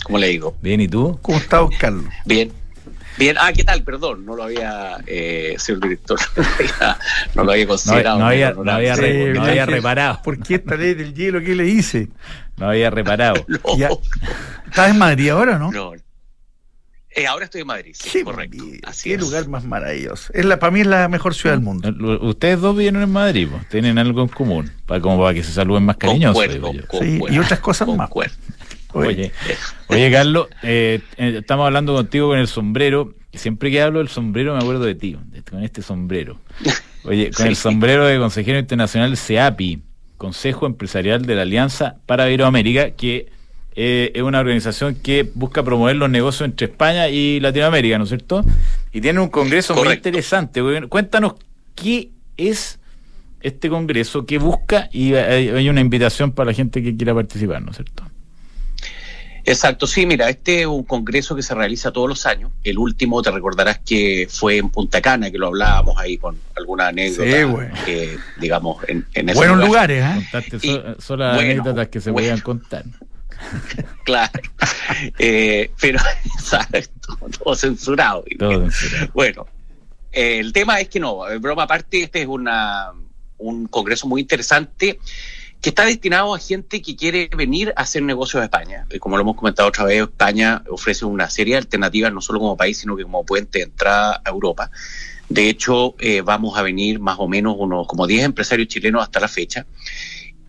¿Cómo 0.04 0.18
le 0.18 0.30
digo? 0.30 0.58
Bien, 0.60 0.82
¿y 0.82 0.88
tú? 0.88 1.20
¿Cómo 1.22 1.38
está, 1.38 1.60
Carlos? 1.80 2.06
Bien. 2.26 2.52
Bien, 3.20 3.36
ah, 3.40 3.54
¿qué 3.54 3.64
tal? 3.64 3.84
Perdón, 3.84 4.26
no 4.26 4.36
lo 4.36 4.46
había, 4.46 4.98
eh, 5.06 5.54
señor 5.60 5.84
director, 5.84 6.20
no 6.36 6.44
lo 6.44 6.50
había, 6.56 6.98
no 7.36 7.44
lo 7.44 7.52
había 7.52 7.66
No, 7.66 7.70
considerado. 7.70 8.18
no 8.20 8.26
había, 8.26 8.48
había 8.50 8.96
Sí, 8.96 9.02
no 9.36 9.66
reparado. 9.68 10.22
¿Por 10.24 10.40
qué 10.40 10.56
esta 10.56 10.76
ley 10.76 10.96
del 10.96 11.14
hielo? 11.14 11.40
¿Qué 11.42 11.54
le 11.54 11.68
hice? 11.68 12.10
No 12.58 12.70
había 12.70 12.90
reparado. 12.90 13.46
No, 13.48 13.78
Ya. 13.78 13.90
¿Estás 14.66 14.90
en 14.90 14.98
Madrid 14.98 15.30
ahora, 15.30 15.60
no? 15.60 15.72
no. 15.72 15.94
Eh, 17.18 17.26
ahora 17.26 17.46
estoy 17.46 17.62
en 17.62 17.68
Madrid, 17.68 17.96
sí, 17.98 18.10
Qué 18.12 18.24
correcto. 18.24 18.58
maravilla, 18.58 18.88
Así 18.88 19.10
qué 19.10 19.16
es. 19.16 19.22
lugar 19.22 19.48
más 19.50 19.64
maravilloso. 19.66 20.32
Es 20.34 20.46
la, 20.46 20.60
para 20.60 20.70
mí 20.72 20.82
es 20.82 20.88
la 20.88 21.08
mejor 21.10 21.34
ciudad 21.34 21.56
del 21.56 21.64
mundo. 21.64 21.90
Ustedes 22.22 22.62
dos 22.62 22.78
viven 22.78 22.96
en 22.98 23.12
Madrid, 23.12 23.48
pues, 23.50 23.68
tienen 23.70 23.98
algo 23.98 24.22
en 24.22 24.28
común, 24.28 24.72
para, 24.86 25.02
como 25.02 25.20
para 25.24 25.34
que 25.34 25.44
se 25.44 25.52
saluden 25.52 25.84
más 25.84 25.98
cariñosos. 25.98 26.36
Concuerdo, 26.46 26.72
digo 26.72 26.74
yo. 26.84 26.88
concuerdo, 26.88 27.36
y 27.36 27.40
otras 27.40 27.60
cosas 27.60 27.88
más. 27.88 28.10
Oye, 28.94 29.32
oye 29.90 30.12
Carlos, 30.12 30.48
eh, 30.64 31.02
eh, 31.18 31.38
estamos 31.40 31.66
hablando 31.66 31.96
contigo 31.96 32.30
con 32.30 32.38
el 32.38 32.48
sombrero. 32.48 33.14
Siempre 33.34 33.70
que 33.72 33.82
hablo 33.82 34.00
del 34.00 34.08
sombrero 34.10 34.54
me 34.54 34.60
acuerdo 34.60 34.86
de 34.86 34.94
ti, 34.96 35.18
con 35.50 35.64
este 35.64 35.82
sombrero. 35.82 36.40
Oye, 37.04 37.32
con 37.32 37.44
Sí. 37.44 37.50
el 37.50 37.56
sombrero 37.56 38.06
de 38.06 38.18
consejero 38.20 38.60
internacional 38.60 39.18
CEAPI, 39.18 39.82
Consejo 40.18 40.66
Empresarial 40.68 41.26
de 41.26 41.36
la 41.36 41.42
Alianza 41.44 41.98
para 42.06 42.28
Iberoamérica, 42.28 42.92
que 42.92 43.28
eh, 43.80 44.12
es 44.16 44.24
una 44.24 44.40
organización 44.40 44.96
que 44.96 45.30
busca 45.36 45.64
promover 45.64 45.96
los 45.96 46.10
negocios 46.10 46.48
entre 46.50 46.66
España 46.66 47.10
y 47.10 47.40
Latinoamérica, 47.40 47.98
¿no 48.00 48.06
es 48.06 48.10
cierto? 48.10 48.44
Y 48.92 49.02
tiene 49.02 49.20
un 49.20 49.30
congreso 49.30 49.76
muy 49.76 49.94
interesante. 49.94 50.62
Cuéntanos 50.90 51.36
qué 51.76 52.10
es 52.38 52.80
este 53.42 53.70
congreso, 53.70 54.26
qué 54.26 54.40
busca 54.40 54.90
y 54.92 55.14
hay, 55.14 55.70
una 55.70 55.80
invitación 55.82 56.32
para 56.32 56.48
la 56.50 56.54
gente 56.56 56.82
que 56.82 56.98
quiera 56.98 57.14
participar, 57.14 57.62
¿no 57.62 57.70
es 57.70 57.78
cierto? 57.78 58.04
Exacto, 59.46 59.88
sí, 59.88 60.06
mira, 60.06 60.28
este 60.30 60.62
es 60.62 60.68
un 60.68 60.84
congreso 60.84 61.34
que 61.34 61.42
se 61.42 61.56
realiza 61.56 61.92
todos 61.92 62.10
los 62.10 62.26
años. 62.26 62.52
El 62.66 62.78
último, 62.80 63.22
te 63.22 63.32
recordarás 63.32 63.80
que 63.80 64.28
fue 64.30 64.58
en 64.58 64.70
Punta 64.70 65.00
Cana, 65.02 65.32
que 65.32 65.38
lo 65.38 65.48
hablábamos 65.48 65.98
ahí 65.98 66.18
con 66.18 66.38
alguna 66.58 66.88
anécdota, 66.90 67.32
Sí, 67.32 67.44
bueno. 67.46 67.74
eh, 67.88 68.18
digamos, 68.42 68.84
en, 68.90 69.06
en 69.14 69.26
Buenos 69.28 69.56
lugar. 69.58 69.90
lugares, 69.90 70.04
¿eh? 70.04 70.14
Contaste 70.16 70.58
Y- 70.68 70.72
so- 70.74 70.96
solo 71.02 71.24
las 71.28 71.36
bueno, 71.36 71.52
anécdotas 71.52 71.88
que 71.88 72.02
se 72.02 72.12
bueno. 72.12 72.26
podían 72.26 72.42
contar. 72.42 72.84
Claro. 74.04 74.40
Eh, 75.20 75.70
pero, 75.82 76.00
exacto, 76.26 77.18
todo 77.44 77.56
censurado. 77.56 78.24
Todo 78.40 78.72
censurado. 78.72 79.12
Bueno, 79.14 79.48
eh, 80.14 80.40
el 80.40 80.54
tema 80.54 80.80
es 80.80 80.88
que 80.88 81.00
no, 81.00 81.28
eh, 81.30 81.38
broma 81.40 81.64
aparte, 81.64 82.04
este 82.04 82.22
es 82.22 82.28
una, 82.28 82.94
un 83.38 83.68
congreso 83.68 84.08
muy 84.08 84.22
interesante 84.22 85.00
que 85.62 85.70
está 85.70 85.86
destinado 85.86 86.34
a 86.34 86.40
gente 86.40 86.82
que 86.82 86.96
quiere 86.96 87.30
venir 87.36 87.74
a 87.76 87.82
hacer 87.82 88.04
negocios 88.04 88.42
a 88.42 88.46
España. 88.46 88.86
Como 89.00 89.18
lo 89.18 89.24
hemos 89.24 89.36
comentado 89.36 89.68
otra 89.68 89.86
vez, 89.86 90.04
España 90.04 90.64
ofrece 90.70 91.04
una 91.06 91.30
serie 91.30 91.56
de 91.56 91.60
alternativas, 91.60 92.14
no 92.14 92.22
solo 92.22 92.40
como 92.40 92.56
país, 92.56 92.78
sino 92.78 92.96
que 92.96 93.04
como 93.04 93.26
puente 93.26 93.60
de 93.60 93.66
entrada 93.66 94.22
a 94.24 94.30
Europa. 94.30 94.70
De 95.30 95.50
hecho, 95.50 95.96
eh, 96.00 96.22
vamos 96.22 96.58
a 96.58 96.62
venir 96.62 97.00
más 97.00 97.18
o 97.20 97.28
menos 97.28 97.56
unos 97.58 97.88
como 97.88 98.08
10 98.08 98.24
empresarios 98.24 98.68
chilenos 98.68 99.02
hasta 99.02 99.20
la 99.20 99.28
fecha. 99.28 99.66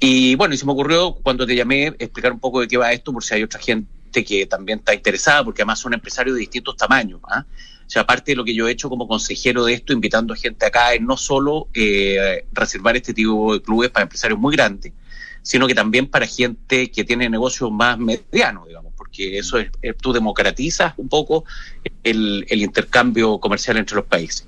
Y 0.01 0.37
bueno, 0.37 0.55
y 0.55 0.59
se 0.59 0.65
me 0.65 0.73
ocurrió 0.73 1.13
cuando 1.15 1.47
te 1.47 1.57
llamé 1.57 1.89
explicar 1.99 2.33
un 2.33 2.41
poco 2.41 2.61
de 2.61 2.69
qué 2.69 2.77
va 2.77 2.93
esto, 2.93 3.13
por 3.13 3.25
si 3.25 3.35
hay 3.35 3.43
otra 3.43 3.61
gente 3.61 4.25
que 4.25 4.47
también 4.47 4.79
está 4.79 4.95
interesada, 4.95 5.45
porque 5.45 5.63
además 5.63 5.81
son 5.81 5.95
empresarios 5.95 6.35
de 6.37 6.41
distintos 6.41 6.77
tamaños. 6.77 7.21
¿ah? 7.29 7.45
O 7.87 7.91
sea, 7.91 8.03
aparte 8.03 8.33
de 8.33 8.37
lo 8.37 8.45
que 8.45 8.55
yo 8.55 8.69
he 8.69 8.73
hecho 8.73 8.89
como 8.89 9.09
consejero 9.09 9.65
de 9.65 9.75
esto, 9.75 9.93
invitando 9.93 10.35
gente 10.35 10.67
acá, 10.67 10.95
es 10.95 11.01
no 11.01 11.17
solo 11.17 11.69
eh, 11.75 12.45
reservar 12.53 12.97
este 12.97 13.13
tipo 13.13 13.55
de 13.55 13.63
clubes 13.63 13.91
para 13.91 14.05
empresarios 14.05 14.39
muy 14.39 14.55
grandes, 14.55 14.93
sino 15.43 15.67
que 15.67 15.75
también 15.75 16.07
para 16.07 16.27
gente 16.27 16.91
que 16.91 17.05
tiene 17.05 17.29
negocios 17.29 17.73
más 17.73 17.99
medianos, 17.99 18.69
digamos, 18.69 18.93
porque 18.97 19.39
eso 19.39 19.59
es, 19.59 19.71
tú 20.01 20.13
democratizas 20.13 20.95
un 20.97 21.09
poco 21.09 21.45
el 22.05 22.45
intercambio 22.51 23.39
comercial 23.39 23.79
entre 23.79 23.97
los 23.97 24.05
países. 24.05 24.47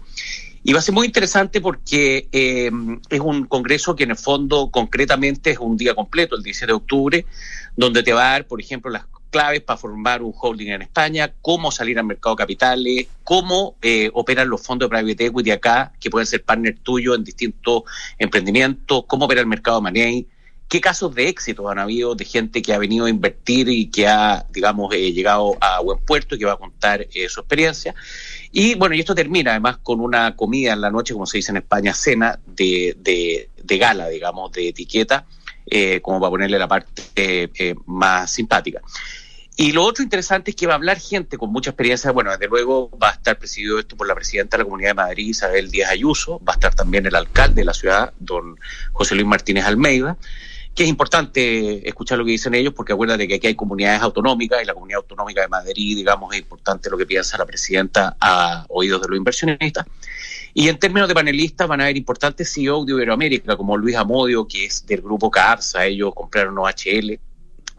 Y 0.63 0.73
va 0.73 0.81
a 0.81 0.83
ser 0.83 0.95
muy 0.95 1.07
interesante 1.07 1.61
porque 1.61 2.29
eh, 2.33 2.71
es 3.09 3.21
un 3.21 3.47
congreso 3.47 3.97
que 3.97 4.05
en 4.05 4.11
el 4.11 4.17
fondo 4.17 4.71
concretamente 4.71 5.51
es 5.51 5.59
un 5.59 5.77
día 5.77 5.95
completo, 5.95 6.37
el 6.37 6.43
17 6.43 6.71
de 6.71 6.77
octubre, 6.77 7.27
donde 7.77 8.03
te 8.03 8.13
va 8.13 8.29
a 8.29 8.31
dar, 8.33 8.47
por 8.47 8.61
ejemplo, 8.61 8.91
las 8.91 9.05
claves 9.31 9.63
para 9.63 9.79
formar 9.79 10.23
un 10.23 10.35
holding 10.37 10.69
en 10.69 10.83
España, 10.83 11.33
cómo 11.41 11.71
salir 11.71 11.99
al 11.99 12.05
mercado 12.05 12.35
de 12.35 12.41
capitales, 12.41 13.07
cómo 13.25 13.77
eh, 13.81 14.11
operan 14.13 14.51
los 14.51 14.61
fondos 14.61 14.91
de 14.91 14.97
private 14.97 15.27
equity 15.27 15.51
acá, 15.53 15.93
que 15.99 16.11
pueden 16.11 16.27
ser 16.27 16.45
partner 16.45 16.77
tuyo 16.83 17.15
en 17.15 17.25
distintos 17.25 17.85
emprendimientos, 18.19 19.05
cómo 19.07 19.25
opera 19.25 19.41
el 19.41 19.47
mercado 19.47 19.79
de 19.79 19.83
money, 19.83 20.27
qué 20.71 20.81
casos 20.81 21.13
de 21.17 21.29
éxito 21.29 21.69
han 21.69 21.81
habido 21.81 22.15
de 22.15 22.25
gente 22.25 22.63
que 22.63 22.73
ha 22.73 22.79
venido 22.79 23.07
a 23.07 23.11
invertir 23.11 23.69
y 23.69 23.91
que 23.91 24.07
ha, 24.07 24.47
digamos, 24.51 24.95
eh, 24.95 25.13
llegado 25.13 25.59
a 25.61 25.81
buen 25.81 25.99
puerto 25.99 26.37
y 26.37 26.39
que 26.39 26.45
va 26.47 26.53
a 26.53 26.59
contar 26.59 27.09
eh, 27.13 27.29
su 27.29 27.41
experiencia. 27.41 27.93
Y 28.53 28.77
bueno, 28.77 28.95
y 28.95 29.01
esto 29.01 29.13
termina 29.13 29.51
además 29.51 29.79
con 29.83 30.01
una 30.01 30.37
comida 30.37 30.73
en 30.73 30.81
la 30.81 30.91
noche, 30.91 31.13
como 31.13 31.27
se 31.27 31.39
dice 31.39 31.51
en 31.51 31.57
España, 31.57 31.93
cena 31.93 32.39
de, 32.47 32.97
de, 32.99 33.51
de 33.63 33.79
gala, 33.79 34.09
digamos, 34.09 34.53
de 34.53 34.69
etiqueta, 34.69 35.27
eh, 35.67 36.01
como 36.01 36.21
para 36.21 36.31
ponerle 36.31 36.57
la 36.57 36.69
parte 36.69 37.03
eh, 37.17 37.75
más 37.87 38.31
simpática. 38.31 38.81
Y 39.57 39.73
lo 39.73 39.83
otro 39.83 40.05
interesante 40.05 40.53
es 40.53 40.57
que 40.57 40.69
va 40.69 40.75
a 40.75 40.77
hablar 40.77 41.01
gente 41.01 41.37
con 41.37 41.51
mucha 41.51 41.71
experiencia. 41.71 42.13
Bueno, 42.13 42.31
desde 42.31 42.47
luego 42.47 42.97
va 42.97 43.11
a 43.11 43.13
estar 43.15 43.39
presidido 43.39 43.81
esto 43.81 43.97
por 43.97 44.07
la 44.07 44.15
presidenta 44.15 44.57
de 44.57 44.63
la 44.63 44.65
Comunidad 44.65 44.91
de 44.91 44.95
Madrid, 44.95 45.27
Isabel 45.27 45.69
Díaz 45.69 45.91
Ayuso. 45.91 46.41
Va 46.49 46.53
a 46.53 46.55
estar 46.55 46.75
también 46.77 47.07
el 47.07 47.15
alcalde 47.17 47.61
de 47.61 47.65
la 47.65 47.75
ciudad, 47.75 48.15
don 48.21 48.57
José 48.93 49.17
Luis 49.17 49.27
Martínez 49.27 49.65
Almeida. 49.65 50.17
Que 50.75 50.85
es 50.85 50.89
importante 50.89 51.87
escuchar 51.89 52.19
lo 52.19 52.25
que 52.25 52.31
dicen 52.31 52.55
ellos, 52.55 52.73
porque 52.75 52.93
acuérdate 52.93 53.27
que 53.27 53.35
aquí 53.35 53.49
hay 53.49 53.55
comunidades 53.55 54.01
autonómicas 54.03 54.63
y 54.63 54.67
la 54.67 54.75
comunidad 54.75 54.99
autonómica 54.99 55.43
de 55.43 55.49
Madrid, 55.49 55.97
digamos, 55.97 56.33
es 56.33 56.41
importante 56.41 56.89
lo 56.89 56.97
que 56.97 57.07
piensa 57.07 57.37
la 57.37 57.47
presidenta 57.47 58.17
a 58.21 58.65
oídos 58.69 59.03
de 59.03 59.09
los 59.09 59.17
inversionistas. 59.17 59.87
Y 60.55 60.69
en 60.69 60.79
términos 60.79 61.09
de 61.09 61.15
panelistas 61.15 61.69
van 61.69 61.81
a 61.81 61.85
haber 61.85 61.97
importantes 61.97 62.53
CEO 62.53 62.85
de 62.85 62.93
Iberoamérica, 62.93 63.57
como 63.57 63.77
Luis 63.77 63.97
Amodio, 63.97 64.47
que 64.47 64.65
es 64.65 64.85
del 64.87 65.01
grupo 65.01 65.31
CARSA, 65.31 65.87
ellos 65.87 66.13
compraron 66.15 66.59
OHL, 66.59 67.19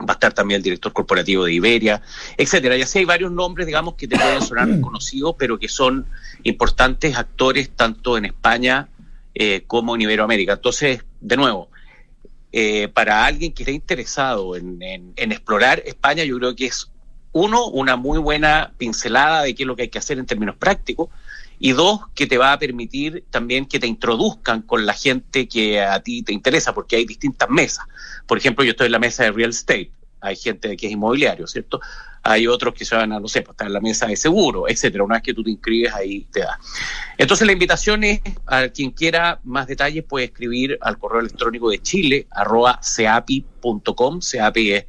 va 0.01 0.09
a 0.09 0.13
estar 0.13 0.33
también 0.33 0.57
el 0.57 0.63
director 0.63 0.93
corporativo 0.93 1.45
de 1.45 1.53
Iberia, 1.53 2.01
etcétera. 2.37 2.77
Y 2.77 2.81
así 2.81 2.99
hay 2.99 3.05
varios 3.05 3.31
nombres, 3.31 3.67
digamos, 3.67 3.95
que 3.95 4.07
te 4.07 4.17
pueden 4.17 4.41
sonar 4.41 4.81
conocidos, 4.81 5.35
pero 5.37 5.59
que 5.59 5.67
son 5.67 6.05
importantes 6.43 7.17
actores 7.17 7.69
tanto 7.69 8.17
en 8.17 8.25
España 8.25 8.87
eh, 9.33 9.63
como 9.67 9.95
en 9.95 10.01
Iberoamérica. 10.01 10.53
Entonces, 10.53 11.03
de 11.19 11.37
nuevo, 11.37 11.69
eh, 12.51 12.87
para 12.89 13.25
alguien 13.25 13.53
que 13.53 13.63
esté 13.63 13.71
interesado 13.73 14.55
en, 14.55 14.81
en- 14.81 15.13
en 15.15 15.31
explorar 15.31 15.81
España, 15.85 16.23
yo 16.23 16.37
creo 16.37 16.55
que 16.55 16.65
es, 16.67 16.91
uno, 17.33 17.67
una 17.67 17.95
muy 17.95 18.19
buena 18.19 18.73
pincelada 18.77 19.43
de 19.43 19.55
qué 19.55 19.63
es 19.63 19.67
lo 19.67 19.75
que 19.75 19.83
hay 19.83 19.89
que 19.89 19.99
hacer 19.99 20.17
en 20.19 20.25
términos 20.25 20.55
prácticos, 20.57 21.09
y 21.59 21.73
dos, 21.73 22.01
que 22.15 22.25
te 22.27 22.37
va 22.37 22.53
a 22.53 22.59
permitir 22.59 23.23
también 23.29 23.67
que 23.67 23.79
te 23.79 23.85
introduzcan 23.87 24.63
con 24.63 24.85
la 24.85 24.93
gente 24.93 25.47
que 25.47 25.79
a 25.81 25.99
ti 26.01 26.23
te 26.23 26.33
interesa, 26.33 26.73
porque 26.73 26.95
hay 26.95 27.05
distintas 27.05 27.49
mesas. 27.49 27.85
Por 28.27 28.37
ejemplo, 28.39 28.63
yo 28.63 28.71
estoy 28.71 28.87
en 28.87 28.91
la 28.93 28.99
mesa 28.99 29.23
de 29.23 29.31
real 29.31 29.51
estate. 29.51 29.91
hay 30.19 30.35
gente 30.35 30.75
que 30.77 30.87
es 30.87 30.91
inmobiliario, 30.93 31.47
¿cierto? 31.47 31.79
Hay 32.23 32.47
otros 32.47 32.73
que 32.73 32.85
se 32.85 32.95
van 32.95 33.11
a, 33.11 33.19
no 33.19 33.27
sé, 33.27 33.41
pues, 33.41 33.53
estar 33.53 33.67
en 33.67 33.73
la 33.73 33.81
mesa 33.81 34.07
de 34.07 34.15
seguro, 34.15 34.67
etcétera. 34.67 35.03
Una 35.03 35.15
vez 35.15 35.23
que 35.23 35.33
tú 35.33 35.43
te 35.43 35.49
inscribes, 35.49 35.93
ahí 35.93 36.27
te 36.31 36.41
da. 36.41 36.59
Entonces, 37.17 37.45
la 37.45 37.53
invitación 37.53 38.03
es 38.03 38.21
a 38.45 38.67
quien 38.69 38.91
quiera 38.91 39.39
más 39.43 39.67
detalles, 39.67 40.03
puede 40.03 40.25
escribir 40.25 40.77
al 40.81 40.97
correo 40.97 41.21
electrónico 41.21 41.69
de 41.69 41.79
chile, 41.79 42.27
arroba 42.31 42.79
ceapi.com. 42.81 44.21
Ceapi 44.21 44.71
es 44.71 44.85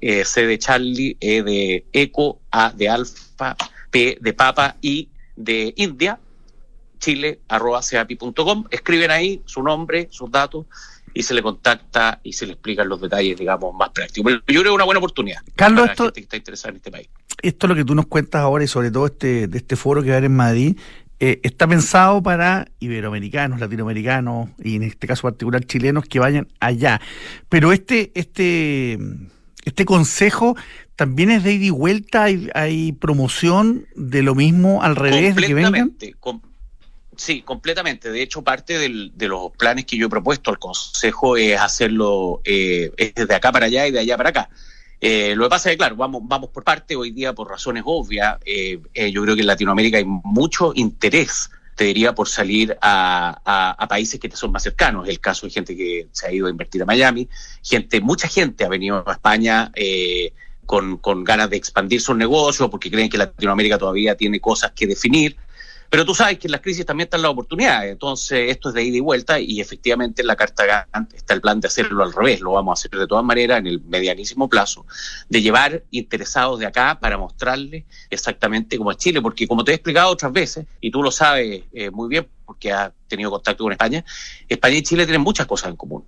eh, 0.00 0.24
C 0.24 0.46
de 0.46 0.58
Charlie, 0.58 1.16
E 1.20 1.42
de 1.42 1.84
Eco, 1.92 2.40
A 2.50 2.72
de 2.72 2.88
Alfa, 2.88 3.56
P 3.90 4.18
de 4.20 4.32
Papa 4.32 4.76
y 4.80 5.08
de 5.36 5.72
India, 5.76 6.20
chile.ceapi.com. 6.98 8.64
Escriben 8.70 9.10
ahí 9.10 9.42
su 9.46 9.62
nombre, 9.62 10.08
sus 10.10 10.30
datos 10.30 10.66
y 11.12 11.22
se 11.22 11.34
le 11.34 11.42
contacta 11.42 12.20
y 12.22 12.32
se 12.32 12.46
le 12.46 12.52
explican 12.52 12.88
los 12.88 13.00
detalles, 13.00 13.38
digamos, 13.38 13.74
más 13.74 13.90
prácticos. 13.90 14.32
Yo 14.32 14.40
creo 14.44 14.62
que 14.62 14.68
es 14.68 14.74
una 14.74 14.84
buena 14.84 14.98
oportunidad 14.98 15.40
Carlos, 15.56 15.82
para 15.82 15.92
esto- 15.92 16.04
la 16.04 16.08
gente 16.08 16.20
que 16.20 16.24
está 16.24 16.36
interesada 16.36 16.70
en 16.70 16.76
este 16.76 16.90
país. 16.90 17.08
Esto 17.42 17.66
es 17.66 17.68
lo 17.68 17.74
que 17.76 17.84
tú 17.84 17.94
nos 17.94 18.06
cuentas 18.06 18.40
ahora 18.42 18.64
y 18.64 18.68
sobre 18.68 18.90
todo 18.90 19.06
este, 19.06 19.48
de 19.48 19.58
este 19.58 19.76
foro 19.76 20.02
que 20.02 20.08
va 20.10 20.14
a 20.14 20.18
haber 20.18 20.30
en 20.30 20.36
Madrid, 20.36 20.76
eh, 21.22 21.40
está 21.42 21.66
pensado 21.66 22.22
para 22.22 22.68
iberoamericanos, 22.80 23.60
latinoamericanos 23.60 24.48
y 24.62 24.76
en 24.76 24.84
este 24.84 25.06
caso 25.06 25.22
particular 25.22 25.64
chilenos 25.64 26.04
que 26.04 26.18
vayan 26.18 26.48
allá. 26.60 27.00
Pero 27.48 27.72
este, 27.72 28.10
este, 28.14 28.98
este 29.64 29.84
consejo 29.84 30.56
también 30.96 31.30
es 31.30 31.42
de 31.44 31.54
ida 31.54 31.64
y 31.66 31.70
vuelta, 31.70 32.24
hay, 32.24 32.48
hay 32.54 32.92
promoción 32.92 33.86
de 33.96 34.22
lo 34.22 34.34
mismo 34.34 34.82
al 34.82 34.96
revés, 34.96 35.34
de 35.34 35.42
que 35.46 35.54
vengan. 35.54 35.92
Com- 36.20 36.40
sí, 37.20 37.42
completamente. 37.42 38.10
De 38.10 38.22
hecho, 38.22 38.42
parte 38.42 38.78
de 38.78 39.28
los 39.28 39.50
planes 39.52 39.84
que 39.84 39.96
yo 39.96 40.06
he 40.06 40.10
propuesto 40.10 40.50
al 40.50 40.58
Consejo 40.58 41.36
es 41.36 41.58
hacerlo 41.60 42.40
eh, 42.44 42.90
es 42.96 43.14
desde 43.14 43.34
acá 43.34 43.52
para 43.52 43.66
allá 43.66 43.86
y 43.86 43.90
de 43.90 44.00
allá 44.00 44.16
para 44.16 44.30
acá. 44.30 44.50
Eh, 45.00 45.34
lo 45.36 45.44
que 45.44 45.50
pasa 45.50 45.68
es 45.70 45.74
que, 45.74 45.78
claro, 45.78 45.96
vamos, 45.96 46.22
vamos 46.24 46.50
por 46.50 46.62
parte 46.64 46.94
hoy 46.96 47.10
día 47.10 47.32
por 47.34 47.48
razones 47.48 47.82
obvias. 47.86 48.38
eh, 48.44 48.80
eh, 48.94 49.10
yo 49.12 49.22
creo 49.22 49.34
que 49.34 49.40
en 49.42 49.46
Latinoamérica 49.46 49.98
hay 49.98 50.04
mucho 50.04 50.72
interés, 50.74 51.50
te 51.74 51.84
diría, 51.84 52.14
por 52.14 52.28
salir 52.28 52.76
a, 52.82 53.40
a- 53.44 53.70
a 53.82 53.88
países 53.88 54.20
que 54.20 54.28
te 54.28 54.36
son 54.36 54.52
más 54.52 54.62
cercanos. 54.62 55.08
El 55.08 55.20
caso 55.20 55.46
de 55.46 55.52
gente 55.52 55.76
que 55.76 56.08
se 56.12 56.26
ha 56.26 56.32
ido 56.32 56.46
a 56.46 56.50
invertir 56.50 56.82
a 56.82 56.86
Miami, 56.86 57.28
gente, 57.62 58.00
mucha 58.00 58.28
gente 58.28 58.64
ha 58.64 58.68
venido 58.68 59.02
a 59.06 59.12
España 59.12 59.70
eh, 59.74 60.32
con, 60.66 60.98
con 60.98 61.24
ganas 61.24 61.48
de 61.50 61.56
expandir 61.56 62.00
sus 62.00 62.16
negocios 62.16 62.68
porque 62.70 62.90
creen 62.90 63.08
que 63.08 63.18
Latinoamérica 63.18 63.78
todavía 63.78 64.14
tiene 64.16 64.40
cosas 64.40 64.72
que 64.72 64.86
definir. 64.86 65.36
Pero 65.90 66.04
tú 66.04 66.14
sabes 66.14 66.38
que 66.38 66.46
en 66.46 66.52
las 66.52 66.60
crisis 66.60 66.86
también 66.86 67.06
están 67.06 67.20
las 67.20 67.32
oportunidades. 67.32 67.90
Entonces, 67.90 68.48
esto 68.48 68.68
es 68.68 68.76
de 68.76 68.84
ida 68.84 68.98
y 68.98 69.00
vuelta 69.00 69.40
y 69.40 69.60
efectivamente 69.60 70.22
en 70.22 70.28
la 70.28 70.36
carta 70.36 70.86
está 71.12 71.34
el 71.34 71.40
plan 71.40 71.58
de 71.58 71.66
hacerlo 71.66 72.04
al 72.04 72.12
revés. 72.12 72.40
Lo 72.40 72.52
vamos 72.52 72.70
a 72.70 72.74
hacer 72.78 72.96
de 72.96 73.08
todas 73.08 73.24
maneras 73.24 73.58
en 73.58 73.66
el 73.66 73.80
medianísimo 73.82 74.48
plazo, 74.48 74.86
de 75.28 75.42
llevar 75.42 75.82
interesados 75.90 76.60
de 76.60 76.66
acá 76.66 76.98
para 77.00 77.18
mostrarles 77.18 77.84
exactamente 78.08 78.78
cómo 78.78 78.92
es 78.92 78.98
Chile. 78.98 79.20
Porque 79.20 79.48
como 79.48 79.64
te 79.64 79.72
he 79.72 79.74
explicado 79.74 80.10
otras 80.10 80.32
veces, 80.32 80.64
y 80.80 80.92
tú 80.92 81.02
lo 81.02 81.10
sabes 81.10 81.64
eh, 81.72 81.90
muy 81.90 82.08
bien 82.08 82.28
porque 82.46 82.72
has 82.72 82.92
tenido 83.08 83.30
contacto 83.30 83.64
con 83.64 83.72
España, 83.72 84.04
España 84.48 84.76
y 84.76 84.82
Chile 84.82 85.06
tienen 85.06 85.22
muchas 85.22 85.46
cosas 85.46 85.70
en 85.70 85.76
común. 85.76 86.04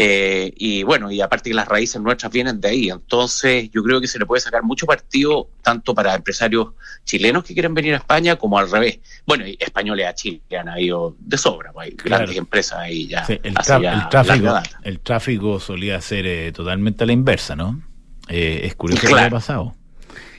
Eh, 0.00 0.52
y 0.56 0.84
bueno, 0.84 1.10
y 1.10 1.20
aparte 1.20 1.50
que 1.50 1.54
las 1.54 1.66
raíces 1.66 2.00
nuestras 2.00 2.30
vienen 2.30 2.60
de 2.60 2.68
ahí. 2.68 2.88
Entonces, 2.88 3.68
yo 3.72 3.82
creo 3.82 4.00
que 4.00 4.06
se 4.06 4.16
le 4.20 4.26
puede 4.26 4.40
sacar 4.40 4.62
mucho 4.62 4.86
partido 4.86 5.48
tanto 5.60 5.92
para 5.92 6.14
empresarios 6.14 6.68
chilenos 7.04 7.42
que 7.42 7.52
quieren 7.52 7.74
venir 7.74 7.94
a 7.94 7.96
España 7.96 8.36
como 8.36 8.60
al 8.60 8.70
revés. 8.70 9.00
Bueno, 9.26 9.44
y 9.44 9.56
españoles 9.58 10.06
a 10.06 10.14
Chile 10.14 10.40
han 10.56 10.68
ido 10.78 11.16
de 11.18 11.36
sobra, 11.36 11.72
pues 11.72 11.88
hay 11.88 11.96
Claro. 11.96 12.20
grandes 12.22 12.36
empresas 12.38 12.78
ahí 12.78 13.08
ya. 13.08 13.24
Sí, 13.24 13.40
el, 13.42 13.54
hace 13.56 13.72
tra- 13.72 13.82
ya 13.82 13.92
el 13.94 14.08
tráfico, 14.08 14.54
el 14.84 15.00
tráfico 15.00 15.58
solía 15.58 16.00
ser 16.00 16.26
eh, 16.26 16.52
totalmente 16.52 17.02
a 17.02 17.06
la 17.08 17.12
inversa, 17.12 17.56
¿no? 17.56 17.82
Eh, 18.28 18.60
es 18.64 18.76
curioso 18.76 19.02
lo 19.02 19.08
Claro. 19.08 19.22
que 19.22 19.26
ha 19.26 19.38
pasado. 19.38 19.74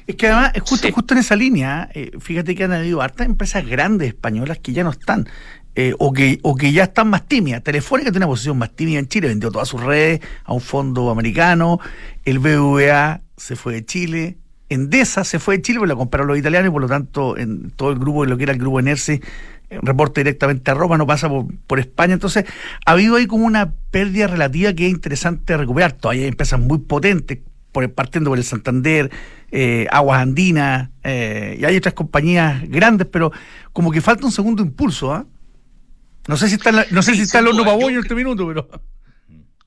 Es 0.07 0.15
que 0.15 0.25
además, 0.27 0.51
es 0.55 0.61
justo, 0.63 0.87
Sí. 0.87 0.93
justo 0.93 1.13
en 1.13 1.19
esa 1.19 1.35
línea, 1.35 1.87
eh, 1.93 2.11
fíjate 2.19 2.55
que 2.55 2.63
han 2.63 2.71
habido 2.71 3.01
hartas 3.01 3.27
empresas 3.27 3.63
grandes 3.67 4.07
españolas 4.07 4.57
que 4.57 4.73
ya 4.73 4.83
no 4.83 4.89
están, 4.89 5.27
eh, 5.75 5.93
o, 5.99 6.11
que, 6.11 6.39
o 6.41 6.55
que 6.55 6.71
ya 6.71 6.83
están 6.83 7.09
más 7.09 7.25
tímidas. 7.27 7.63
Telefónica 7.63 8.11
tiene 8.11 8.25
una 8.25 8.31
posición 8.31 8.57
más 8.57 8.71
tímida 8.71 8.99
en 8.99 9.07
Chile, 9.07 9.27
vendió 9.27 9.51
todas 9.51 9.67
sus 9.67 9.81
redes 9.81 10.21
a 10.43 10.53
un 10.53 10.61
fondo 10.61 11.09
americano, 11.09 11.79
el 12.25 12.39
BVA 12.39 13.21
se 13.37 13.55
fue 13.55 13.73
de 13.73 13.85
Chile, 13.85 14.37
Endesa 14.69 15.23
se 15.23 15.39
fue 15.39 15.57
de 15.57 15.61
Chile, 15.63 15.79
pero 15.79 15.87
la 15.87 15.95
compraron 15.95 16.27
los 16.27 16.37
italianos 16.37 16.69
y 16.69 16.71
por 16.71 16.81
lo 16.81 16.87
tanto 16.87 17.37
en 17.37 17.71
todo 17.71 17.91
el 17.91 17.99
grupo, 17.99 18.25
lo 18.25 18.37
que 18.37 18.43
era 18.43 18.53
el 18.53 18.59
grupo 18.59 18.79
Enerce, 18.79 19.21
eh, 19.69 19.79
reporta 19.81 20.21
directamente 20.21 20.69
a 20.71 20.73
Roma, 20.73 20.97
no 20.97 21.07
pasa 21.07 21.27
por, 21.29 21.45
por 21.67 21.79
España. 21.79 22.13
Entonces, 22.13 22.45
ha 22.85 22.91
habido 22.91 23.15
ahí 23.15 23.27
como 23.27 23.45
una 23.45 23.73
pérdida 23.91 24.27
relativa 24.27 24.73
que 24.73 24.85
es 24.85 24.91
interesante 24.91 25.57
recuperar. 25.57 25.93
Todavía 25.93 26.23
hay 26.23 26.29
empresas 26.29 26.59
muy 26.59 26.79
potentes, 26.79 27.39
por, 27.71 27.91
partiendo 27.93 28.29
por 28.29 28.37
el 28.37 28.43
Santander, 28.43 29.09
eh, 29.51 29.87
Aguas 29.91 30.21
Andinas, 30.21 30.89
eh, 31.03 31.57
y 31.59 31.65
hay 31.65 31.75
otras 31.75 31.93
compañías 31.93 32.67
grandes, 32.67 33.07
pero 33.11 33.31
como 33.73 33.91
que 33.91 34.01
falta 34.01 34.25
un 34.25 34.31
segundo 34.31 34.61
impulso, 34.61 35.13
¿ah? 35.13 35.25
No 36.29 36.37
sé 36.37 36.47
si 36.47 36.55
está, 36.55 36.71
la- 36.71 36.85
no 36.91 37.01
sé 37.01 37.11
Sí, 37.13 37.17
si 37.17 37.23
está 37.23 37.39
el 37.39 37.47
horno 37.47 37.65
para 37.65 37.75
en 37.87 37.97
este 37.97 38.13
minuto, 38.13 38.45
pero. 38.47 38.69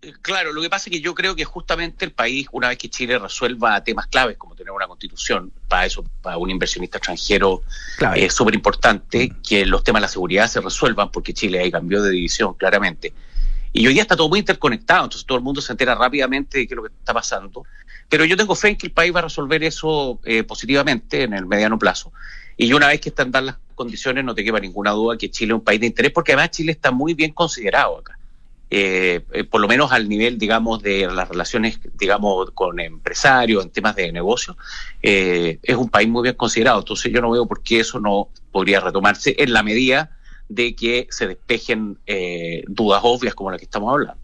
Eh, 0.01 0.13
Claro, 0.23 0.53
lo 0.53 0.63
que 0.63 0.71
pasa 0.71 0.89
es 0.89 0.93
que 0.93 1.01
yo 1.01 1.13
creo 1.13 1.35
que 1.35 1.45
justamente 1.45 2.05
el 2.05 2.13
país, 2.13 2.47
una 2.53 2.69
vez 2.69 2.79
que 2.79 2.89
Chile 2.89 3.19
resuelva 3.19 3.83
temas 3.83 4.07
claves 4.07 4.37
como 4.37 4.55
tener 4.55 4.71
una 4.71 4.87
constitución, 4.87 5.53
para 5.67 5.87
eso, 5.87 6.05
para 6.23 6.37
un 6.39 6.51
inversionista 6.51 6.99
extranjero 6.99 7.63
Claro. 7.99 8.15
es 8.15 8.33
súper 8.33 8.55
importante 8.55 9.33
que 9.43 9.67
los 9.67 9.83
temas 9.83 10.01
de 10.01 10.05
la 10.05 10.09
seguridad 10.09 10.47
se 10.47 10.61
resuelvan 10.61 11.11
porque 11.11 11.35
Chile 11.35 11.59
ahí 11.59 11.73
cambió 11.73 12.01
de 12.01 12.11
división 12.13 12.55
claramente. 12.55 13.13
Y 13.73 13.85
hoy 13.89 13.95
día 13.95 14.03
está 14.03 14.15
todo 14.17 14.29
muy 14.29 14.39
interconectado, 14.39 15.03
entonces 15.05 15.27
todo 15.27 15.39
el 15.39 15.43
mundo 15.45 15.61
se 15.61 15.73
entera 15.73 15.97
rápidamente 15.97 16.59
de 16.59 16.69
qué 16.69 16.75
es 16.75 16.77
lo 16.77 16.83
que 16.85 16.95
está 16.97 17.13
pasando. 17.13 17.65
Pero 18.09 18.25
yo 18.25 18.37
tengo 18.37 18.55
fe 18.55 18.69
en 18.69 18.77
que 18.77 18.87
el 18.87 18.93
país 18.93 19.13
va 19.13 19.19
a 19.21 19.23
resolver 19.23 19.65
eso 19.65 20.21
eh, 20.25 20.45
positivamente 20.45 21.23
en 21.25 21.33
el 21.33 21.47
mediano 21.47 21.77
plazo. 21.79 22.13
Y 22.57 22.73
una 22.73 22.89
vez 22.89 23.01
que 23.01 23.09
están 23.09 23.31
dadas 23.31 23.47
las 23.47 23.57
condiciones, 23.75 24.25
no 24.25 24.35
te 24.35 24.45
quepa 24.45 24.61
ninguna 24.61 24.93
duda 24.93 25.17
que 25.17 25.31
Chile 25.31 25.53
es 25.53 25.59
un 25.59 25.65
país 25.65 25.81
de 25.81 25.87
interés, 25.87 26.13
porque 26.13 26.33
además 26.33 26.51
Chile 26.51 26.73
está 26.73 26.91
muy 26.91 27.15
bien 27.15 27.33
considerado 27.33 27.99
acá. 27.99 28.19
Eh, 28.75 29.21
eh, 29.33 29.45
por 29.45 29.61
lo 29.61 29.69
menos 29.69 29.93
al 29.93 30.09
nivel, 30.09 30.39
digamos, 30.39 30.83
de 30.83 31.07
las 31.07 31.29
relaciones, 31.29 31.79
digamos, 31.99 32.53
con 32.53 32.81
empresarios, 32.81 33.65
en 33.65 33.71
temas 33.71 33.95
de 33.97 34.11
negocio, 34.13 34.57
eh, 35.03 35.59
es 35.63 35.77
un 35.77 35.91
país 35.91 36.09
muy 36.09 36.23
bien 36.23 36.37
considerado. 36.37 36.79
Entonces 36.79 37.13
yo 37.13 37.21
no 37.21 37.31
veo 37.31 37.47
por 37.47 37.63
qué 37.63 37.81
eso 37.81 38.01
no 38.01 38.29
podría 38.51 38.81
retomarse 38.81 39.35
en 39.39 39.53
la 39.53 39.63
medida 39.63 40.17
de 40.49 40.75
que 40.75 41.07
se 41.11 41.27
despejen 41.27 41.99
dudas 42.69 43.01
obvias 43.05 43.35
como 43.35 43.51
la 43.51 43.59
que 43.59 43.65
estamos 43.65 43.93
hablando. 43.93 44.21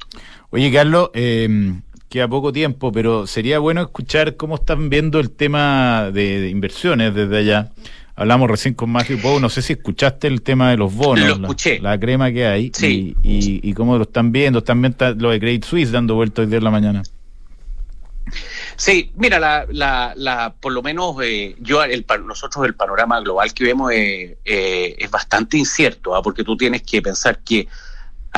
Oye, 0.50 0.72
Carlos, 0.72 1.10
eh, 1.12 1.74
queda 2.08 2.26
poco 2.26 2.52
tiempo, 2.52 2.90
pero 2.90 3.26
sería 3.26 3.58
bueno 3.58 3.82
escuchar 3.82 4.36
cómo 4.36 4.54
están 4.54 4.88
viendo 4.88 5.20
el 5.20 5.30
tema 5.30 6.10
de 6.10 6.48
inversiones 6.48 7.14
desde 7.14 7.36
allá. 7.36 7.72
Hablamos 8.18 8.50
recién 8.50 8.74
con 8.74 8.90
Matthew 8.90 9.20
Poe, 9.20 9.40
no 9.40 9.48
sé 9.48 9.62
si 9.62 9.74
escuchaste 9.74 10.26
el 10.26 10.42
tema 10.42 10.70
de 10.70 10.76
los 10.76 10.92
bonos, 10.92 11.24
Lo 11.24 11.36
la- 11.36 11.40
escuché. 11.46 11.78
La, 11.78 11.98
crema 12.00 12.32
que 12.32 12.46
hay 12.46 12.72
Sí. 12.74 13.16
y, 13.22 13.30
y- 13.30 13.60
y 13.62 13.72
cómo 13.74 13.96
lo 13.96 14.02
están 14.02 14.32
viendo. 14.32 14.62
También 14.64 14.90
está 14.92 15.10
lo 15.12 15.30
de 15.30 15.38
Credit 15.38 15.64
Suisse 15.64 15.92
dando 15.92 16.16
vueltas 16.16 16.40
hoy 16.44 16.46
día 16.48 16.58
en 16.58 16.64
la 16.64 16.70
mañana. 16.72 17.02
Sí, 18.76 19.10
mira, 19.16 19.38
la, 19.40 19.66
la, 19.70 20.12
la, 20.16 20.52
por 20.60 20.72
lo 20.72 20.82
menos 20.82 21.16
eh, 21.22 21.56
yo, 21.60 21.82
el, 21.82 22.04
nosotros 22.26 22.66
el 22.66 22.74
panorama 22.74 23.20
global 23.20 23.52
que 23.54 23.64
vemos 23.64 23.90
eh, 23.92 24.36
eh, 24.44 24.96
es 24.98 25.10
bastante 25.10 25.56
incierto, 25.56 26.14
¿ah? 26.14 26.22
porque 26.22 26.44
tú 26.44 26.56
tienes 26.56 26.82
que 26.82 27.00
pensar 27.00 27.38
que 27.44 27.66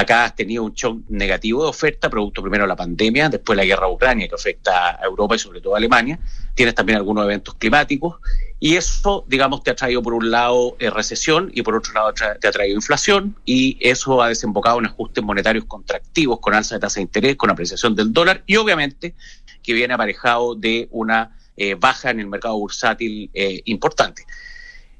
acá 0.01 0.25
has 0.25 0.35
tenido 0.35 0.65
un 0.65 0.73
shock 0.73 1.03
negativo 1.09 1.63
de 1.63 1.69
oferta, 1.69 2.09
producto 2.09 2.43
primero 2.43 2.65
de 2.65 2.69
la 2.69 2.77
pandemia, 2.77 3.29
después 3.29 3.57
la 3.57 3.65
guerra 3.65 3.87
de 3.87 3.93
Ucrania 3.93 4.29
que 4.29 4.35
afecta 4.35 5.01
a 5.01 5.05
Europa 5.05 5.37
y 5.37 5.39
sobre 5.39 5.61
todo 5.61 5.75
a 5.75 5.79
Alemania. 5.79 6.19
Tienes 6.55 6.75
también 6.75 6.99
algunos 6.99 7.25
eventos 7.25 7.55
climáticos 7.55 8.17
y 8.59 8.77
eso, 8.77 9.25
digamos, 9.29 9.63
te 9.63 9.71
ha 9.71 9.77
traído 9.77 10.03
por 10.03 10.15
un 10.15 10.31
lado 10.31 10.77
eh, 10.79 10.91
recesión 10.91 11.51
y 11.55 11.63
por 11.63 11.77
otro 11.77 11.93
lado 11.93 12.13
te 12.13 12.49
ha 12.49 12.53
traído 12.53 12.77
inflación 12.77 13.37
y 13.45 13.79
eso 13.81 14.23
ha 14.23 14.29
desembocado 14.29 14.79
en 14.79 14.87
ajustes 14.87 15.25
monetarios 15.25 15.65
contractivos 15.65 16.41
con 16.41 16.55
alza 16.55 16.75
de 16.75 16.81
tasa 16.81 16.97
de 16.97 17.03
interés, 17.03 17.37
con 17.37 17.51
apreciación 17.51 17.95
del 17.95 18.13
dólar 18.13 18.43
y 18.47 18.57
obviamente 18.57 19.15
que 19.63 19.73
viene 19.73 19.95
aparejado 19.95 20.55
de 20.55 20.89
una 20.91 21.37
eh, 21.57 21.75
baja 21.75 22.11
en 22.11 22.21
el 22.21 22.27
mercado 22.27 22.57
bursátil 22.57 23.31
eh, 23.35 23.61
importante. 23.67 24.25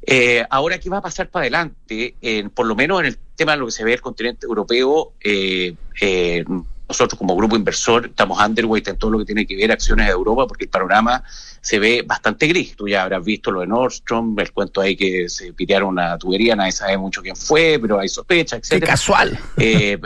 Eh, 0.03 0.45
ahora, 0.49 0.79
¿qué 0.79 0.89
va 0.89 0.99
a 0.99 1.03
pasar 1.03 1.29
para 1.29 1.43
adelante? 1.45 2.15
Eh, 2.23 2.49
por 2.55 2.67
lo 2.67 2.75
menos 2.75 3.01
en 3.01 3.07
el 3.07 3.19
tema 3.37 3.53
de 3.53 3.59
lo 3.59 3.67
que 3.67 3.73
se 3.73 3.85
ve 3.85 3.93
el 3.95 4.01
continente 4.01 4.47
europeo, 4.47 5.13
eh, 5.21 5.75
eh, 6.01 6.45
nosotros 6.89 7.17
como 7.19 7.37
grupo 7.37 7.55
inversor 7.55 8.07
estamos 8.07 8.43
underweight 8.45 8.89
en 8.89 8.97
todo 8.97 9.13
lo 9.13 9.19
que 9.19 9.25
tiene 9.25 9.47
que 9.47 9.55
ver 9.57 9.71
acciones 9.71 10.07
de 10.07 10.13
Europa 10.13 10.47
porque 10.49 10.65
el 10.65 10.71
panorama 10.71 11.23
se 11.61 11.79
ve 11.79 12.03
bastante 12.05 12.47
gris. 12.49 12.75
Tú 12.75 12.89
ya 12.89 13.03
habrás 13.05 13.25
visto 13.25 13.51
lo 13.53 13.61
de 13.61 13.67
Nordstrom, 13.69 14.37
el 14.41 14.51
cuento 14.53 14.81
ahí 14.81 14.97
que 14.97 15.29
se 15.29 15.53
pitearon 15.53 15.91
una 15.91 16.19
tubería, 16.19 16.57
nadie 16.57 16.73
sabe 16.73 16.97
mucho 16.99 17.23
quién 17.23 17.37
fue, 17.37 17.79
pero 17.81 18.01
hay 18.01 18.09
sospecha, 18.09 18.57
etcétera. 18.57 18.93
casual. 18.93 19.39
Eh, 19.59 19.99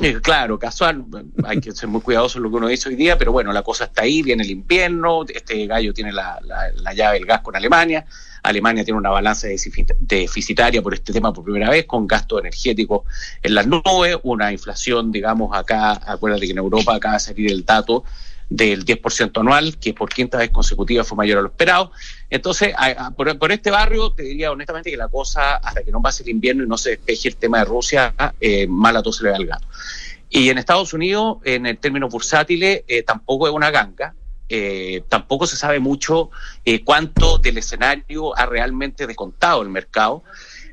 eh, 0.00 0.20
claro, 0.20 0.58
casual, 0.58 1.04
hay 1.44 1.60
que 1.60 1.72
ser 1.72 1.88
muy 1.88 2.00
cuidadoso 2.00 2.38
en 2.38 2.44
lo 2.44 2.50
que 2.50 2.56
uno 2.56 2.68
dice 2.68 2.88
hoy 2.88 2.96
día, 2.96 3.16
pero 3.18 3.32
bueno, 3.32 3.52
la 3.52 3.62
cosa 3.62 3.84
está 3.84 4.02
ahí, 4.02 4.22
viene 4.22 4.42
el 4.44 4.50
invierno, 4.50 5.24
este 5.28 5.66
gallo 5.66 5.92
tiene 5.94 6.12
la, 6.12 6.38
la- 6.42 6.70
la 6.76 6.92
llave 6.92 7.18
del 7.18 7.26
gas 7.26 7.40
con 7.42 7.54
Alemania, 7.56 8.04
Alemania 8.44 8.84
tiene 8.84 8.98
una 8.98 9.10
balanza 9.10 9.48
defici- 9.48 9.96
deficitaria 9.98 10.82
por 10.82 10.94
este 10.94 11.12
tema 11.12 11.32
por 11.32 11.44
primera 11.44 11.70
vez, 11.70 11.86
con 11.86 12.06
gasto 12.06 12.38
energético 12.38 13.04
en 13.42 13.54
las 13.54 13.66
nubes, 13.66 14.18
una 14.22 14.52
inflación, 14.52 15.10
digamos, 15.10 15.56
acá, 15.56 16.00
acuérdate 16.06 16.46
que 16.46 16.52
en 16.52 16.58
Europa 16.58 16.94
acaba 16.94 17.14
de 17.14 17.20
salir 17.20 17.50
el 17.50 17.64
dato 17.64 18.04
del 18.48 18.84
10% 18.84 19.40
anual, 19.40 19.78
que 19.78 19.94
por 19.94 20.10
quinta 20.10 20.38
vez 20.38 20.50
consecutiva 20.50 21.02
fue 21.02 21.16
mayor 21.16 21.38
a 21.38 21.40
lo 21.42 21.48
esperado. 21.48 21.90
Entonces, 22.30 22.74
por, 23.16 23.50
este 23.50 23.70
barrio, 23.70 24.10
te 24.12 24.22
diría 24.22 24.52
honestamente 24.52 24.90
que 24.90 24.96
la 24.96 25.08
cosa, 25.08 25.56
hasta 25.56 25.82
que 25.82 25.90
no 25.90 26.02
pase 26.02 26.22
el 26.22 26.28
invierno 26.28 26.64
y 26.64 26.66
no 26.66 26.76
se 26.76 26.90
despeje 26.90 27.28
el 27.28 27.36
tema 27.36 27.58
de 27.58 27.64
Rusia, 27.64 28.14
eh, 28.40 28.66
mal 28.66 28.96
a 28.96 29.02
todo 29.02 29.12
se 29.12 29.24
le 29.24 29.30
va 29.30 29.36
al 29.36 29.46
gato. 29.46 29.66
Y 30.28 30.50
en 30.50 30.58
Estados 30.58 30.92
Unidos, 30.92 31.38
en 31.44 31.64
el 31.66 31.78
término 31.78 32.08
bursátiles, 32.08 32.82
eh, 32.86 33.02
tampoco 33.02 33.48
es 33.48 33.54
una 33.54 33.70
ganga. 33.70 34.14
Eh, 34.48 35.02
tampoco 35.08 35.46
se 35.46 35.56
sabe 35.56 35.80
mucho 35.80 36.30
eh, 36.64 36.84
cuánto 36.84 37.38
del 37.38 37.58
escenario 37.58 38.36
ha 38.36 38.46
realmente 38.46 39.06
descontado 39.06 39.62
el 39.62 39.68
mercado. 39.68 40.22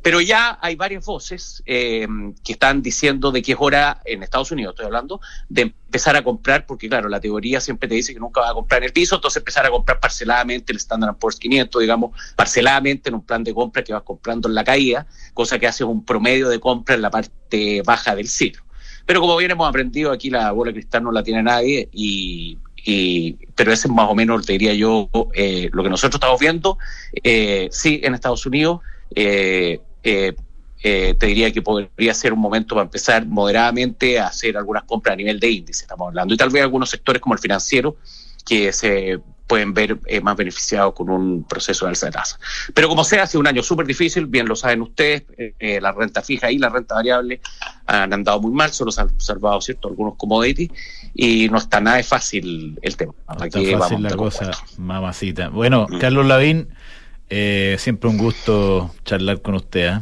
Pero 0.04 0.20
ya 0.20 0.58
hay 0.62 0.76
varias 0.76 1.06
voces 1.06 1.62
eh, 1.68 2.08
que 2.44 2.54
están 2.54 2.82
diciendo 2.82 3.32
de 3.32 3.44
que 3.44 3.52
es 3.52 3.58
hora, 3.60 4.02
en 4.06 4.24
Estados 4.24 4.52
Unidos 4.52 4.74
estoy 4.74 4.88
hablando, 4.88 5.22
de 5.48 5.62
empezar 5.62 6.16
a 6.16 6.24
comprar, 6.24 6.66
porque 6.66 6.90
claro, 6.90 7.08
la 7.08 7.20
teoría 7.20 7.62
siempre 7.62 7.88
te 7.88 7.94
dice 7.94 8.14
que 8.14 8.20
nunca 8.20 8.42
va 8.42 8.50
a 8.50 8.54
comprar 8.54 8.82
en 8.82 8.86
el 8.86 8.94
piso, 8.94 9.16
entonces 9.16 9.42
empezar 9.42 9.64
a 9.68 9.70
comprar 9.70 10.00
parceladamente 10.00 10.74
el 10.74 10.78
Standard 10.78 11.18
Poor's 11.18 11.38
500, 11.38 11.80
digamos, 11.80 12.20
parceladamente 12.36 13.10
en 13.10 13.16
un 13.16 13.24
plan 13.24 13.44
de 13.44 13.54
compra 13.54 13.84
que 13.84 13.94
vas 13.94 14.02
comprando 14.02 14.50
en 14.50 14.56
la 14.56 14.64
caída, 14.64 15.06
cosa 15.36 15.60
que 15.60 15.68
hace 15.68 15.84
un 15.84 16.04
promedio 16.04 16.50
de 16.50 16.60
compra 16.60 16.96
en 16.96 17.04
la 17.04 17.12
parte 17.12 17.84
baja 17.86 18.16
del 18.16 18.28
ciclo. 18.28 18.64
Pero 19.06 19.20
como 19.20 19.36
bien 19.38 19.52
hemos 19.52 19.68
aprendido, 19.68 20.12
aquí 20.12 20.30
la 20.30 20.52
bola 20.52 20.72
cristal 20.72 21.04
no 21.04 21.12
la 21.12 21.24
tiene 21.24 21.44
nadie 21.44 21.90
y, 21.92 22.58
pero 23.56 23.72
ese 23.72 23.88
es 23.88 23.94
más 23.94 24.10
o 24.10 24.16
menos, 24.16 24.46
te 24.46 24.54
diría 24.54 24.74
yo, 24.74 25.10
eh, 25.34 25.70
lo 25.72 25.84
que 25.84 25.90
nosotros 25.90 26.16
estamos 26.16 26.40
viendo. 26.40 26.78
Eh, 27.24 27.68
sí, 27.72 28.02
en 28.04 28.14
Estados 28.14 28.46
Unidos, 28.46 28.82
eh, 29.16 29.80
eh, 30.04 30.34
eh, 30.84 31.16
te 31.20 31.28
diría 31.28 31.52
que 31.52 31.62
podría 31.62 32.14
ser 32.14 32.34
un 32.34 32.40
momento 32.40 32.74
para 32.74 32.86
empezar 32.86 33.26
moderadamente 33.28 34.20
a 34.20 34.28
hacer 34.28 34.58
algunas 34.58 34.84
compras 34.84 35.14
a 35.14 35.16
nivel 35.16 35.40
de 35.40 35.52
índice, 35.52 35.84
estamos 35.84 36.08
hablando, 36.08 36.34
y 36.34 36.38
tal 36.38 36.50
vez 36.50 36.64
algunos 36.64 36.90
sectores 36.90 37.22
como 37.22 37.36
el 37.36 37.40
financiero 37.40 37.98
que 38.46 38.74
se 38.74 39.20
pueden 39.52 39.74
ver 39.74 40.00
eh, 40.06 40.22
más 40.22 40.38
beneficiados 40.38 40.94
con 40.94 41.10
un 41.10 41.44
proceso 41.44 41.86
de 41.86 41.90
alza 41.90 42.06
de 42.06 42.14
tasa. 42.14 42.40
Pero 42.74 42.88
como 42.88 43.04
sea, 43.04 43.24
ha 43.24 43.28
sido 43.28 43.42
un 43.42 43.48
año 43.48 43.62
súper 43.62 43.86
difícil, 43.86 44.28
bien 44.28 44.48
lo 44.48 44.56
saben 44.56 44.82
ustedes, 44.82 45.24
la 45.60 45.92
renta 45.92 46.22
fija 46.22 46.50
y 46.50 46.58
la 46.58 46.70
renta 46.70 46.96
variable 46.96 47.42
han 47.86 48.14
andado 48.14 48.40
muy 48.40 48.54
mal, 48.54 48.72
solo 48.72 48.92
se 48.92 49.02
han 49.02 49.10
observado 49.10 49.60
cierto 49.60 49.90
algunos 49.90 50.16
commodities 50.16 50.72
y 51.14 51.50
no 51.50 51.58
está 51.58 51.82
nada 51.82 52.02
fácil 52.04 52.80
el 52.82 52.96
tema. 52.96 53.14
No 53.28 53.46
está 53.46 53.60
fácil 53.78 54.04
la 54.04 54.16
cosa, 54.16 54.52
mamacita. 54.78 55.50
Bueno, 55.50 55.88
mm. 55.90 56.00
Carlos 56.00 56.26
Lavín 56.26 56.70
eh, 57.34 57.78
siempre 57.80 58.10
un 58.10 58.18
gusto 58.18 58.94
charlar 59.06 59.42
con 59.42 59.56
usted. 59.56 59.94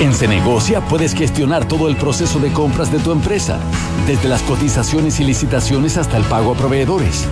En 0.00 0.14
Cenegocia 0.14 0.80
puedes 0.80 1.12
gestionar 1.12 1.68
todo 1.68 1.86
el 1.86 1.94
proceso 1.94 2.38
de 2.38 2.50
compras 2.50 2.90
de 2.90 2.98
tu 3.00 3.12
empresa, 3.12 3.58
desde 4.06 4.30
las 4.30 4.40
cotizaciones 4.42 5.20
y 5.20 5.24
licitaciones 5.24 5.98
hasta 5.98 6.16
el 6.16 6.24
pago 6.24 6.52
a 6.52 6.56
proveedores. 6.56 7.28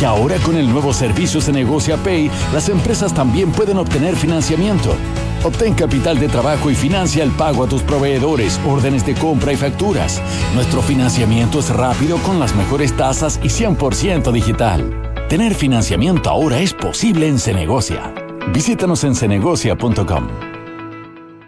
Y 0.00 0.04
ahora 0.04 0.36
con 0.38 0.56
el 0.56 0.68
nuevo 0.68 0.92
servicio 0.92 1.40
Cenegocia 1.40 1.96
Pay, 1.96 2.28
las 2.52 2.68
empresas 2.70 3.14
también 3.14 3.52
pueden 3.52 3.78
obtener 3.78 4.16
financiamiento. 4.16 4.96
Obtén 5.44 5.74
capital 5.74 6.18
de 6.18 6.26
trabajo 6.26 6.72
y 6.72 6.74
financia 6.74 7.22
el 7.22 7.30
pago 7.30 7.62
a 7.62 7.68
tus 7.68 7.82
proveedores, 7.82 8.60
órdenes 8.66 9.06
de 9.06 9.14
compra 9.14 9.52
y 9.52 9.56
facturas. 9.56 10.20
Nuestro 10.56 10.82
financiamiento 10.82 11.60
es 11.60 11.70
rápido 11.70 12.18
con 12.18 12.40
las 12.40 12.52
mejores 12.56 12.96
tasas 12.96 13.38
y 13.44 13.46
100% 13.46 14.32
digital. 14.32 15.14
Tener 15.28 15.54
financiamiento 15.54 16.30
ahora 16.30 16.58
es 16.58 16.74
posible 16.74 17.28
en 17.28 17.38
Cenegocia. 17.38 18.12
Visítanos 18.52 19.04
en 19.04 19.14
cenegocia.com. 19.14 20.57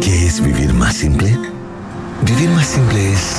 ¿Qué 0.00 0.26
es 0.26 0.40
vivir 0.40 0.72
más 0.72 0.94
simple? 0.94 1.36
Vivir 2.22 2.48
más 2.50 2.66
simple 2.66 3.12
es. 3.12 3.36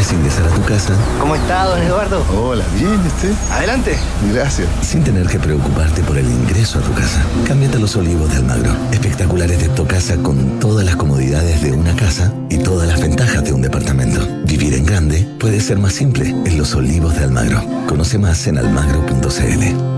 Es 0.00 0.12
ingresar 0.12 0.46
a 0.46 0.50
tu 0.54 0.62
casa. 0.62 0.94
¿Cómo 1.18 1.34
está, 1.34 1.64
don 1.64 1.82
Eduardo? 1.82 2.24
Hola, 2.32 2.64
bien, 2.78 3.00
¿usted? 3.04 3.32
Adelante. 3.50 3.98
Gracias. 4.32 4.68
Sin 4.82 5.02
tener 5.02 5.26
que 5.26 5.40
preocuparte 5.40 6.02
por 6.02 6.16
el 6.16 6.26
ingreso 6.26 6.78
a 6.78 6.82
tu 6.82 6.92
casa. 6.94 7.24
Cámbiate 7.48 7.78
a 7.78 7.80
los 7.80 7.96
olivos 7.96 8.30
de 8.30 8.36
Almagro. 8.36 8.72
Espectaculares 8.92 9.60
de 9.60 9.68
tu 9.70 9.84
casa 9.84 10.16
con 10.18 10.60
todas 10.60 10.86
las 10.86 10.94
comodidades 10.94 11.60
de 11.60 11.72
una 11.72 11.96
casa 11.96 12.32
y 12.48 12.58
todas 12.58 12.86
las 12.86 13.00
ventajas 13.00 13.42
de 13.42 13.52
un 13.52 13.62
departamento. 13.62 14.20
Vivir 14.44 14.74
en 14.74 14.86
grande 14.86 15.26
puede 15.40 15.60
ser 15.60 15.78
más 15.78 15.94
simple 15.94 16.28
en 16.28 16.56
los 16.56 16.72
olivos 16.76 17.16
de 17.16 17.24
Almagro. 17.24 17.60
Conoce 17.88 18.16
más 18.16 18.46
en 18.46 18.58
almagro.cl. 18.58 19.97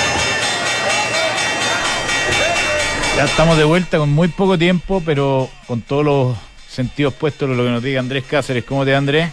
Ya 3.17 3.25
estamos 3.25 3.57
de 3.57 3.65
vuelta 3.65 3.97
con 3.97 4.09
muy 4.09 4.29
poco 4.29 4.57
tiempo, 4.57 5.01
pero 5.05 5.49
con 5.67 5.81
todos 5.81 6.05
los 6.05 6.37
sentidos 6.67 7.13
puestos 7.13 7.49
en 7.49 7.57
lo 7.57 7.63
que 7.63 7.69
nos 7.69 7.83
diga 7.83 7.99
Andrés 7.99 8.23
Cáceres. 8.23 8.63
¿Cómo 8.63 8.85
te 8.85 8.95
Andrés? 8.95 9.31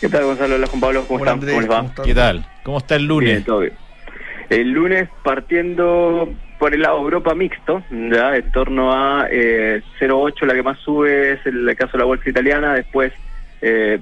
¿Qué 0.00 0.08
tal, 0.08 0.24
Gonzalo? 0.24 0.54
Hola, 0.54 0.66
Juan 0.66 0.80
Pablo. 0.80 1.04
¿Cómo 1.06 1.20
Hola, 1.20 1.32
están? 1.32 1.40
Andrés, 1.40 1.54
¿Cómo 1.54 1.60
les 1.60 1.70
va? 1.70 2.04
¿Qué 2.04 2.14
tal? 2.14 2.46
¿Cómo 2.64 2.78
está 2.78 2.96
el 2.96 3.04
lunes? 3.04 3.30
Bien, 3.30 3.44
todo 3.44 3.60
bien. 3.60 3.74
El 4.48 4.70
lunes 4.70 5.08
partiendo 5.22 6.28
por 6.58 6.74
el 6.74 6.82
lado 6.82 6.98
Europa 6.98 7.34
mixto, 7.34 7.82
ya 7.90 8.36
en 8.36 8.50
torno 8.52 8.92
a 8.92 9.28
eh, 9.30 9.82
0,8 10.00 10.46
la 10.46 10.54
que 10.54 10.62
más 10.62 10.78
sube 10.80 11.32
es 11.32 11.46
el 11.46 11.74
caso 11.76 11.92
de 11.92 11.98
la 11.98 12.04
bolsa 12.04 12.28
italiana, 12.28 12.74
después 12.74 13.12
eh, 13.62 14.00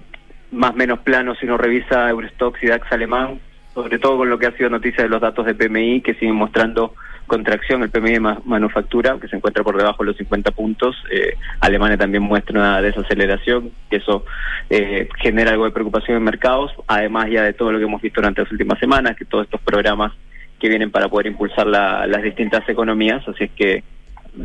más 0.51 0.75
menos 0.75 1.01
plano 1.01 1.35
si 1.35 1.47
uno 1.47 1.57
revisa 1.57 2.09
Eurostox 2.09 2.63
y 2.63 2.67
DAX 2.67 2.91
alemán, 2.91 3.41
sobre 3.75 3.99
todo 3.99 4.17
con 4.17 4.31
lo 4.31 4.39
que 4.39 4.47
ha 4.47 4.57
sido 4.57 4.71
noticia 4.71 5.05
de 5.05 5.11
los 5.11 5.21
datos 5.21 5.47
de 5.47 5.55
PMI 5.55 6.01
que 6.01 6.15
siguen 6.15 6.35
mostrando 6.35 6.95
contracción, 7.29 7.85
el 7.85 7.91
PMI 7.91 8.13
de 8.15 8.21
ma- 8.21 8.41
manufactura 8.45 9.17
que 9.21 9.29
se 9.29 9.37
encuentra 9.37 9.63
por 9.63 9.77
debajo 9.77 10.03
de 10.03 10.09
los 10.09 10.17
50 10.17 10.51
puntos, 10.51 10.97
eh, 11.13 11.35
Alemania 11.61 11.97
también 11.97 12.25
muestra 12.25 12.59
una 12.59 12.83
desaceleración, 12.83 13.71
que 13.89 13.97
eso 13.99 14.25
eh, 14.71 15.09
genera 15.21 15.53
algo 15.53 15.65
de 15.67 15.71
preocupación 15.71 16.17
en 16.17 16.25
mercados, 16.25 16.73
además 16.89 17.31
ya 17.31 17.45
de 17.45 17.53
todo 17.53 17.71
lo 17.71 17.79
que 17.79 17.85
hemos 17.85 18.03
visto 18.03 18.21
durante 18.21 18.43
las 18.43 18.51
últimas 18.51 18.79
semanas, 18.81 19.17
que 19.17 19.25
todos 19.25 19.45
estos 19.45 19.61
programas 19.61 20.13
que 20.59 20.69
vienen 20.69 20.91
para 20.91 21.09
poder 21.09 21.29
impulsar 21.29 21.69
la- 21.69 22.05
las 22.09 22.23
distintas 22.23 22.69
economías, 22.69 23.23
así 23.29 23.45
es 23.45 23.51
que 23.53 23.85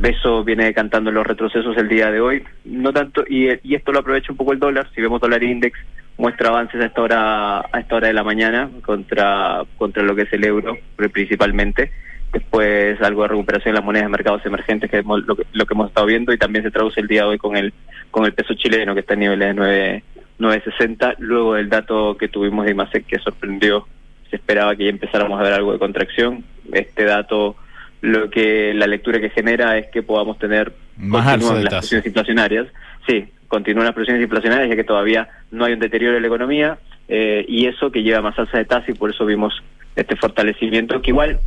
eso 0.03 0.43
viene 0.43 0.65
decantando 0.65 1.11
los 1.11 1.25
retrocesos 1.25 1.75
el 1.77 1.87
día 1.89 2.11
de 2.11 2.21
hoy, 2.21 2.43
no 2.65 2.93
tanto 2.93 3.23
y, 3.27 3.47
y 3.63 3.75
esto 3.75 3.91
lo 3.91 3.99
aprovecha 3.99 4.31
un 4.31 4.37
poco 4.37 4.53
el 4.53 4.59
dólar, 4.59 4.87
si 4.93 5.01
vemos 5.01 5.19
dólar 5.21 5.43
index 5.43 5.77
muestra 6.17 6.49
avances 6.49 6.79
a 6.79 6.85
esta 6.85 7.01
hora 7.01 7.59
a 7.59 7.79
esta 7.79 7.95
hora 7.95 8.07
de 8.07 8.13
la 8.13 8.23
mañana 8.23 8.69
contra 8.85 9.63
contra 9.77 10.03
lo 10.03 10.15
que 10.15 10.21
es 10.23 10.33
el 10.33 10.45
euro 10.45 10.77
principalmente 11.11 11.91
después 12.33 12.99
algo 13.01 13.21
de 13.21 13.29
recuperación 13.29 13.69
en 13.69 13.75
las 13.75 13.83
monedas 13.85 14.07
de 14.07 14.11
mercados 14.11 14.45
emergentes 14.45 14.89
que 14.89 14.97
hemos- 14.97 15.23
lo, 15.25 15.35
que 15.35 15.43
lo 15.53 15.65
que 15.65 15.73
hemos 15.73 15.87
estado 15.89 16.07
viendo 16.07 16.33
y 16.33 16.37
también 16.37 16.63
se 16.63 16.71
traduce 16.71 16.99
el 16.99 17.07
día 17.07 17.21
de 17.21 17.27
hoy 17.29 17.37
con 17.37 17.55
el 17.55 17.73
con 18.11 18.25
el 18.25 18.33
peso 18.33 18.53
chileno 18.55 18.93
que 18.93 18.99
está 19.01 19.13
a 19.13 19.17
niveles 19.17 19.47
de 19.49 19.53
9 19.53 20.03
9.60 20.39 21.15
luego 21.19 21.53
del 21.53 21.69
dato 21.69 22.17
que 22.17 22.27
tuvimos 22.27 22.65
de 22.65 22.71
IMASEC 22.71 23.05
que 23.05 23.19
sorprendió 23.19 23.87
se 24.29 24.35
esperaba 24.37 24.75
que 24.75 24.85
ya 24.85 24.89
empezáramos 24.89 25.39
a 25.39 25.43
ver 25.43 25.53
algo 25.53 25.73
de 25.73 25.79
contracción. 25.79 26.43
Este 26.71 27.03
dato 27.05 27.55
lo 28.01 28.29
que 28.29 28.73
la 28.73 28.87
lectura 28.87 29.19
que 29.21 29.29
genera 29.29 29.77
es 29.77 29.87
que 29.87 30.01
podamos 30.03 30.37
tener 30.39 30.73
Más 30.97 31.23
continúan 31.25 31.57
de 31.57 31.63
las 31.65 31.73
presiones 31.75 32.05
inflacionarias. 32.07 32.67
Sí 33.07 33.25
continúan 33.47 33.85
las 33.85 33.93
presiones 33.93 34.23
inflacionarias 34.23 34.69
ya 34.69 34.75
que 34.75 34.83
todavía 34.83 35.29
no 35.51 35.65
hay 35.65 35.73
un 35.73 35.79
deterioro 35.79 36.15
de 36.15 36.21
la 36.21 36.27
economía 36.27 36.77
eh, 37.07 37.45
y 37.47 37.67
eso 37.67 37.91
que 37.91 38.01
lleva 38.01 38.21
más 38.21 38.37
alza 38.39 38.57
de 38.57 38.65
tasa 38.65 38.89
y 38.89 38.95
por 38.95 39.11
eso 39.11 39.25
vimos 39.25 39.53
este 39.95 40.15
fortalecimiento 40.15 40.99
que 41.01 41.11
igual 41.11 41.39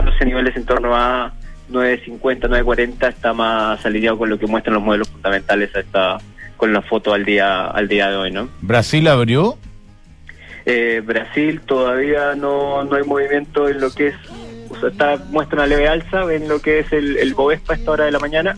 ese 0.00 0.24
niveles 0.24 0.56
en 0.56 0.64
torno 0.64 0.94
a 0.94 1.32
9.50, 1.70 2.48
9.40 2.48 3.08
está 3.08 3.32
más 3.32 3.84
alineado 3.84 4.18
con 4.18 4.30
lo 4.30 4.38
que 4.38 4.46
muestran 4.46 4.74
los 4.74 4.82
modelos 4.82 5.08
fundamentales 5.08 5.74
a 5.74 5.80
esta, 5.80 6.18
con 6.56 6.72
la 6.72 6.82
foto 6.82 7.12
al 7.14 7.24
día 7.24 7.66
al 7.66 7.88
día 7.88 8.10
de 8.10 8.16
hoy, 8.16 8.30
¿no? 8.30 8.48
¿Brasil 8.60 9.06
abrió? 9.08 9.58
Eh, 10.64 11.02
Brasil 11.04 11.60
todavía 11.60 12.34
no, 12.34 12.84
no 12.84 12.96
hay 12.96 13.02
movimiento 13.02 13.68
en 13.68 13.80
lo 13.80 13.90
que 13.90 14.08
es, 14.08 14.14
o 14.68 14.78
sea, 14.78 14.90
está, 14.90 15.16
muestra 15.30 15.58
una 15.58 15.66
leve 15.66 15.88
alza 15.88 16.32
en 16.32 16.48
lo 16.48 16.60
que 16.60 16.80
es 16.80 16.92
el, 16.92 17.16
el 17.16 17.34
Bovespa 17.34 17.72
a 17.72 17.76
esta 17.76 17.90
hora 17.90 18.04
de 18.04 18.12
la 18.12 18.20
mañana, 18.20 18.56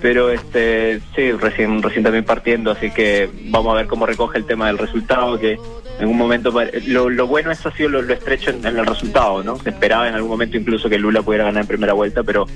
pero 0.00 0.30
este 0.30 1.00
sí, 1.16 1.32
recién, 1.32 1.82
recién 1.82 2.04
también 2.04 2.24
partiendo, 2.24 2.70
así 2.70 2.90
que 2.90 3.28
vamos 3.46 3.72
a 3.72 3.76
ver 3.78 3.86
cómo 3.86 4.06
recoge 4.06 4.38
el 4.38 4.44
tema 4.44 4.68
del 4.68 4.78
resultado, 4.78 5.38
que 5.40 5.58
en 6.00 6.08
un 6.08 6.16
momento, 6.16 6.52
lo, 6.86 7.08
lo 7.08 7.26
bueno 7.26 7.50
es 7.50 7.64
ha 7.64 7.70
sido 7.72 7.88
lo, 7.88 8.02
lo 8.02 8.14
estrecho 8.14 8.50
en, 8.50 8.66
en 8.66 8.76
el 8.78 8.86
resultado, 8.86 9.42
¿no? 9.42 9.56
Se 9.58 9.70
esperaba 9.70 10.08
en 10.08 10.14
algún 10.14 10.30
momento 10.30 10.56
incluso 10.56 10.88
que 10.88 10.98
Lula 10.98 11.22
pudiera 11.22 11.44
ganar 11.44 11.62
en 11.62 11.68
primera 11.68 11.92
vuelta, 11.92 12.22
pero 12.22 12.46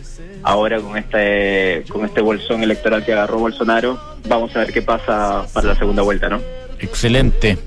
ahora 0.43 0.81
con 0.81 0.97
este, 0.97 1.85
con 1.89 2.05
este 2.05 2.21
bolsón 2.21 2.63
electoral 2.63 3.05
que 3.05 3.13
agarró 3.13 3.39
Bolsonaro, 3.39 3.99
vamos 4.29 4.55
a 4.57 4.61
ver 4.61 4.73
qué 4.73 4.83
pasa 4.83 5.47
para 5.53 5.69
la 5.69 5.75
segunda 5.77 6.03
vuelta, 6.03 6.29
¿no? 6.29 6.41
Excelente. 6.81 7.59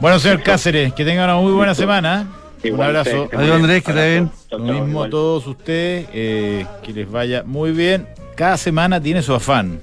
Bueno, 0.00 0.18
señor 0.18 0.42
Cáceres, 0.42 0.92
que 0.92 1.04
tenga 1.04 1.24
una 1.24 1.36
muy 1.36 1.52
buena 1.52 1.74
semana. 1.74 2.28
Un 2.64 2.82
abrazo. 2.82 3.22
ustedes, 3.22 3.30
que 3.30 3.36
Adiós, 3.36 3.56
Andrés, 3.56 3.84
que 3.84 3.92
te 3.92 4.10
bien. 4.10 4.30
Lo 4.50 4.58
mismo 4.58 4.86
igual. 4.88 5.06
a 5.06 5.10
todos 5.10 5.46
ustedes, 5.46 6.08
eh, 6.12 6.66
que 6.82 6.92
les 6.92 7.10
vaya 7.10 7.42
muy 7.44 7.70
bien. 7.70 8.08
Cada 8.34 8.56
semana 8.56 9.00
tiene 9.00 9.22
su 9.22 9.34
afán, 9.34 9.80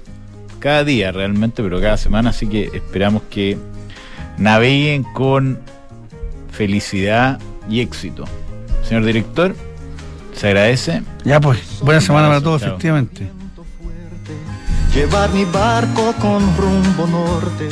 cada 0.60 0.84
día 0.84 1.10
realmente, 1.10 1.62
pero 1.62 1.80
cada 1.80 1.96
semana, 1.96 2.30
así 2.30 2.46
que 2.46 2.70
esperamos 2.74 3.22
que 3.30 3.56
naveguen 4.38 5.02
con 5.02 5.60
felicidad 6.50 7.38
y 7.68 7.80
éxito. 7.80 8.24
Señor 8.82 9.04
director, 9.04 9.54
se 10.34 10.48
agradece. 10.48 11.02
Ya 11.24 11.40
pues, 11.40 11.80
buena 11.80 12.00
semana 12.00 12.28
para 12.28 12.40
todos, 12.40 12.60
Chao. 12.60 12.70
efectivamente. 12.70 13.28
Llevar 14.94 15.30
mi 15.30 15.44
barco 15.44 16.14
con 16.20 16.56
rumbo 16.56 17.06
norte 17.06 17.68